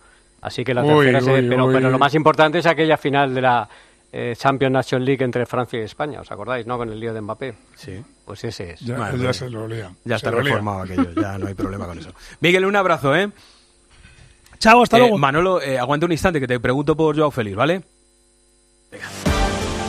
Así 0.42 0.64
que 0.64 0.74
la 0.74 0.82
Uy, 0.82 1.06
tercera 1.06 1.20
se- 1.20 1.30
uy, 1.42 1.48
pero, 1.48 1.66
uy, 1.66 1.74
pero 1.74 1.90
lo 1.90 1.98
más 1.98 2.12
importante 2.14 2.58
es 2.58 2.66
aquella 2.66 2.96
final 2.96 3.32
de 3.34 3.40
la 3.40 3.68
eh, 4.12 4.34
Champions 4.36 4.72
Nation 4.72 5.04
League 5.04 5.22
entre 5.24 5.46
Francia 5.46 5.78
y 5.78 5.82
España, 5.82 6.20
¿os 6.20 6.30
acordáis, 6.32 6.66
no? 6.66 6.76
Con 6.76 6.90
el 6.90 6.98
lío 6.98 7.14
de 7.14 7.20
Mbappé. 7.20 7.54
Sí. 7.76 8.02
Pues 8.24 8.42
ese 8.42 8.70
es. 8.72 8.80
Ya, 8.80 8.96
Vale, 8.98 9.18
ya 9.22 9.32
se 9.32 9.48
lo 9.48 9.64
olía. 9.64 9.90
Ya 10.04 10.18
Se 10.18 10.26
está 10.26 10.30
reformado 10.32 10.82
aquello, 10.82 11.06
ya 11.14 11.38
no 11.38 11.46
hay 11.46 11.54
problema 11.54 11.86
con 11.86 11.98
eso. 11.98 12.10
Miguel, 12.40 12.64
un 12.64 12.74
abrazo, 12.74 13.14
¿eh? 13.14 13.30
Chao, 14.58 14.82
hasta 14.82 14.96
Eh, 14.96 15.00
luego. 15.00 15.18
Manolo, 15.18 15.60
eh, 15.62 15.78
aguanta 15.78 16.06
un 16.06 16.12
instante 16.12 16.40
que 16.40 16.46
te 16.46 16.58
pregunto 16.60 16.96
por 16.96 17.16
Joao 17.16 17.30
Félix, 17.30 17.56
¿vale? 17.56 17.82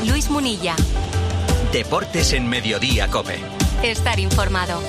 Luis 0.07 0.29
Munilla. 0.29 0.75
Deportes 1.71 2.33
en 2.33 2.47
Mediodía, 2.47 3.07
Cope. 3.07 3.39
Estar 3.83 4.19
informado. 4.19 4.79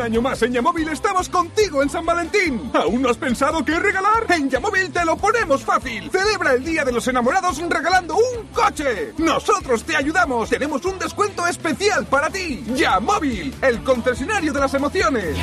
Un 0.00 0.06
año 0.06 0.22
más 0.22 0.40
en 0.40 0.54
Yamóvil 0.54 0.88
estamos 0.88 1.28
contigo 1.28 1.82
en 1.82 1.90
San 1.90 2.06
Valentín. 2.06 2.70
¿Aún 2.72 3.02
no 3.02 3.10
has 3.10 3.18
pensado 3.18 3.62
qué 3.62 3.78
regalar? 3.78 4.24
En 4.30 4.48
Yamóvil 4.48 4.90
te 4.90 5.04
lo 5.04 5.14
ponemos 5.14 5.62
fácil. 5.62 6.10
Celebra 6.10 6.54
el 6.54 6.64
Día 6.64 6.86
de 6.86 6.92
los 6.92 7.06
Enamorados 7.06 7.58
regalando 7.68 8.16
un 8.16 8.46
coche. 8.46 9.12
Nosotros 9.18 9.84
te 9.84 9.94
ayudamos. 9.94 10.48
Tenemos 10.48 10.82
un 10.86 10.98
descuento 10.98 11.46
especial 11.46 12.06
para 12.06 12.30
ti. 12.30 12.64
Yamóvil, 12.74 13.54
el 13.60 13.82
concesionario 13.82 14.54
de 14.54 14.60
las 14.60 14.72
emociones. 14.72 15.36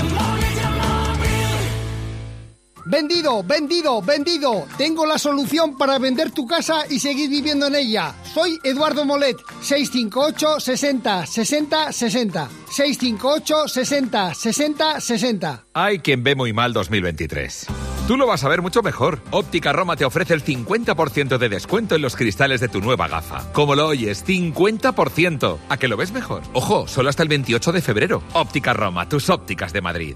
Vendido, 2.90 3.44
vendido, 3.44 4.02
vendido. 4.02 4.66
Tengo 4.78 5.06
la 5.06 5.18
solución 5.18 5.78
para 5.78 6.00
vender 6.00 6.32
tu 6.32 6.48
casa 6.48 6.86
y 6.90 7.00
seguir 7.00 7.30
viviendo 7.30 7.68
en 7.68 7.76
ella. 7.76 8.16
Soy 8.34 8.60
Eduardo 8.64 9.04
Molet, 9.04 9.36
658 9.62 10.62
60 10.62 11.26
60 11.26 11.92
60. 11.92 12.50
658 12.70 13.68
60 13.68 14.34
60 14.34 15.02
60. 15.02 15.66
Hay 15.74 16.00
quien 16.00 16.24
ve 16.24 16.36
muy 16.36 16.54
mal 16.54 16.72
2023. 16.72 17.68
Tú 18.08 18.16
lo 18.16 18.26
vas 18.26 18.46
a 18.46 18.48
ver 18.48 18.62
mucho 18.62 18.82
mejor. 18.82 19.20
Óptica 19.32 19.74
Roma 19.74 19.98
te 19.98 20.06
ofrece 20.06 20.34
el 20.34 20.42
50% 20.42 21.38
de 21.38 21.50
descuento 21.50 21.96
en 21.96 22.02
los 22.02 22.16
cristales 22.16 22.62
de 22.62 22.70
tu 22.70 22.80
nueva 22.80 23.10
gafa. 23.10 23.52
Como 23.52 23.76
lo 23.76 23.86
oyes, 23.86 24.26
50%. 24.26 25.58
¿A 25.68 25.76
que 25.78 25.90
lo 25.90 25.98
ves 25.98 26.14
mejor? 26.14 26.42
Ojo, 26.54 26.88
solo 26.88 27.10
hasta 27.10 27.24
el 27.24 27.28
28 27.28 27.74
de 27.74 27.82
febrero. 27.82 28.24
Óptica 28.32 28.72
Roma, 28.72 29.10
tus 29.10 29.30
ópticas 29.30 29.74
de 29.74 29.82
Madrid. 29.82 30.16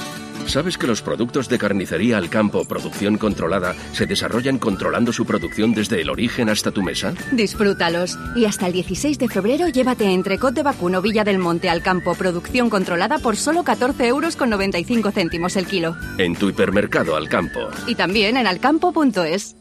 ¿Sabes 0.46 0.78
que 0.78 0.86
los 0.86 1.02
productos 1.02 1.48
de 1.48 1.58
carnicería 1.58 2.18
al 2.18 2.30
campo, 2.30 2.64
producción 2.64 3.18
controlada, 3.18 3.74
se 3.92 4.06
desarrollan 4.06 4.58
controlando 4.58 5.12
su 5.12 5.24
producción 5.24 5.74
desde 5.74 6.00
el 6.00 6.10
origen 6.10 6.48
hasta 6.48 6.70
tu 6.70 6.82
mesa? 6.82 7.14
Disfrútalos. 7.32 8.18
Y 8.36 8.44
hasta 8.44 8.66
el 8.66 8.72
16 8.72 9.18
de 9.18 9.28
febrero 9.28 9.68
llévate 9.68 10.04
entrecot 10.04 10.54
de 10.54 10.62
vacuno 10.62 11.02
Villa 11.02 11.24
del 11.24 11.38
Monte 11.38 11.68
al 11.68 11.82
campo, 11.82 12.14
producción 12.14 12.70
controlada 12.70 13.18
por 13.18 13.36
solo 13.36 13.64
14 13.64 14.06
euros 14.06 14.36
con 14.36 14.50
95 14.50 15.10
céntimos 15.10 15.56
el 15.56 15.66
kilo. 15.66 15.96
En 16.18 16.36
tu 16.36 16.48
hipermercado 16.48 17.16
al 17.16 17.28
campo. 17.28 17.68
Y 17.86 17.94
también 17.94 18.36
en 18.36 18.46
alcampo.es. 18.46 19.56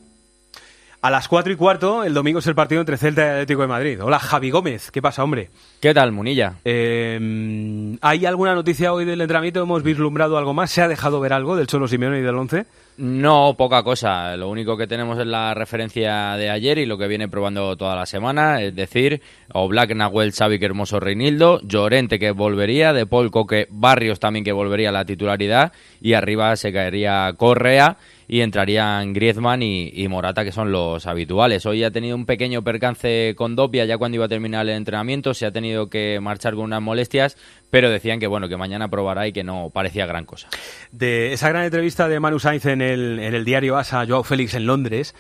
A 1.03 1.11
las 1.11 1.27
4 1.27 1.51
y 1.51 1.55
cuarto, 1.57 2.05
el 2.05 2.13
domingo 2.13 2.39
es 2.39 2.47
el 2.47 2.55
partido 2.55 2.79
entre 2.79 2.95
Celta 2.95 3.25
y 3.25 3.29
Atlético 3.31 3.61
de 3.63 3.67
Madrid. 3.67 4.01
Hola, 4.01 4.19
Javi 4.19 4.51
Gómez. 4.51 4.89
¿Qué 4.89 5.01
pasa, 5.01 5.21
hombre? 5.21 5.49
¿Qué 5.81 5.93
tal, 5.93 6.13
Munilla? 6.13 6.59
Eh, 6.63 7.97
¿Hay 7.99 8.25
alguna 8.25 8.55
noticia 8.55 8.93
hoy 8.93 9.03
del 9.03 9.19
entrenamiento? 9.19 9.61
¿Hemos 9.61 9.83
vislumbrado 9.83 10.37
algo 10.37 10.53
más? 10.53 10.71
¿Se 10.71 10.81
ha 10.81 10.87
dejado 10.87 11.19
ver 11.19 11.33
algo 11.33 11.57
del 11.57 11.67
Cholo 11.67 11.89
Simeone 11.89 12.19
y 12.19 12.21
del 12.21 12.37
11? 12.37 12.65
No, 12.95 13.53
poca 13.57 13.83
cosa. 13.83 14.37
Lo 14.37 14.47
único 14.47 14.77
que 14.77 14.87
tenemos 14.87 15.19
es 15.19 15.27
la 15.27 15.53
referencia 15.53 16.37
de 16.37 16.49
ayer 16.49 16.77
y 16.77 16.85
lo 16.85 16.97
que 16.97 17.09
viene 17.09 17.27
probando 17.27 17.75
toda 17.75 17.97
la 17.97 18.05
semana, 18.05 18.61
es 18.61 18.73
decir, 18.73 19.21
Oblak, 19.51 19.93
Nahuel, 19.93 20.31
Xavi, 20.31 20.57
que 20.57 20.67
Hermoso, 20.67 21.01
Reinildo, 21.01 21.59
Llorente 21.63 22.17
que 22.17 22.31
volvería, 22.31 22.93
De 22.93 23.05
Paul, 23.05 23.29
Coque, 23.29 23.67
Barrios 23.69 24.21
también 24.21 24.45
que 24.45 24.53
volvería 24.53 24.87
a 24.87 24.93
la 24.93 25.03
titularidad 25.03 25.73
y 25.99 26.13
arriba 26.13 26.55
se 26.55 26.71
caería 26.71 27.33
Correa 27.35 27.97
y 28.34 28.41
entrarían 28.41 29.13
Griezmann 29.13 29.61
y, 29.61 30.07
Morata, 30.07 30.43
que 30.43 30.51
son 30.51 30.71
los 30.71 31.05
habituales. 31.05 31.67
Hoy 31.67 31.84
ha 31.84 31.91
tenido 31.91 32.15
un 32.15 32.25
pequeño 32.25 32.63
percance 32.63 33.36
con 33.38 33.55
Dopia 33.55 33.86
ya 33.86 33.99
cuando 33.99 34.15
iba 34.15 34.25
a 34.25 34.27
terminar 34.27 34.65
el 34.65 34.75
entrenamiento, 34.75 35.36
se 35.36 35.45
ha 35.45 35.51
tenido 35.51 35.88
que 35.88 36.19
marchar 36.19 36.55
con 36.55 36.63
unas 36.63 36.81
molestias, 36.81 37.38
pero 37.69 37.91
decían 37.91 38.19
que 38.19 38.25
bueno 38.25 38.49
que 38.49 38.57
mañana 38.57 38.88
probará 38.88 39.27
y 39.27 39.34
que 39.34 39.43
no 39.43 39.69
parecía 39.71 40.07
gran 40.07 40.25
cosa. 40.25 40.47
De 40.91 41.34
esa 41.34 41.49
gran 41.49 41.65
entrevista 41.65 42.07
de 42.07 42.19
Manu 42.19 42.39
Sainz 42.39 42.65
en 42.65 42.81
el, 42.81 43.19
en 43.19 43.36
el 43.36 43.45
diario 43.45 43.77
AS 43.77 43.93
a 43.93 44.03
Joao 44.07 44.23
Félix 44.23 44.55
en 44.55 44.65
Londres, 44.65 45.13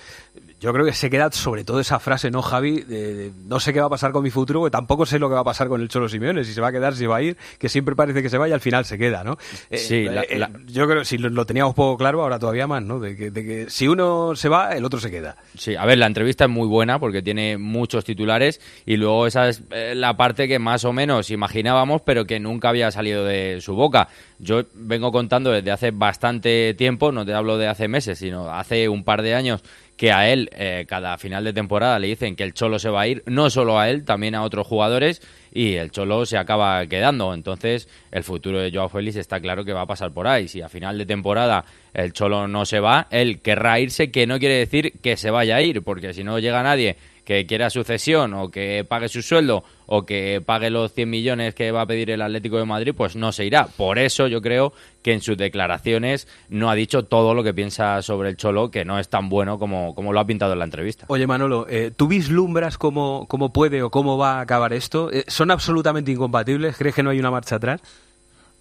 yo 0.63 0.71
creo 0.71 0.85
que 0.85 0.93
se 0.93 1.09
queda 1.09 1.29
sobre 1.29 1.65
todo 1.65 1.81
esa 1.81 1.99
frase, 1.99 2.31
¿no, 2.31 2.41
Javi? 2.41 2.81
De, 2.83 3.13
de, 3.13 3.31
no 3.45 3.59
sé 3.59 3.73
qué 3.73 3.81
va 3.81 3.87
a 3.87 3.89
pasar 3.89 4.13
con 4.13 4.23
mi 4.23 4.29
futuro, 4.29 4.61
porque 4.61 4.71
tampoco 4.71 5.05
sé 5.05 5.19
lo 5.19 5.27
que 5.27 5.35
va 5.35 5.41
a 5.41 5.43
pasar 5.43 5.67
con 5.67 5.81
el 5.81 5.89
Cholo 5.89 6.07
Simeone, 6.07 6.45
si 6.45 6.53
se 6.53 6.61
va 6.61 6.69
a 6.69 6.71
quedar, 6.71 6.95
si 6.95 7.05
va 7.05 7.17
a 7.17 7.21
ir, 7.21 7.35
que 7.59 7.67
siempre 7.67 7.95
parece 7.97 8.23
que 8.23 8.29
se 8.29 8.37
va 8.37 8.47
y 8.47 8.53
al 8.53 8.61
final 8.61 8.85
se 8.85 8.97
queda, 8.97 9.25
¿no? 9.25 9.37
Eh, 9.69 9.77
Sí, 9.77 10.05
la- 10.05 10.21
eh, 10.21 10.39
la- 10.39 10.49
yo 10.67 10.87
creo 10.87 10.99
que 10.99 11.05
si 11.05 11.17
lo, 11.17 11.29
lo 11.29 11.45
teníamos 11.45 11.75
poco 11.75 11.97
claro, 11.97 12.21
ahora 12.23 12.39
todavía 12.39 12.65
más, 12.65 12.81
¿no? 12.81 12.99
De 13.01 13.15
que, 13.17 13.29
de 13.29 13.43
que 13.43 13.69
si 13.69 13.89
uno 13.89 14.37
se 14.37 14.47
va, 14.47 14.71
el 14.71 14.85
otro 14.85 15.01
se 15.01 15.11
queda. 15.11 15.35
Sí, 15.57 15.75
a 15.75 15.85
ver, 15.85 15.97
la 15.97 16.05
entrevista 16.07 16.45
es 16.45 16.49
muy 16.49 16.67
buena 16.69 16.97
porque 16.97 17.21
tiene 17.21 17.57
muchos 17.57 18.05
titulares 18.05 18.61
y 18.85 18.95
luego 18.95 19.27
esa 19.27 19.49
es 19.49 19.61
eh, 19.71 19.93
la 19.95 20.15
parte 20.15 20.47
que 20.47 20.59
más 20.59 20.85
o 20.85 20.93
menos 20.93 21.29
imaginábamos, 21.29 22.01
pero 22.03 22.23
que 22.25 22.39
nunca 22.39 22.69
había 22.69 22.89
salido 22.89 23.25
de 23.25 23.59
su 23.59 23.75
boca. 23.75 24.07
Yo 24.39 24.61
vengo 24.75 25.11
contando 25.11 25.51
desde 25.51 25.71
hace 25.71 25.91
bastante 25.91 26.73
tiempo, 26.75 27.11
no 27.11 27.25
te 27.25 27.33
hablo 27.33 27.57
de 27.57 27.67
hace 27.67 27.87
meses, 27.87 28.19
sino 28.19 28.49
hace 28.53 28.87
un 28.87 29.03
par 29.03 29.21
de 29.21 29.35
años 29.35 29.61
que 29.97 30.11
a 30.11 30.29
él 30.29 30.49
eh, 30.53 30.85
cada 30.87 31.17
final 31.17 31.43
de 31.43 31.53
temporada 31.53 31.99
le 31.99 32.07
dicen 32.07 32.35
que 32.35 32.43
el 32.43 32.53
Cholo 32.53 32.79
se 32.79 32.89
va 32.89 33.01
a 33.01 33.07
ir, 33.07 33.23
no 33.25 33.49
solo 33.49 33.79
a 33.79 33.89
él, 33.89 34.03
también 34.03 34.35
a 34.35 34.43
otros 34.43 34.65
jugadores 34.65 35.21
y 35.51 35.75
el 35.75 35.91
Cholo 35.91 36.25
se 36.25 36.37
acaba 36.37 36.85
quedando. 36.87 37.33
Entonces 37.33 37.87
el 38.11 38.23
futuro 38.23 38.59
de 38.59 38.71
Joao 38.71 38.89
Félix 38.89 39.17
está 39.17 39.39
claro 39.39 39.63
que 39.63 39.73
va 39.73 39.81
a 39.81 39.87
pasar 39.87 40.11
por 40.11 40.27
ahí. 40.27 40.47
Si 40.47 40.61
a 40.61 40.69
final 40.69 40.97
de 40.97 41.05
temporada 41.05 41.65
el 41.93 42.11
Cholo 42.13 42.47
no 42.47 42.65
se 42.65 42.79
va, 42.79 43.07
él 43.11 43.39
querrá 43.41 43.79
irse, 43.79 44.11
que 44.11 44.25
no 44.25 44.39
quiere 44.39 44.55
decir 44.55 44.93
que 45.01 45.15
se 45.15 45.29
vaya 45.29 45.57
a 45.57 45.61
ir, 45.61 45.83
porque 45.83 46.13
si 46.13 46.23
no 46.23 46.39
llega 46.39 46.63
nadie 46.63 46.97
que 47.25 47.45
quiera 47.45 47.69
sucesión 47.69 48.33
o 48.33 48.49
que 48.49 48.85
pague 48.87 49.07
su 49.09 49.21
sueldo 49.21 49.63
o 49.85 50.05
que 50.05 50.41
pague 50.45 50.69
los 50.69 50.93
100 50.93 51.09
millones 51.09 51.55
que 51.55 51.71
va 51.71 51.81
a 51.81 51.85
pedir 51.85 52.09
el 52.11 52.21
Atlético 52.21 52.57
de 52.57 52.65
Madrid, 52.65 52.93
pues 52.95 53.15
no 53.15 53.31
se 53.31 53.45
irá. 53.45 53.67
Por 53.67 53.99
eso 53.99 54.27
yo 54.27 54.41
creo 54.41 54.73
que 55.01 55.13
en 55.13 55.21
sus 55.21 55.37
declaraciones 55.37 56.27
no 56.49 56.69
ha 56.69 56.75
dicho 56.75 57.03
todo 57.03 57.33
lo 57.33 57.43
que 57.43 57.53
piensa 57.53 58.01
sobre 58.01 58.29
el 58.29 58.37
Cholo, 58.37 58.71
que 58.71 58.85
no 58.85 58.99
es 58.99 59.09
tan 59.09 59.29
bueno 59.29 59.59
como, 59.59 59.93
como 59.95 60.13
lo 60.13 60.19
ha 60.19 60.25
pintado 60.25 60.53
en 60.53 60.59
la 60.59 60.65
entrevista. 60.65 61.05
Oye, 61.09 61.27
Manolo, 61.27 61.67
eh, 61.69 61.91
¿tú 61.95 62.07
vislumbras 62.07 62.77
cómo, 62.77 63.27
cómo 63.27 63.53
puede 63.53 63.83
o 63.83 63.89
cómo 63.89 64.17
va 64.17 64.39
a 64.39 64.41
acabar 64.41 64.73
esto? 64.73 65.11
Eh, 65.11 65.25
¿Son 65.27 65.51
absolutamente 65.51 66.11
incompatibles? 66.11 66.77
¿Crees 66.77 66.95
que 66.95 67.03
no 67.03 67.09
hay 67.09 67.19
una 67.19 67.31
marcha 67.31 67.55
atrás? 67.57 67.81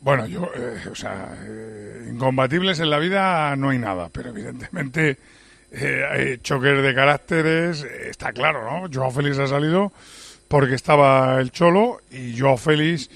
Bueno, 0.02 0.26
yo, 0.26 0.50
eh, 0.56 0.88
o 0.90 0.94
sea, 0.96 1.32
eh, 1.44 2.08
incompatibles 2.10 2.80
en 2.80 2.90
la 2.90 2.98
vida 2.98 3.54
no 3.54 3.70
hay 3.70 3.78
nada, 3.78 4.08
pero 4.12 4.30
evidentemente 4.30 5.16
eh, 5.72 6.04
eh, 6.14 6.38
choques 6.42 6.82
de 6.82 6.94
caracteres, 6.94 7.82
eh, 7.82 8.10
está 8.10 8.32
claro, 8.32 8.62
¿no? 8.64 8.88
Joao 8.92 9.10
Félix 9.10 9.38
ha 9.38 9.46
salido 9.46 9.92
porque 10.48 10.74
estaba 10.74 11.40
el 11.40 11.50
Cholo 11.50 12.02
y 12.10 12.38
Joao 12.38 12.58
Félix 12.58 13.08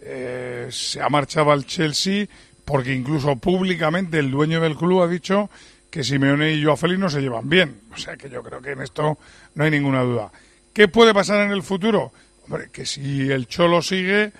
eh, 0.00 0.68
se 0.70 1.02
ha 1.02 1.08
marchado 1.08 1.50
al 1.50 1.66
Chelsea 1.66 2.26
porque 2.64 2.94
incluso 2.94 3.34
públicamente 3.36 4.18
el 4.18 4.30
dueño 4.30 4.60
del 4.60 4.76
club 4.76 5.02
ha 5.02 5.08
dicho 5.08 5.50
que 5.90 6.04
Simeone 6.04 6.52
y 6.52 6.62
Joao 6.62 6.76
Félix 6.76 7.00
no 7.00 7.10
se 7.10 7.20
llevan 7.20 7.48
bien. 7.48 7.80
O 7.92 7.96
sea 7.96 8.16
que 8.16 8.30
yo 8.30 8.42
creo 8.42 8.60
que 8.60 8.72
en 8.72 8.82
esto 8.82 9.18
no 9.54 9.64
hay 9.64 9.70
ninguna 9.70 10.02
duda. 10.02 10.30
¿Qué 10.72 10.86
puede 10.88 11.12
pasar 11.12 11.40
en 11.40 11.50
el 11.50 11.62
futuro? 11.62 12.12
Hombre, 12.44 12.68
que 12.72 12.86
si 12.86 13.30
el 13.30 13.48
Cholo 13.48 13.82
sigue, 13.82 14.32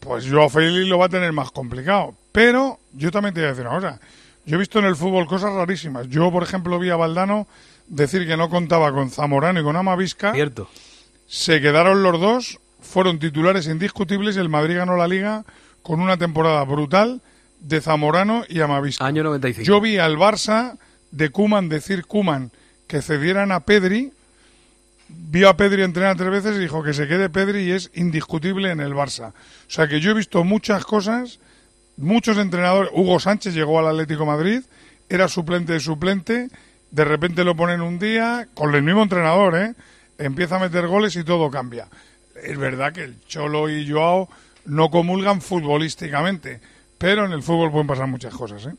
pues 0.00 0.28
Joao 0.28 0.48
Félix 0.48 0.88
lo 0.88 0.98
va 0.98 1.06
a 1.06 1.08
tener 1.08 1.32
más 1.32 1.50
complicado. 1.52 2.16
Pero 2.32 2.80
yo 2.94 3.10
también 3.10 3.34
te 3.34 3.40
voy 3.40 3.46
a 3.46 3.50
decir 3.50 3.66
una 3.66 3.76
cosa. 3.76 4.00
Yo 4.44 4.56
he 4.56 4.58
visto 4.58 4.78
en 4.78 4.86
el 4.86 4.96
fútbol 4.96 5.26
cosas 5.26 5.52
rarísimas. 5.52 6.08
Yo, 6.08 6.30
por 6.32 6.42
ejemplo, 6.42 6.78
vi 6.78 6.90
a 6.90 6.96
Valdano 6.96 7.46
decir 7.86 8.26
que 8.26 8.36
no 8.36 8.48
contaba 8.48 8.92
con 8.92 9.10
Zamorano 9.10 9.60
y 9.60 9.62
con 9.62 9.76
Amavisca. 9.76 10.32
Cierto. 10.32 10.68
Se 11.26 11.60
quedaron 11.60 12.02
los 12.02 12.20
dos, 12.20 12.58
fueron 12.80 13.18
titulares 13.18 13.66
indiscutibles 13.66 14.36
y 14.36 14.40
el 14.40 14.48
Madrid 14.48 14.76
ganó 14.76 14.96
la 14.96 15.08
liga 15.08 15.44
con 15.82 16.00
una 16.00 16.16
temporada 16.16 16.62
brutal 16.64 17.20
de 17.60 17.80
Zamorano 17.80 18.44
y 18.48 18.60
Amavisca. 18.60 19.06
Año 19.06 19.22
95. 19.22 19.64
Yo 19.64 19.80
vi 19.80 19.98
al 19.98 20.16
Barça 20.16 20.76
de 21.10 21.30
Kuman 21.30 21.68
decir 21.68 22.04
Kuman 22.06 22.50
que 22.86 23.02
cedieran 23.02 23.52
a 23.52 23.60
Pedri. 23.60 24.12
Vio 25.08 25.48
a 25.48 25.56
Pedri 25.56 25.82
entrenar 25.82 26.16
tres 26.16 26.30
veces 26.30 26.56
y 26.56 26.60
dijo 26.60 26.82
que 26.82 26.94
se 26.94 27.06
quede 27.06 27.30
Pedri 27.30 27.62
y 27.64 27.72
es 27.72 27.90
indiscutible 27.94 28.70
en 28.70 28.80
el 28.80 28.94
Barça. 28.94 29.30
O 29.30 29.70
sea 29.70 29.86
que 29.86 30.00
yo 30.00 30.10
he 30.10 30.14
visto 30.14 30.42
muchas 30.42 30.84
cosas, 30.84 31.38
muchos 31.96 32.38
entrenadores. 32.38 32.90
Hugo 32.94 33.18
Sánchez 33.20 33.54
llegó 33.54 33.78
al 33.78 33.88
Atlético 33.88 34.20
de 34.20 34.26
Madrid, 34.26 34.60
era 35.08 35.28
suplente 35.28 35.72
de 35.74 35.80
suplente, 35.80 36.48
de 36.90 37.04
repente 37.04 37.44
lo 37.44 37.54
ponen 37.56 37.80
un 37.80 37.98
día, 37.98 38.48
con 38.54 38.74
el 38.74 38.82
mismo 38.82 39.02
entrenador, 39.02 39.56
¿eh? 39.56 39.74
empieza 40.18 40.56
a 40.56 40.60
meter 40.60 40.86
goles 40.86 41.16
y 41.16 41.24
todo 41.24 41.50
cambia. 41.50 41.88
Es 42.42 42.56
verdad 42.58 42.92
que 42.92 43.04
el 43.04 43.16
Cholo 43.26 43.68
y 43.70 43.88
Joao 43.90 44.28
no 44.66 44.90
comulgan 44.90 45.40
futbolísticamente, 45.40 46.60
pero 46.98 47.24
en 47.26 47.32
el 47.32 47.42
fútbol 47.42 47.70
pueden 47.70 47.86
pasar 47.86 48.06
muchas 48.06 48.34
cosas. 48.34 48.66
¿eh? 48.66 48.74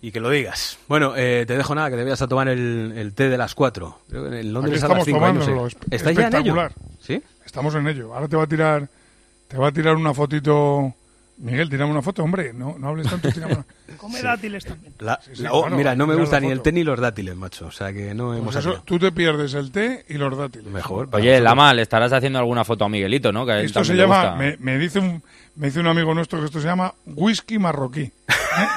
Y 0.00 0.12
que 0.12 0.20
lo 0.20 0.30
digas. 0.30 0.78
Bueno, 0.88 1.14
eh, 1.16 1.44
te 1.46 1.56
dejo 1.56 1.74
nada, 1.74 1.90
que 1.90 1.96
te 1.96 2.04
vayas 2.04 2.22
a 2.22 2.28
tomar 2.28 2.48
el, 2.48 2.92
el 2.96 3.12
té 3.14 3.28
de 3.28 3.36
las 3.38 3.54
4. 3.54 3.98
Creo 4.08 4.30
que 4.30 4.40
en 4.40 4.52
Londres 4.52 4.82
Aquí 4.82 4.92
a 4.92 4.96
las 4.96 5.06
estamos 5.08 5.20
5 5.20 5.24
años. 5.24 5.44
tomándolo, 5.44 5.68
¿eh? 5.68 5.70
espe- 5.70 5.94
¿Estáis 5.96 6.16
ya 6.18 6.26
en 6.28 6.34
ello? 6.34 6.38
espectacular. 6.38 6.72
¿Sí? 7.00 7.22
Estamos 7.44 7.74
en 7.74 7.86
ello. 7.88 8.14
Ahora 8.14 8.28
te 8.28 8.36
va 8.36 8.44
a 8.44 8.46
tirar, 8.46 8.88
te 9.48 9.56
va 9.56 9.68
a 9.68 9.72
tirar 9.72 9.96
una 9.96 10.12
fotito. 10.14 10.94
Miguel, 11.38 11.68
tirame 11.68 11.90
una 11.92 12.00
foto, 12.02 12.22
hombre. 12.22 12.52
No, 12.54 12.76
no 12.78 12.88
hables 12.88 13.08
tanto, 13.08 13.30
tirame 13.30 13.54
una. 13.54 13.66
Come 13.98 14.22
dátiles 14.22 14.64
también. 14.64 14.94
La- 15.00 15.20
Sí, 15.22 15.30
sí, 15.34 15.42
la- 15.42 15.52
oh, 15.52 15.62
claro, 15.62 15.76
mira, 15.76 15.94
no 15.94 16.06
me 16.06 16.14
gusta 16.14 16.40
ni 16.40 16.50
el 16.50 16.62
té 16.62 16.72
ni 16.72 16.82
los 16.82 16.98
dátiles, 16.98 17.36
macho. 17.36 17.66
O 17.66 17.70
sea 17.70 17.92
que 17.92 18.14
no 18.14 18.32
hemos 18.34 18.46
Pues 18.46 18.56
eso, 18.56 18.68
atinado. 18.70 18.84
tú 18.84 18.98
te 18.98 19.12
pierdes 19.12 19.54
el 19.54 19.70
té 19.70 20.04
y 20.08 20.14
los 20.14 20.36
dátiles. 20.36 20.66
Mejor. 20.72 21.08
Oye, 21.12 21.40
Lama, 21.40 21.74
le 21.74 21.82
estarás 21.82 22.12
haciendo 22.12 22.38
alguna 22.38 22.64
foto 22.64 22.84
a 22.84 22.88
Miguelito, 22.88 23.32
¿no? 23.32 23.44
Que 23.44 23.52
a 23.52 23.58
él 23.60 23.66
Esto 23.66 23.84
se 23.84 23.94
llama, 23.94 24.34
me, 24.36 24.56
me 24.58 24.78
dice 24.78 24.98
un, 24.98 25.22
me 25.56 25.66
dice 25.66 25.80
un 25.80 25.86
amigo 25.88 26.14
nuestro 26.14 26.38
que 26.40 26.46
esto 26.46 26.60
se 26.60 26.66
llama 26.68 26.94
whisky 27.06 27.58
marroquí. 27.58 28.00
¿eh? 28.02 28.12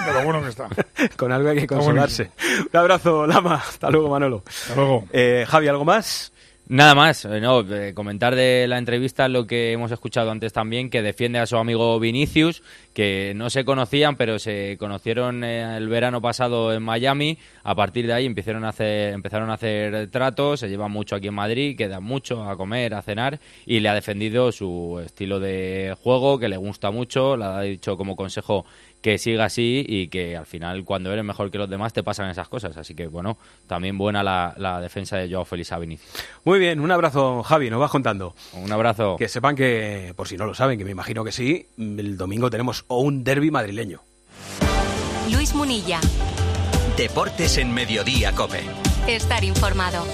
De 0.08 0.14
lo 0.14 0.24
bueno 0.24 0.42
que 0.42 0.50
está. 0.50 0.68
Con 1.18 1.32
algo 1.32 1.50
hay 1.50 1.58
que 1.60 1.68
consolarse. 1.68 2.32
Un 2.74 2.78
abrazo, 2.80 3.26
Lama. 3.26 3.56
Hasta 3.56 3.90
luego, 3.90 4.10
Manolo. 4.10 4.44
Hasta 4.46 4.76
luego. 4.76 5.06
Eh, 5.14 5.46
Javi, 5.48 5.68
¿algo 5.70 5.86
más? 5.86 6.34
Nada 6.72 6.94
más, 6.94 7.26
eh, 7.26 7.42
no, 7.42 7.62
eh, 7.62 7.96
comentar 7.96 8.36
de 8.36 8.68
la 8.68 8.78
entrevista 8.78 9.28
lo 9.28 9.48
que 9.48 9.72
hemos 9.72 9.92
escuchado 9.92 10.30
antes 10.30 10.54
también, 10.54 10.92
que 10.92 11.02
defiende 11.02 11.40
a 11.40 11.48
su 11.48 11.58
amigo 11.58 12.00
Vinicius, 12.00 12.62
que 12.94 13.34
no 13.36 13.50
se 13.50 13.66
conocían, 13.66 14.18
pero 14.18 14.38
se 14.38 14.78
conocieron 14.78 15.44
eh, 15.44 15.78
el 15.78 15.90
verano 15.90 16.22
pasado 16.22 16.72
en 16.72 16.84
Miami. 16.84 17.40
A 17.64 17.74
partir 17.74 18.06
de 18.06 18.14
ahí 18.14 18.28
empezaron 18.28 18.66
a 18.66 18.70
hacer, 18.70 19.14
empezaron 19.16 19.50
a 19.50 19.56
hacer 19.56 20.12
tratos, 20.12 20.60
se 20.60 20.70
llevan 20.70 20.92
mucho 20.92 21.16
aquí 21.16 21.26
en 21.26 21.34
Madrid, 21.34 21.76
quedan 21.76 22.04
mucho 22.04 22.48
a 22.48 22.56
comer, 22.56 22.94
a 22.94 23.02
cenar, 23.02 23.40
y 23.66 23.80
le 23.80 23.90
ha 23.90 23.96
defendido 23.96 24.52
su 24.52 25.02
estilo 25.04 25.40
de 25.40 25.98
juego, 26.04 26.38
que 26.38 26.50
le 26.50 26.58
gusta 26.58 26.92
mucho, 26.92 27.36
le 27.36 27.46
ha 27.46 27.62
dicho 27.62 27.98
como 27.98 28.16
consejo 28.16 28.68
que 29.02 29.18
siga 29.18 29.46
así 29.46 29.86
y 29.88 30.08
que 30.08 30.36
al 30.36 30.46
final 30.46 30.84
cuando 30.84 31.12
eres 31.12 31.24
mejor 31.24 31.52
que 31.52 31.58
los 31.58 31.70
demás 31.70 31.94
te 31.94 32.04
pasan 32.04 32.30
esas 32.30 32.48
cosas. 32.50 32.76
Así 32.78 32.96
que 32.96 33.08
bueno, 33.08 33.38
también 33.68 33.98
buena 33.98 34.24
la, 34.24 34.54
la 34.58 34.82
defensa 34.82 35.18
de 35.18 35.30
Joao 35.30 35.46
Félix 35.46 35.72
a 35.72 35.80
Vinicius. 35.80 36.12
Muy 36.44 36.60
bien, 36.60 36.80
un 36.80 36.92
abrazo, 36.92 37.44
Javi. 37.44 37.70
Nos 37.70 37.80
vas 37.80 37.92
contando. 37.92 38.36
Un 38.54 38.72
abrazo. 38.72 39.16
Que 39.18 39.28
sepan 39.28 39.56
que, 39.56 40.14
por 40.16 40.28
si 40.28 40.38
no 40.38 40.46
lo 40.46 40.54
saben, 40.54 40.78
que 40.78 40.86
me 40.86 40.92
imagino 40.92 41.24
que 41.24 41.32
sí, 41.32 41.68
el 41.78 42.18
domingo 42.18 42.50
tenemos 42.50 42.86
o 42.88 43.00
un 43.00 43.24
derby 43.24 43.52
madrileño. 43.52 44.02
Luis 45.32 45.54
Munilla. 45.54 46.00
Deportes 46.98 47.58
en 47.58 47.74
Mediodía, 47.74 48.34
Cope. 48.34 48.62
Estar 49.08 49.44
informado. 49.44 50.06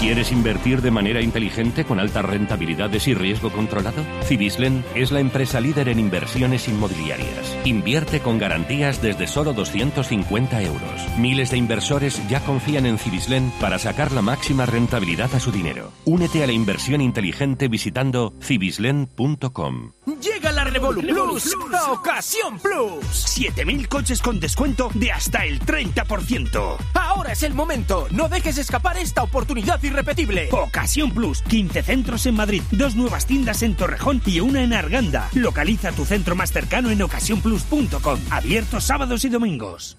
¿Quieres 0.00 0.30
invertir 0.30 0.82
de 0.82 0.90
manera 0.90 1.22
inteligente 1.22 1.84
con 1.84 1.98
altas 1.98 2.24
rentabilidades 2.24 3.08
y 3.08 3.14
riesgo 3.14 3.50
controlado? 3.50 4.04
Cibislen 4.24 4.84
es 4.94 5.10
la 5.10 5.20
empresa 5.20 5.58
líder 5.58 5.88
en 5.88 5.98
inversiones 5.98 6.68
inmobiliarias. 6.68 7.56
Invierte 7.64 8.20
con 8.20 8.38
garantías 8.38 9.00
desde 9.00 9.26
solo 9.26 9.54
250 9.54 10.62
euros. 10.62 11.18
Miles 11.18 11.50
de 11.50 11.56
inversores 11.56 12.20
ya 12.28 12.40
confían 12.40 12.84
en 12.84 12.98
Cibislen 12.98 13.50
para 13.58 13.78
sacar 13.78 14.12
la 14.12 14.22
máxima 14.22 14.66
rentabilidad 14.66 15.34
a 15.34 15.40
su 15.40 15.50
dinero. 15.50 15.90
Únete 16.04 16.44
a 16.44 16.46
la 16.46 16.52
inversión 16.52 17.00
inteligente 17.00 17.66
visitando 17.66 18.34
cibislen.com. 18.42 19.92
Llega 20.20 20.52
la 20.52 20.64
Revolu 20.64 21.00
Plus 21.00 21.56
a 21.74 21.92
Ocasión 21.92 22.58
Plus. 22.60 23.06
7000 23.10 23.88
coches 23.88 24.20
con 24.20 24.38
descuento 24.38 24.90
de 24.94 25.10
hasta 25.10 25.44
el 25.46 25.58
30%. 25.60 26.76
Ahora 26.94 27.32
es 27.32 27.42
el 27.42 27.54
momento. 27.54 28.06
No 28.10 28.28
dejes 28.28 28.58
escapar 28.58 28.98
esta 28.98 29.22
oportunidad 29.22 29.80
irrepetible. 29.86 30.48
Ocasión 30.52 31.12
Plus. 31.12 31.42
15 31.42 31.82
centros 31.82 32.26
en 32.26 32.34
Madrid, 32.34 32.62
dos 32.70 32.94
nuevas 32.94 33.26
tiendas 33.26 33.62
en 33.62 33.74
Torrejón 33.74 34.22
y 34.26 34.40
una 34.40 34.62
en 34.62 34.72
Arganda. 34.72 35.28
Localiza 35.34 35.92
tu 35.92 36.04
centro 36.04 36.36
más 36.36 36.52
cercano 36.52 36.90
en 36.90 37.02
ocasiónplus.com. 37.02 38.20
Abierto 38.30 38.80
sábados 38.80 39.24
y 39.24 39.28
domingos. 39.28 39.98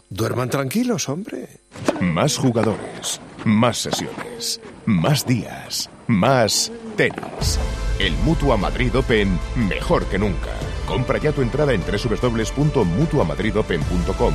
Duerman 0.11 0.49
tranquilos, 0.49 1.07
hombre. 1.07 1.47
Más 2.01 2.37
jugadores, 2.37 3.21
más 3.45 3.77
sesiones, 3.77 4.59
más 4.85 5.25
días, 5.25 5.89
más 6.05 6.69
tenis. 6.97 7.57
El 7.97 8.11
Mutua 8.25 8.57
Madrid 8.57 8.93
Open 8.93 9.39
mejor 9.55 10.05
que 10.07 10.19
nunca. 10.19 10.49
Compra 10.85 11.17
ya 11.17 11.31
tu 11.31 11.41
entrada 11.41 11.71
en 11.71 11.79
www.mutuamadridopen.com 11.79 14.33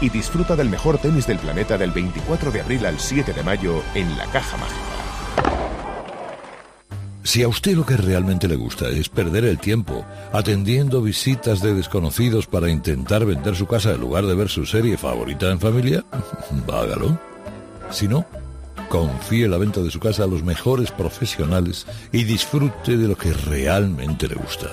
y 0.00 0.08
disfruta 0.08 0.56
del 0.56 0.70
mejor 0.70 0.96
tenis 0.96 1.26
del 1.26 1.38
planeta 1.38 1.76
del 1.76 1.90
24 1.90 2.50
de 2.50 2.62
abril 2.62 2.86
al 2.86 2.98
7 2.98 3.34
de 3.34 3.42
mayo 3.42 3.82
en 3.94 4.16
la 4.16 4.24
Caja 4.28 4.56
Mágica. 4.56 5.67
Si 7.28 7.42
a 7.42 7.48
usted 7.48 7.76
lo 7.76 7.84
que 7.84 7.98
realmente 7.98 8.48
le 8.48 8.56
gusta 8.56 8.88
es 8.88 9.10
perder 9.10 9.44
el 9.44 9.58
tiempo 9.58 10.06
atendiendo 10.32 11.02
visitas 11.02 11.60
de 11.60 11.74
desconocidos 11.74 12.46
para 12.46 12.70
intentar 12.70 13.26
vender 13.26 13.54
su 13.54 13.66
casa 13.66 13.92
en 13.92 14.00
lugar 14.00 14.24
de 14.24 14.34
ver 14.34 14.48
su 14.48 14.64
serie 14.64 14.96
favorita 14.96 15.50
en 15.50 15.60
familia, 15.60 16.02
hágalo. 16.72 17.18
Si 17.90 18.08
no, 18.08 18.24
confíe 18.88 19.46
la 19.46 19.58
venta 19.58 19.82
de 19.82 19.90
su 19.90 20.00
casa 20.00 20.24
a 20.24 20.26
los 20.26 20.42
mejores 20.42 20.90
profesionales 20.90 21.86
y 22.12 22.24
disfrute 22.24 22.96
de 22.96 23.08
lo 23.08 23.14
que 23.14 23.34
realmente 23.34 24.26
le 24.26 24.36
gusta. 24.36 24.68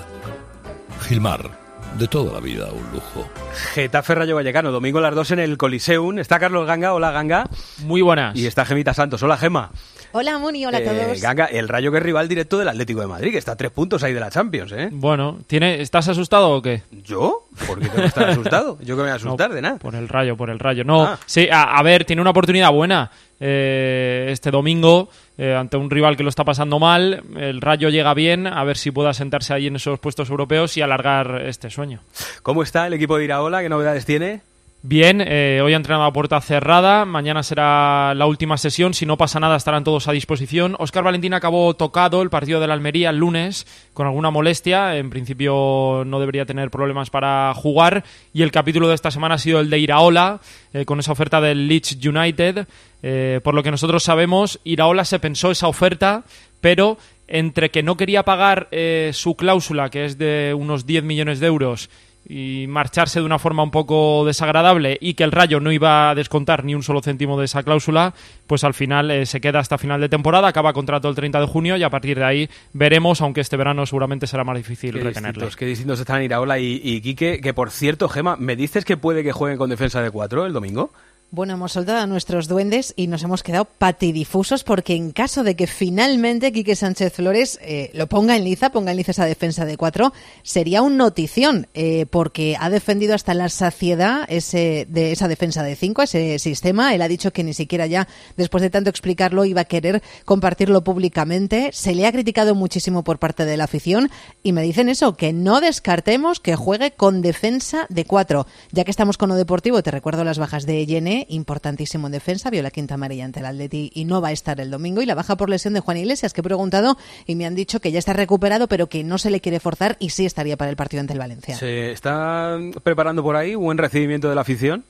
Gilmar, 1.06 1.50
de 1.98 2.08
toda 2.08 2.32
la 2.32 2.40
vida 2.40 2.68
un 2.72 2.90
lujo. 2.90 3.28
Getafe 3.74 4.14
Rayo 4.14 4.34
Vallecano, 4.34 4.72
domingo 4.72 4.98
a 5.00 5.02
las 5.02 5.14
2 5.14 5.32
en 5.32 5.38
el 5.40 5.58
Coliseum. 5.58 6.18
Está 6.18 6.38
Carlos 6.38 6.66
Ganga, 6.66 6.94
hola 6.94 7.10
Ganga. 7.10 7.50
Muy 7.84 8.00
buenas. 8.00 8.34
Y 8.34 8.46
está 8.46 8.64
Gemita 8.64 8.94
Santos, 8.94 9.22
hola 9.22 9.36
Gema. 9.36 9.72
Hola 10.18 10.38
Moni, 10.38 10.64
hola 10.64 10.78
a 10.78 10.80
Eh, 10.80 10.84
todos. 10.84 11.20
Ganga, 11.20 11.44
el 11.44 11.68
Rayo 11.68 11.90
que 11.92 11.98
es 11.98 12.02
rival 12.02 12.26
directo 12.26 12.56
del 12.56 12.68
Atlético 12.68 13.00
de 13.02 13.06
Madrid, 13.06 13.32
que 13.32 13.36
está 13.38 13.52
a 13.52 13.56
tres 13.56 13.70
puntos 13.70 14.02
ahí 14.02 14.14
de 14.14 14.20
la 14.20 14.30
Champions, 14.30 14.72
¿eh? 14.72 14.88
Bueno, 14.90 15.38
¿tiene, 15.46 15.82
¿estás 15.82 16.08
asustado 16.08 16.50
o 16.52 16.62
qué? 16.62 16.82
¿Yo? 17.04 17.42
¿Por 17.66 17.78
qué 17.80 17.86
tengo 17.88 18.00
que 18.00 18.08
estar 18.08 18.30
asustado? 18.30 18.78
Yo 18.80 18.96
que 18.96 19.02
me 19.02 19.02
voy 19.02 19.10
a 19.10 19.14
asustar 19.16 19.52
de 19.52 19.60
nada. 19.60 19.76
Por 19.76 19.94
el 19.94 20.08
rayo, 20.08 20.34
por 20.34 20.48
el 20.48 20.58
rayo. 20.58 20.84
No, 20.84 21.02
Ah. 21.04 21.18
sí, 21.26 21.48
a, 21.52 21.76
a 21.76 21.82
ver, 21.82 22.06
tiene 22.06 22.22
una 22.22 22.30
oportunidad 22.30 22.72
buena 22.72 23.10
eh, 23.40 24.28
este 24.30 24.50
domingo 24.50 25.10
eh, 25.36 25.54
ante 25.54 25.76
un 25.76 25.90
rival 25.90 26.16
que 26.16 26.22
lo 26.22 26.30
está 26.30 26.44
pasando 26.44 26.78
mal. 26.78 27.22
El 27.36 27.60
rayo 27.60 27.90
llega 27.90 28.14
bien, 28.14 28.46
a 28.46 28.64
ver 28.64 28.78
si 28.78 28.90
pueda 28.92 29.12
sentarse 29.12 29.52
ahí 29.52 29.66
en 29.66 29.76
esos 29.76 29.98
puestos 29.98 30.30
europeos 30.30 30.74
y 30.78 30.80
alargar 30.80 31.42
este 31.44 31.68
sueño. 31.68 32.00
¿Cómo 32.42 32.62
está 32.62 32.86
el 32.86 32.94
equipo 32.94 33.18
de 33.18 33.24
Iraola? 33.24 33.60
¿Qué 33.60 33.68
novedades 33.68 34.06
tiene? 34.06 34.40
Bien, 34.88 35.20
eh, 35.20 35.60
hoy 35.64 35.72
ha 35.72 35.76
entrenado 35.76 36.04
a 36.04 36.12
puerta 36.12 36.40
cerrada, 36.40 37.04
mañana 37.06 37.42
será 37.42 38.14
la 38.14 38.26
última 38.26 38.56
sesión, 38.56 38.94
si 38.94 39.04
no 39.04 39.16
pasa 39.16 39.40
nada 39.40 39.56
estarán 39.56 39.82
todos 39.82 40.06
a 40.06 40.12
disposición. 40.12 40.76
Óscar 40.78 41.02
Valentín 41.02 41.34
acabó 41.34 41.74
tocado 41.74 42.22
el 42.22 42.30
partido 42.30 42.60
de 42.60 42.68
la 42.68 42.74
Almería 42.74 43.10
el 43.10 43.16
lunes 43.16 43.66
con 43.94 44.06
alguna 44.06 44.30
molestia, 44.30 44.96
en 44.96 45.10
principio 45.10 46.04
no 46.06 46.20
debería 46.20 46.46
tener 46.46 46.70
problemas 46.70 47.10
para 47.10 47.52
jugar 47.54 48.04
y 48.32 48.42
el 48.42 48.52
capítulo 48.52 48.86
de 48.86 48.94
esta 48.94 49.10
semana 49.10 49.34
ha 49.34 49.38
sido 49.38 49.58
el 49.58 49.70
de 49.70 49.80
Iraola, 49.80 50.38
eh, 50.72 50.84
con 50.84 51.00
esa 51.00 51.10
oferta 51.10 51.40
del 51.40 51.66
Leeds 51.66 51.98
United. 52.06 52.68
Eh, 53.02 53.40
por 53.42 53.54
lo 53.54 53.64
que 53.64 53.72
nosotros 53.72 54.04
sabemos, 54.04 54.60
Iraola 54.62 55.04
se 55.04 55.18
pensó 55.18 55.50
esa 55.50 55.66
oferta, 55.66 56.22
pero 56.60 56.96
entre 57.26 57.72
que 57.72 57.82
no 57.82 57.96
quería 57.96 58.22
pagar 58.22 58.68
su 59.10 59.34
cláusula, 59.34 59.90
que 59.90 60.04
es 60.04 60.16
de 60.16 60.54
unos 60.56 60.86
10 60.86 61.02
millones 61.02 61.40
de 61.40 61.48
euros, 61.48 61.90
y 62.28 62.66
marcharse 62.68 63.20
de 63.20 63.26
una 63.26 63.38
forma 63.38 63.62
un 63.62 63.70
poco 63.70 64.24
desagradable 64.24 64.98
y 65.00 65.14
que 65.14 65.24
el 65.24 65.32
Rayo 65.32 65.60
no 65.60 65.70
iba 65.70 66.10
a 66.10 66.14
descontar 66.14 66.64
ni 66.64 66.74
un 66.74 66.82
solo 66.82 67.00
céntimo 67.00 67.38
de 67.38 67.44
esa 67.44 67.62
cláusula, 67.62 68.14
pues 68.46 68.64
al 68.64 68.74
final 68.74 69.10
eh, 69.10 69.26
se 69.26 69.40
queda 69.40 69.60
hasta 69.60 69.78
final 69.78 70.00
de 70.00 70.08
temporada, 70.08 70.48
acaba 70.48 70.72
contrato 70.72 71.08
el 71.08 71.14
30 71.14 71.40
de 71.40 71.46
junio 71.46 71.76
y 71.76 71.82
a 71.82 71.90
partir 71.90 72.18
de 72.18 72.24
ahí 72.24 72.50
veremos, 72.72 73.20
aunque 73.20 73.40
este 73.40 73.56
verano 73.56 73.86
seguramente 73.86 74.26
será 74.26 74.42
más 74.44 74.56
difícil 74.56 74.94
Qué 74.94 75.04
retenerle. 75.04 75.32
distintos, 75.32 75.56
qué 75.56 75.66
distintos 75.66 76.00
están 76.00 76.22
Iraola 76.22 76.58
y, 76.58 76.80
y 76.82 77.00
Quique, 77.00 77.40
que 77.40 77.54
por 77.54 77.70
cierto, 77.70 78.08
Gema, 78.08 78.36
¿me 78.36 78.56
dices 78.56 78.84
que 78.84 78.96
puede 78.96 79.22
que 79.22 79.32
jueguen 79.32 79.58
con 79.58 79.70
defensa 79.70 80.02
de 80.02 80.10
cuatro 80.10 80.46
el 80.46 80.52
domingo? 80.52 80.90
Bueno, 81.36 81.52
hemos 81.52 81.72
soltado 81.72 81.98
a 81.98 82.06
nuestros 82.06 82.48
duendes 82.48 82.94
y 82.96 83.08
nos 83.08 83.22
hemos 83.22 83.42
quedado 83.42 83.66
patidifusos 83.66 84.64
porque 84.64 84.94
en 84.94 85.10
caso 85.10 85.44
de 85.44 85.54
que 85.54 85.66
finalmente 85.66 86.50
Quique 86.50 86.74
Sánchez 86.74 87.12
Flores 87.12 87.58
eh, 87.60 87.90
lo 87.92 88.06
ponga 88.06 88.36
en 88.36 88.44
liza, 88.44 88.70
ponga 88.70 88.92
en 88.92 88.96
liza 88.96 89.10
esa 89.10 89.26
defensa 89.26 89.66
de 89.66 89.76
cuatro, 89.76 90.14
sería 90.42 90.80
un 90.80 90.96
notición 90.96 91.66
eh, 91.74 92.06
porque 92.08 92.56
ha 92.58 92.70
defendido 92.70 93.14
hasta 93.14 93.34
la 93.34 93.50
saciedad 93.50 94.24
ese, 94.28 94.86
de 94.88 95.12
esa 95.12 95.28
defensa 95.28 95.62
de 95.62 95.76
cinco, 95.76 96.00
ese 96.00 96.38
sistema. 96.38 96.94
Él 96.94 97.02
ha 97.02 97.06
dicho 97.06 97.34
que 97.34 97.44
ni 97.44 97.52
siquiera 97.52 97.84
ya, 97.84 98.08
después 98.38 98.62
de 98.62 98.70
tanto 98.70 98.88
explicarlo, 98.88 99.44
iba 99.44 99.60
a 99.60 99.66
querer 99.66 100.02
compartirlo 100.24 100.84
públicamente. 100.84 101.68
Se 101.74 101.94
le 101.94 102.06
ha 102.06 102.12
criticado 102.12 102.54
muchísimo 102.54 103.04
por 103.04 103.18
parte 103.18 103.44
de 103.44 103.58
la 103.58 103.64
afición 103.64 104.10
y 104.42 104.52
me 104.52 104.62
dicen 104.62 104.88
eso, 104.88 105.18
que 105.18 105.34
no 105.34 105.60
descartemos 105.60 106.40
que 106.40 106.56
juegue 106.56 106.92
con 106.92 107.20
defensa 107.20 107.84
de 107.90 108.06
cuatro. 108.06 108.46
Ya 108.72 108.84
que 108.84 108.90
estamos 108.90 109.18
con 109.18 109.28
lo 109.28 109.34
deportivo, 109.34 109.82
te 109.82 109.90
recuerdo 109.90 110.24
las 110.24 110.38
bajas 110.38 110.64
de 110.64 110.86
Yene, 110.86 111.25
importantísimo 111.28 112.06
en 112.06 112.12
defensa, 112.12 112.50
vio 112.50 112.62
la 112.62 112.70
quinta 112.70 112.94
amarilla 112.94 113.24
ante 113.24 113.40
el 113.40 113.46
Atleti 113.46 113.90
y 113.94 114.04
no 114.04 114.20
va 114.20 114.28
a 114.28 114.32
estar 114.32 114.60
el 114.60 114.70
domingo. 114.70 115.02
Y 115.02 115.06
la 115.06 115.14
baja 115.14 115.36
por 115.36 115.48
lesión 115.48 115.74
de 115.74 115.80
Juan 115.80 115.96
Iglesias, 115.96 116.32
que 116.32 116.40
he 116.40 116.44
preguntado 116.44 116.96
y 117.26 117.34
me 117.34 117.46
han 117.46 117.54
dicho 117.54 117.80
que 117.80 117.92
ya 117.92 117.98
está 117.98 118.12
recuperado, 118.12 118.68
pero 118.68 118.88
que 118.88 119.04
no 119.04 119.18
se 119.18 119.30
le 119.30 119.40
quiere 119.40 119.60
forzar 119.60 119.96
y 119.98 120.10
sí 120.10 120.26
estaría 120.26 120.56
para 120.56 120.70
el 120.70 120.76
partido 120.76 121.00
ante 121.00 121.12
el 121.12 121.18
Valencia. 121.18 121.56
¿Se 121.56 121.90
está 121.90 122.58
preparando 122.82 123.22
por 123.22 123.36
ahí 123.36 123.54
buen 123.54 123.78
recibimiento 123.78 124.28
de 124.28 124.34
la 124.34 124.40
afición? 124.42 124.84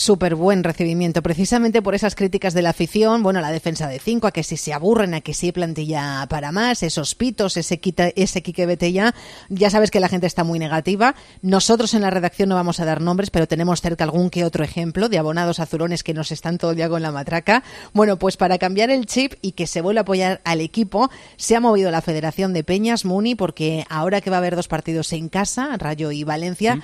Súper 0.00 0.34
buen 0.34 0.64
recibimiento, 0.64 1.22
precisamente 1.22 1.82
por 1.82 1.94
esas 1.94 2.14
críticas 2.14 2.54
de 2.54 2.62
la 2.62 2.70
afición, 2.70 3.22
bueno, 3.22 3.42
la 3.42 3.52
defensa 3.52 3.86
de 3.86 3.98
cinco, 3.98 4.26
a 4.26 4.32
que 4.32 4.42
si 4.42 4.56
se 4.56 4.72
aburren, 4.72 5.12
a 5.12 5.20
que 5.20 5.34
si 5.34 5.52
plantilla 5.52 6.26
para 6.30 6.52
más, 6.52 6.82
esos 6.82 7.14
pitos, 7.14 7.58
ese, 7.58 7.80
quita, 7.80 8.08
ese 8.16 8.42
Quique 8.42 8.64
vete 8.64 8.92
ya, 8.92 9.14
ya 9.50 9.68
sabes 9.68 9.90
que 9.90 10.00
la 10.00 10.08
gente 10.08 10.26
está 10.26 10.42
muy 10.42 10.58
negativa. 10.58 11.14
Nosotros 11.42 11.92
en 11.92 12.00
la 12.00 12.08
redacción 12.08 12.48
no 12.48 12.54
vamos 12.54 12.80
a 12.80 12.86
dar 12.86 13.02
nombres, 13.02 13.28
pero 13.28 13.46
tenemos 13.46 13.82
cerca 13.82 14.04
algún 14.04 14.30
que 14.30 14.46
otro 14.46 14.64
ejemplo 14.64 15.10
de 15.10 15.18
abonados 15.18 15.60
azurones 15.60 16.02
que 16.02 16.14
nos 16.14 16.32
están 16.32 16.56
todo 16.56 16.70
el 16.70 16.78
día 16.78 16.88
con 16.88 17.02
la 17.02 17.12
matraca. 17.12 17.62
Bueno, 17.92 18.18
pues 18.18 18.38
para 18.38 18.56
cambiar 18.56 18.88
el 18.88 19.04
chip 19.04 19.34
y 19.42 19.52
que 19.52 19.66
se 19.66 19.82
vuelva 19.82 20.00
a 20.00 20.02
apoyar 20.02 20.40
al 20.44 20.62
equipo, 20.62 21.10
se 21.36 21.56
ha 21.56 21.60
movido 21.60 21.90
la 21.90 22.00
Federación 22.00 22.54
de 22.54 22.64
Peñas, 22.64 23.04
Muni, 23.04 23.34
porque 23.34 23.84
ahora 23.90 24.22
que 24.22 24.30
va 24.30 24.36
a 24.36 24.38
haber 24.38 24.56
dos 24.56 24.66
partidos 24.66 25.12
en 25.12 25.28
casa, 25.28 25.76
Rayo 25.76 26.10
y 26.10 26.24
Valencia, 26.24 26.80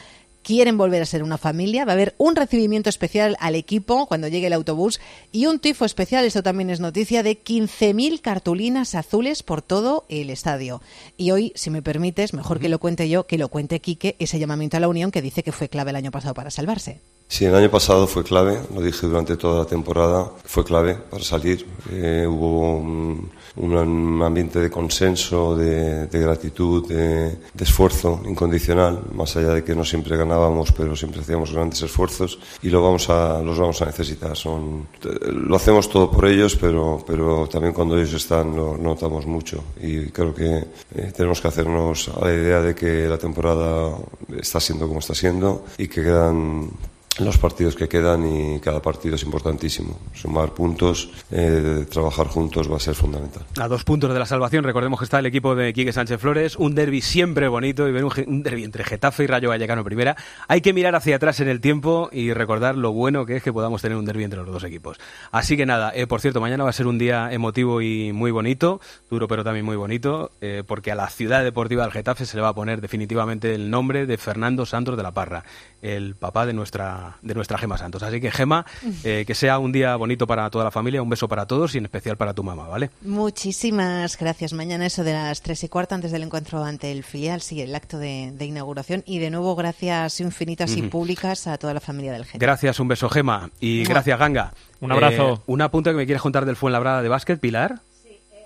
quieren 0.47 0.79
volver 0.79 1.03
a 1.03 1.07
ser 1.07 1.25
una 1.25 1.39
familia. 1.39 1.85
Va 1.85 1.91
a 1.91 1.95
haber 1.95 2.15
un 2.19 2.37
recibimiento 2.37 2.89
especial 2.89 3.37
al 3.41 3.57
equipo 3.57 4.07
cuando 4.07 4.29
llegue 4.29 4.47
el 4.47 4.53
autobús 4.53 5.01
y 5.33 5.47
un 5.47 5.59
tifo 5.59 5.85
especial, 5.85 6.25
esto 6.25 6.45
también 6.45 6.71
es 6.71 6.79
noticia, 6.79 7.25
de 7.25 7.37
15.000 7.37 8.21
cartulinas 8.21 8.95
azules 8.95 9.43
por 9.43 9.61
todo 9.61 10.05
el 10.09 10.31
estadio. 10.31 10.81
Y 11.17 11.33
hoy, 11.33 11.53
si 11.57 11.71
me 11.71 11.83
permites, 11.83 12.33
mejor 12.33 12.61
que 12.61 12.69
lo 12.69 12.79
cuente 12.79 13.09
yo, 13.09 13.27
que 13.27 13.39
lo 13.39 13.49
cuente 13.49 13.81
Quique, 13.81 14.15
ese 14.21 14.39
llamamiento 14.39 14.77
a 14.77 14.81
la 14.81 14.89
unión 14.89 15.11
que 15.11 15.21
dice 15.21 15.43
que 15.43 15.51
fue 15.51 15.69
clave 15.69 15.91
el 15.91 15.97
año 15.97 16.13
pasado 16.13 16.35
para 16.35 16.53
salvarse. 16.53 17.01
Sí, 17.29 17.45
el 17.45 17.55
año 17.57 17.69
pasado 17.71 18.07
fue 18.07 18.23
clave, 18.23 18.61
lo 18.73 18.81
dije 18.81 19.07
durante 19.07 19.37
toda 19.37 19.59
la 19.59 19.65
temporada, 19.65 20.31
fue 20.45 20.65
clave 20.65 20.95
para 20.95 21.25
salir. 21.25 21.67
Eh, 21.91 22.25
hubo 22.27 22.79
un, 22.79 23.31
un 23.57 24.23
ambiente 24.23 24.61
de 24.61 24.71
consenso, 24.71 25.57
de, 25.57 26.07
de 26.07 26.21
gratitud, 26.21 26.87
de, 26.87 27.31
de 27.31 27.65
esfuerzo 27.65 28.23
incondicional, 28.27 29.01
más 29.13 29.37
allá 29.37 29.55
de 29.55 29.65
que 29.65 29.75
no 29.75 29.85
siempre 29.85 30.17
ganábamos, 30.17 30.71
pero 30.71 30.95
siempre 30.95 31.21
hacíamos 31.21 31.53
grandes 31.53 31.83
esfuerzos 31.83 32.39
y 32.63 32.71
lo 32.71 32.81
vamos 32.81 33.11
a, 33.11 33.43
los 33.43 33.59
vamos 33.59 33.83
a 33.83 33.87
necesitar. 33.87 34.37
Son, 34.37 34.87
lo 35.03 35.57
hacemos 35.57 35.89
todo 35.91 36.09
por 36.09 36.27
ellos, 36.27 36.57
pero, 36.57 37.03
pero 37.05 37.49
también 37.49 37.75
cuando 37.75 37.97
ellos 37.97 38.15
están 38.15 38.55
lo 38.55 38.79
notamos 38.79 39.27
mucho 39.27 39.65
y 39.83 40.07
creo 40.07 40.33
que 40.33 40.65
eh, 40.95 41.13
tenemos 41.15 41.41
que 41.41 41.49
hacernos 41.49 42.09
a 42.09 42.25
la 42.25 42.33
idea 42.33 42.61
de 42.61 42.75
que 42.75 43.09
la 43.09 43.19
temporada 43.19 43.97
está 44.39 44.61
siendo 44.61 44.87
como 44.87 45.01
está 45.01 45.15
siendo 45.15 45.65
y 45.77 45.89
que 45.89 46.05
quedan 46.05 46.71
los 47.19 47.39
partidos 47.39 47.75
que 47.75 47.89
quedan 47.89 48.27
y 48.27 48.61
cada 48.61 48.83
partido 48.83 49.15
es 49.15 49.23
importantísimo. 49.23 49.99
Sumar 50.13 50.53
puntos, 50.53 51.11
eh, 51.31 51.87
trabajar 51.91 52.27
juntos 52.27 52.71
va 52.71 52.77
a 52.77 52.81
ser 52.81 52.95
fundamental. 52.95 53.45
A 53.59 53.69
dos 53.69 53.85
puntos 53.85 54.13
de 54.13 54.19
la 54.19 54.27
salvación, 54.27 54.65
recordemos 54.65 54.99
que 54.99 55.05
está 55.05 55.19
el 55.19 55.27
equipo 55.27 55.55
de 55.55 55.73
Quique 55.73 55.93
Sánchez 55.93 56.21
Flores, 56.21 56.57
un 56.57 56.75
derby 56.75 57.01
siempre 57.01 57.49
bonito 57.49 57.89
y 57.89 57.93
ver 57.93 58.05
un, 58.05 58.13
un 58.27 58.43
derby 58.43 58.65
entre 58.65 58.85
Getafe 58.85 59.25
y 59.25 59.27
Rayo 59.27 59.49
Vallecano 59.49 59.85
primera. 59.85 60.17
Hay 60.49 60.61
que 60.61 60.73
mirar 60.73 60.95
hacia 60.95 61.17
atrás 61.17 61.41
en 61.41 61.49
el 61.49 61.61
tiempo 61.61 62.09
y 62.13 62.33
recordar 62.33 62.77
lo 62.77 62.93
bueno 62.93 63.25
que 63.27 63.37
es 63.37 63.43
que 63.43 63.53
podamos 63.53 63.83
tener 63.83 63.97
un 63.97 64.05
derby 64.05 64.25
entre 64.25 64.41
los 64.41 64.53
dos 64.53 64.65
equipos. 64.65 64.99
Así 65.33 65.57
que 65.57 65.67
nada, 65.67 65.93
eh, 65.95 66.07
por 66.07 66.21
cierto, 66.21 66.41
mañana 66.41 66.65
va 66.65 66.71
a 66.71 66.75
ser 66.75 66.87
un 66.87 66.99
día 66.99 67.33
emotivo 67.33 67.81
y 67.81 68.13
muy 68.13 68.31
bonito, 68.31 68.81
duro 69.11 69.29
pero 69.29 69.45
también 69.45 69.65
muy 69.65 69.77
bonito, 69.77 70.33
eh, 70.41 70.63
porque 70.67 70.93
a 70.93 70.95
la 70.95 71.09
ciudad 71.09 71.43
deportiva 71.45 71.83
del 71.83 71.93
Getafe 71.93 72.27
se 72.27 72.37
le 72.37 72.43
va 72.43 72.49
a 72.49 72.55
poner 72.55 72.81
definitivamente 72.81 73.55
el 73.55 73.71
nombre 73.71 74.07
de 74.07 74.19
Fernando 74.19 74.67
Santos 74.67 74.97
de 74.97 75.03
la 75.03 75.13
Parra, 75.13 75.45
el 75.83 76.15
papá 76.15 76.47
de 76.47 76.53
nuestra 76.53 77.06
de 77.23 77.35
nuestra 77.35 77.59
Gema 77.59 77.79
Santos. 77.79 78.03
Así 78.03 78.21
que 78.21 78.31
Gema, 78.31 78.67
eh, 79.05 79.25
que 79.27 79.35
sea 79.35 79.59
un 79.59 79.73
día 79.73 79.97
bonito 79.97 80.27
para 80.27 80.49
toda 80.51 80.65
la 80.65 80.71
familia, 80.71 81.03
un 81.03 81.11
beso 81.11 81.29
para 81.29 81.47
todos 81.47 81.75
y 81.75 81.79
en 81.79 81.85
especial 81.85 82.17
para 82.17 82.35
tu 82.35 82.43
mamá, 82.43 82.69
¿vale? 82.69 82.91
Muchísimas 83.03 84.19
gracias. 84.19 84.53
Mañana 84.53 84.87
eso 84.87 85.05
de 85.05 85.13
las 85.13 85.43
tres 85.43 85.63
y 85.65 85.69
cuarto 85.69 85.95
antes 85.95 86.13
del 86.13 86.23
encuentro 86.23 86.65
ante 86.65 86.93
el 86.93 87.05
filial, 87.05 87.41
sí, 87.41 87.61
el 87.61 87.75
acto 87.75 87.99
de, 87.99 88.33
de 88.33 88.45
inauguración 88.45 89.03
y 89.07 89.19
de 89.19 89.31
nuevo 89.31 89.55
gracias 89.57 90.21
infinitas 90.21 90.77
y 90.77 90.83
públicas 90.83 91.47
a 91.47 91.59
toda 91.59 91.75
la 91.75 91.81
familia 91.81 92.13
del 92.13 92.25
Getafe. 92.25 92.39
Gracias, 92.39 92.81
un 92.81 92.89
beso 92.89 93.09
Gema 93.09 93.51
y 93.61 93.85
gracias 93.85 94.19
Ganga. 94.19 94.53
Un 94.81 94.93
abrazo. 94.93 95.35
Eh, 95.35 95.41
un 95.47 95.63
apunte 95.63 95.91
que 95.91 95.97
me 95.97 96.07
quieres 96.07 96.23
contar 96.23 96.45
del 96.45 96.57
Fuenlabrada 96.57 97.03
de 97.03 97.09
básquet, 97.09 97.41
Pilar. 97.41 97.81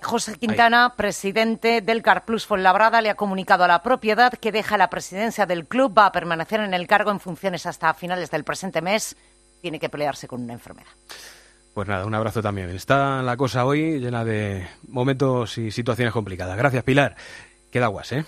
José 0.02 0.36
Quintana, 0.36 0.94
presidente 0.96 1.80
del 1.80 2.02
Carplus 2.02 2.46
Fuenlabrada, 2.46 3.00
le 3.00 3.10
ha 3.10 3.14
comunicado 3.14 3.64
a 3.64 3.68
la 3.68 3.82
propiedad 3.82 4.32
que 4.32 4.52
deja 4.52 4.76
la 4.76 4.90
presidencia 4.90 5.46
del 5.46 5.66
club, 5.66 5.96
va 5.96 6.06
a 6.06 6.12
permanecer 6.12 6.60
en 6.60 6.74
el 6.74 6.86
cargo 6.86 7.10
en 7.10 7.20
funciones 7.20 7.66
hasta 7.66 7.92
finales 7.94 8.30
del 8.30 8.44
presente 8.44 8.82
mes. 8.82 9.16
Tiene 9.60 9.78
que 9.78 9.88
pelearse 9.88 10.26
con 10.26 10.42
una 10.42 10.54
enfermedad. 10.54 10.90
Pues 11.74 11.86
nada, 11.86 12.04
un 12.06 12.14
abrazo 12.14 12.42
también. 12.42 12.70
Está 12.70 13.22
la 13.22 13.36
cosa 13.36 13.64
hoy 13.64 14.00
llena 14.00 14.24
de 14.24 14.66
momentos 14.88 15.58
y 15.58 15.70
situaciones 15.70 16.12
complicadas. 16.12 16.56
Gracias, 16.56 16.82
Pilar. 16.82 17.14
Queda 17.70 17.86
aguas, 17.86 18.12
¿eh? 18.12 18.24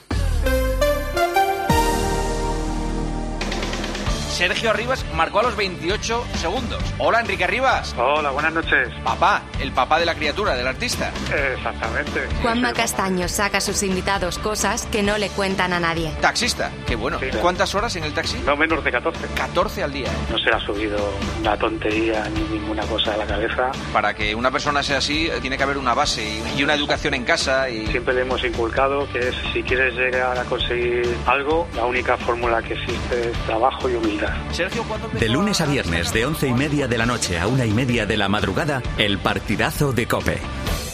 Sergio 4.42 4.72
Rivas 4.72 5.04
marcó 5.14 5.38
a 5.38 5.44
los 5.44 5.54
28 5.54 6.24
segundos. 6.34 6.82
Hola, 6.98 7.20
Enrique 7.20 7.46
Rivas. 7.46 7.94
Hola, 7.96 8.32
buenas 8.32 8.52
noches. 8.52 8.88
Papá, 9.04 9.42
el 9.60 9.70
papá 9.70 10.00
de 10.00 10.04
la 10.04 10.16
criatura, 10.16 10.56
del 10.56 10.66
artista. 10.66 11.12
Exactamente. 11.54 12.26
Juanma 12.42 12.72
Castaño 12.72 13.28
saca 13.28 13.58
a 13.58 13.60
sus 13.60 13.84
invitados 13.84 14.40
cosas 14.40 14.86
que 14.86 15.04
no 15.04 15.16
le 15.16 15.28
cuentan 15.28 15.72
a 15.72 15.78
nadie. 15.78 16.10
Taxista, 16.20 16.72
qué 16.88 16.96
bueno. 16.96 17.20
¿Cuántas 17.40 17.72
horas 17.76 17.94
en 17.94 18.02
el 18.02 18.14
taxi? 18.14 18.36
No 18.44 18.56
menos 18.56 18.82
de 18.82 18.90
14. 18.90 19.28
14 19.36 19.84
al 19.84 19.92
día. 19.92 20.08
No 20.28 20.36
se 20.38 20.46
le 20.46 20.56
ha 20.56 20.58
subido 20.58 20.98
una 21.38 21.56
tontería 21.56 22.28
ni 22.34 22.40
ninguna 22.58 22.82
cosa 22.86 23.14
a 23.14 23.18
la 23.18 23.26
cabeza. 23.26 23.70
Para 23.92 24.12
que 24.12 24.34
una 24.34 24.50
persona 24.50 24.82
sea 24.82 24.98
así, 24.98 25.28
eh, 25.28 25.38
tiene 25.40 25.56
que 25.56 25.62
haber 25.62 25.78
una 25.78 25.94
base 25.94 26.20
y- 26.24 26.58
y 26.58 26.64
una 26.64 26.74
educación 26.74 27.14
en 27.14 27.22
casa. 27.24 27.70
Y... 27.70 27.86
Siempre 27.86 28.12
le 28.12 28.22
hemos 28.22 28.42
inculcado 28.42 29.06
que 29.12 29.20
es, 29.20 29.36
si 29.52 29.62
quieres 29.62 29.94
llegar 29.94 30.36
a 30.36 30.42
conseguir 30.46 31.16
algo, 31.26 31.68
la 31.76 31.84
única 31.84 32.16
fórmula 32.16 32.60
que 32.60 32.74
existe 32.74 33.30
es 33.30 33.38
trabajo 33.46 33.88
y 33.88 33.94
humildad. 33.94 34.31
Sergio, 34.52 34.84
¿cuándo 34.84 35.08
De 35.08 35.28
lunes 35.28 35.60
a 35.60 35.66
viernes, 35.66 36.12
de 36.12 36.26
once 36.26 36.48
y 36.48 36.52
media 36.52 36.88
de 36.88 36.98
la 36.98 37.06
noche 37.06 37.38
a 37.38 37.46
una 37.46 37.66
y 37.66 37.70
media 37.70 38.06
de 38.06 38.16
la 38.16 38.28
madrugada, 38.28 38.82
el 38.98 39.18
partidazo 39.18 39.92
de 39.92 40.06
Cope. 40.06 40.38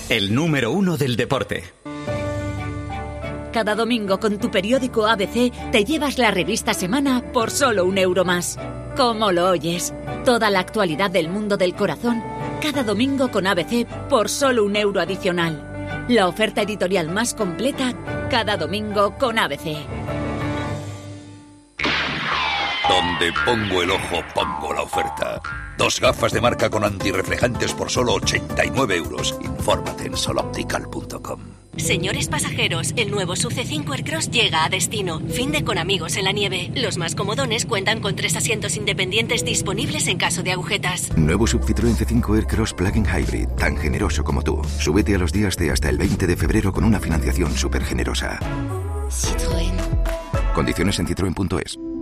El 0.08 0.34
número 0.34 0.70
uno 0.70 0.96
del 0.96 1.16
deporte. 1.16 1.64
Cada 3.52 3.74
domingo 3.74 4.20
con 4.20 4.38
tu 4.38 4.50
periódico 4.50 5.06
ABC 5.06 5.70
te 5.72 5.84
llevas 5.84 6.18
la 6.18 6.30
revista 6.30 6.74
Semana 6.74 7.22
por 7.32 7.50
solo 7.50 7.84
un 7.86 7.98
euro 7.98 8.24
más. 8.24 8.58
¿Cómo 8.96 9.32
lo 9.32 9.48
oyes? 9.48 9.94
Toda 10.24 10.50
la 10.50 10.60
actualidad 10.60 11.10
del 11.10 11.28
mundo 11.28 11.56
del 11.56 11.74
corazón, 11.74 12.22
cada 12.60 12.82
domingo 12.82 13.30
con 13.30 13.46
ABC 13.46 13.86
por 14.08 14.28
solo 14.28 14.64
un 14.64 14.76
euro 14.76 15.00
adicional. 15.00 16.06
La 16.08 16.28
oferta 16.28 16.62
editorial 16.62 17.08
más 17.10 17.34
completa, 17.34 17.94
cada 18.30 18.56
domingo 18.56 19.16
con 19.18 19.38
ABC. 19.38 19.76
Donde 22.88 23.32
pongo 23.44 23.82
el 23.82 23.90
ojo, 23.90 24.22
pongo 24.34 24.72
la 24.72 24.82
oferta. 24.82 25.40
Dos 25.76 26.00
gafas 26.00 26.32
de 26.32 26.40
marca 26.40 26.70
con 26.70 26.84
antirreflejantes 26.84 27.72
por 27.74 27.90
solo 27.90 28.14
89 28.14 28.96
euros. 28.96 29.38
Infórmate 29.42 30.06
en 30.06 30.16
soloptical.com. 30.16 31.40
Señores 31.76 32.28
pasajeros, 32.28 32.92
el 32.96 33.10
nuevo 33.10 33.36
Sub 33.36 33.52
C5 33.52 33.92
Aircross 33.92 34.30
llega 34.30 34.64
a 34.64 34.68
destino. 34.68 35.20
Fin 35.28 35.52
de 35.52 35.62
con 35.62 35.78
amigos 35.78 36.16
en 36.16 36.24
la 36.24 36.32
nieve. 36.32 36.72
Los 36.74 36.98
más 36.98 37.14
comodones 37.14 37.66
cuentan 37.66 38.00
con 38.00 38.16
tres 38.16 38.34
asientos 38.34 38.76
independientes 38.76 39.44
disponibles 39.44 40.08
en 40.08 40.18
caso 40.18 40.42
de 40.42 40.52
agujetas. 40.52 41.16
Nuevo 41.16 41.46
Sub 41.46 41.62
Citroën 41.62 41.94
C5 41.94 42.36
Aircross 42.36 42.74
Plug-in 42.74 43.04
Hybrid, 43.04 43.48
tan 43.50 43.76
generoso 43.76 44.24
como 44.24 44.42
tú. 44.42 44.60
Súbete 44.80 45.14
a 45.14 45.18
los 45.18 45.32
días 45.32 45.56
de 45.56 45.70
hasta 45.70 45.88
el 45.88 45.98
20 45.98 46.26
de 46.26 46.36
febrero 46.36 46.72
con 46.72 46.82
una 46.84 46.98
financiación 46.98 47.56
súper 47.56 47.84
generosa. 47.84 48.40
Citroën. 49.10 49.74
Condiciones 50.54 50.98
en 50.98 51.06
citroen.es. 51.06 51.78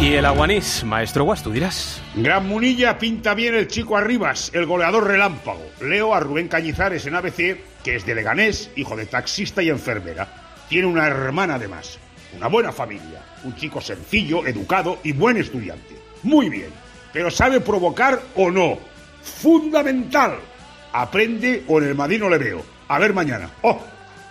Y 0.00 0.14
el 0.14 0.26
aguanís, 0.26 0.84
maestro 0.84 1.24
Guas, 1.24 1.42
tú 1.42 1.50
dirás. 1.50 2.02
Gran 2.14 2.46
Munilla 2.46 2.98
pinta 2.98 3.32
bien 3.32 3.54
el 3.54 3.68
chico 3.68 3.96
Arribas, 3.96 4.50
el 4.52 4.66
goleador 4.66 5.06
relámpago. 5.06 5.64
Leo 5.80 6.14
a 6.14 6.20
Rubén 6.20 6.48
Cañizares 6.48 7.06
en 7.06 7.14
ABC, 7.14 7.58
que 7.82 7.96
es 7.96 8.04
de 8.04 8.14
Leganés, 8.14 8.70
hijo 8.76 8.96
de 8.96 9.06
taxista 9.06 9.62
y 9.62 9.70
enfermera. 9.70 10.28
Tiene 10.68 10.88
una 10.88 11.06
hermana 11.06 11.54
además. 11.54 11.98
Una 12.36 12.48
buena 12.48 12.72
familia. 12.72 13.22
Un 13.44 13.54
chico 13.56 13.80
sencillo, 13.80 14.46
educado 14.46 14.98
y 15.04 15.12
buen 15.12 15.36
estudiante. 15.36 15.96
Muy 16.22 16.48
bien. 16.50 16.70
Pero 17.12 17.30
¿sabe 17.30 17.60
provocar 17.60 18.20
o 18.34 18.50
no? 18.50 18.78
Fundamental. 19.22 20.38
Aprende 20.92 21.64
o 21.68 21.80
en 21.80 21.88
el 21.88 21.94
Madrid 21.94 22.18
no 22.18 22.28
le 22.28 22.38
veo. 22.38 22.64
A 22.88 22.98
ver 22.98 23.14
mañana. 23.14 23.48
¡Oh! 23.62 23.80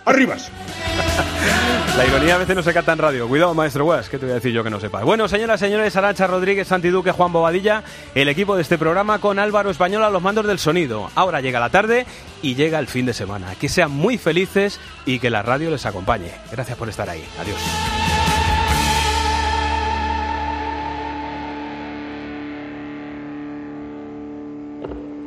¡Arribas! 0.04 0.50
La 1.96 2.04
ironía 2.06 2.34
a 2.34 2.38
veces 2.38 2.56
no 2.56 2.62
se 2.62 2.74
canta 2.74 2.92
en 2.92 2.98
radio. 2.98 3.28
Cuidado, 3.28 3.54
maestro 3.54 3.84
Guas, 3.84 4.08
que 4.08 4.18
te 4.18 4.26
voy 4.26 4.32
a 4.32 4.34
decir 4.36 4.52
yo 4.52 4.64
que 4.64 4.70
no 4.70 4.80
sepa. 4.80 5.04
Bueno, 5.04 5.28
señoras, 5.28 5.60
señores, 5.60 5.94
Arancha 5.96 6.26
Rodríguez, 6.26 6.66
Santiduque, 6.66 7.12
Juan 7.12 7.32
Bobadilla, 7.32 7.84
el 8.16 8.28
equipo 8.28 8.56
de 8.56 8.62
este 8.62 8.78
programa 8.78 9.20
con 9.20 9.38
Álvaro 9.38 9.70
Español 9.70 10.02
a 10.02 10.10
los 10.10 10.20
mandos 10.20 10.46
del 10.46 10.58
sonido. 10.58 11.10
Ahora 11.14 11.40
llega 11.40 11.60
la 11.60 11.70
tarde 11.70 12.04
y 12.42 12.56
llega 12.56 12.80
el 12.80 12.88
fin 12.88 13.06
de 13.06 13.14
semana. 13.14 13.54
Que 13.60 13.68
sean 13.68 13.92
muy 13.92 14.18
felices 14.18 14.80
y 15.06 15.20
que 15.20 15.30
la 15.30 15.42
radio 15.42 15.70
les 15.70 15.86
acompañe. 15.86 16.32
Gracias 16.50 16.76
por 16.76 16.88
estar 16.88 17.08
ahí. 17.08 17.24
Adiós. 17.40 18.33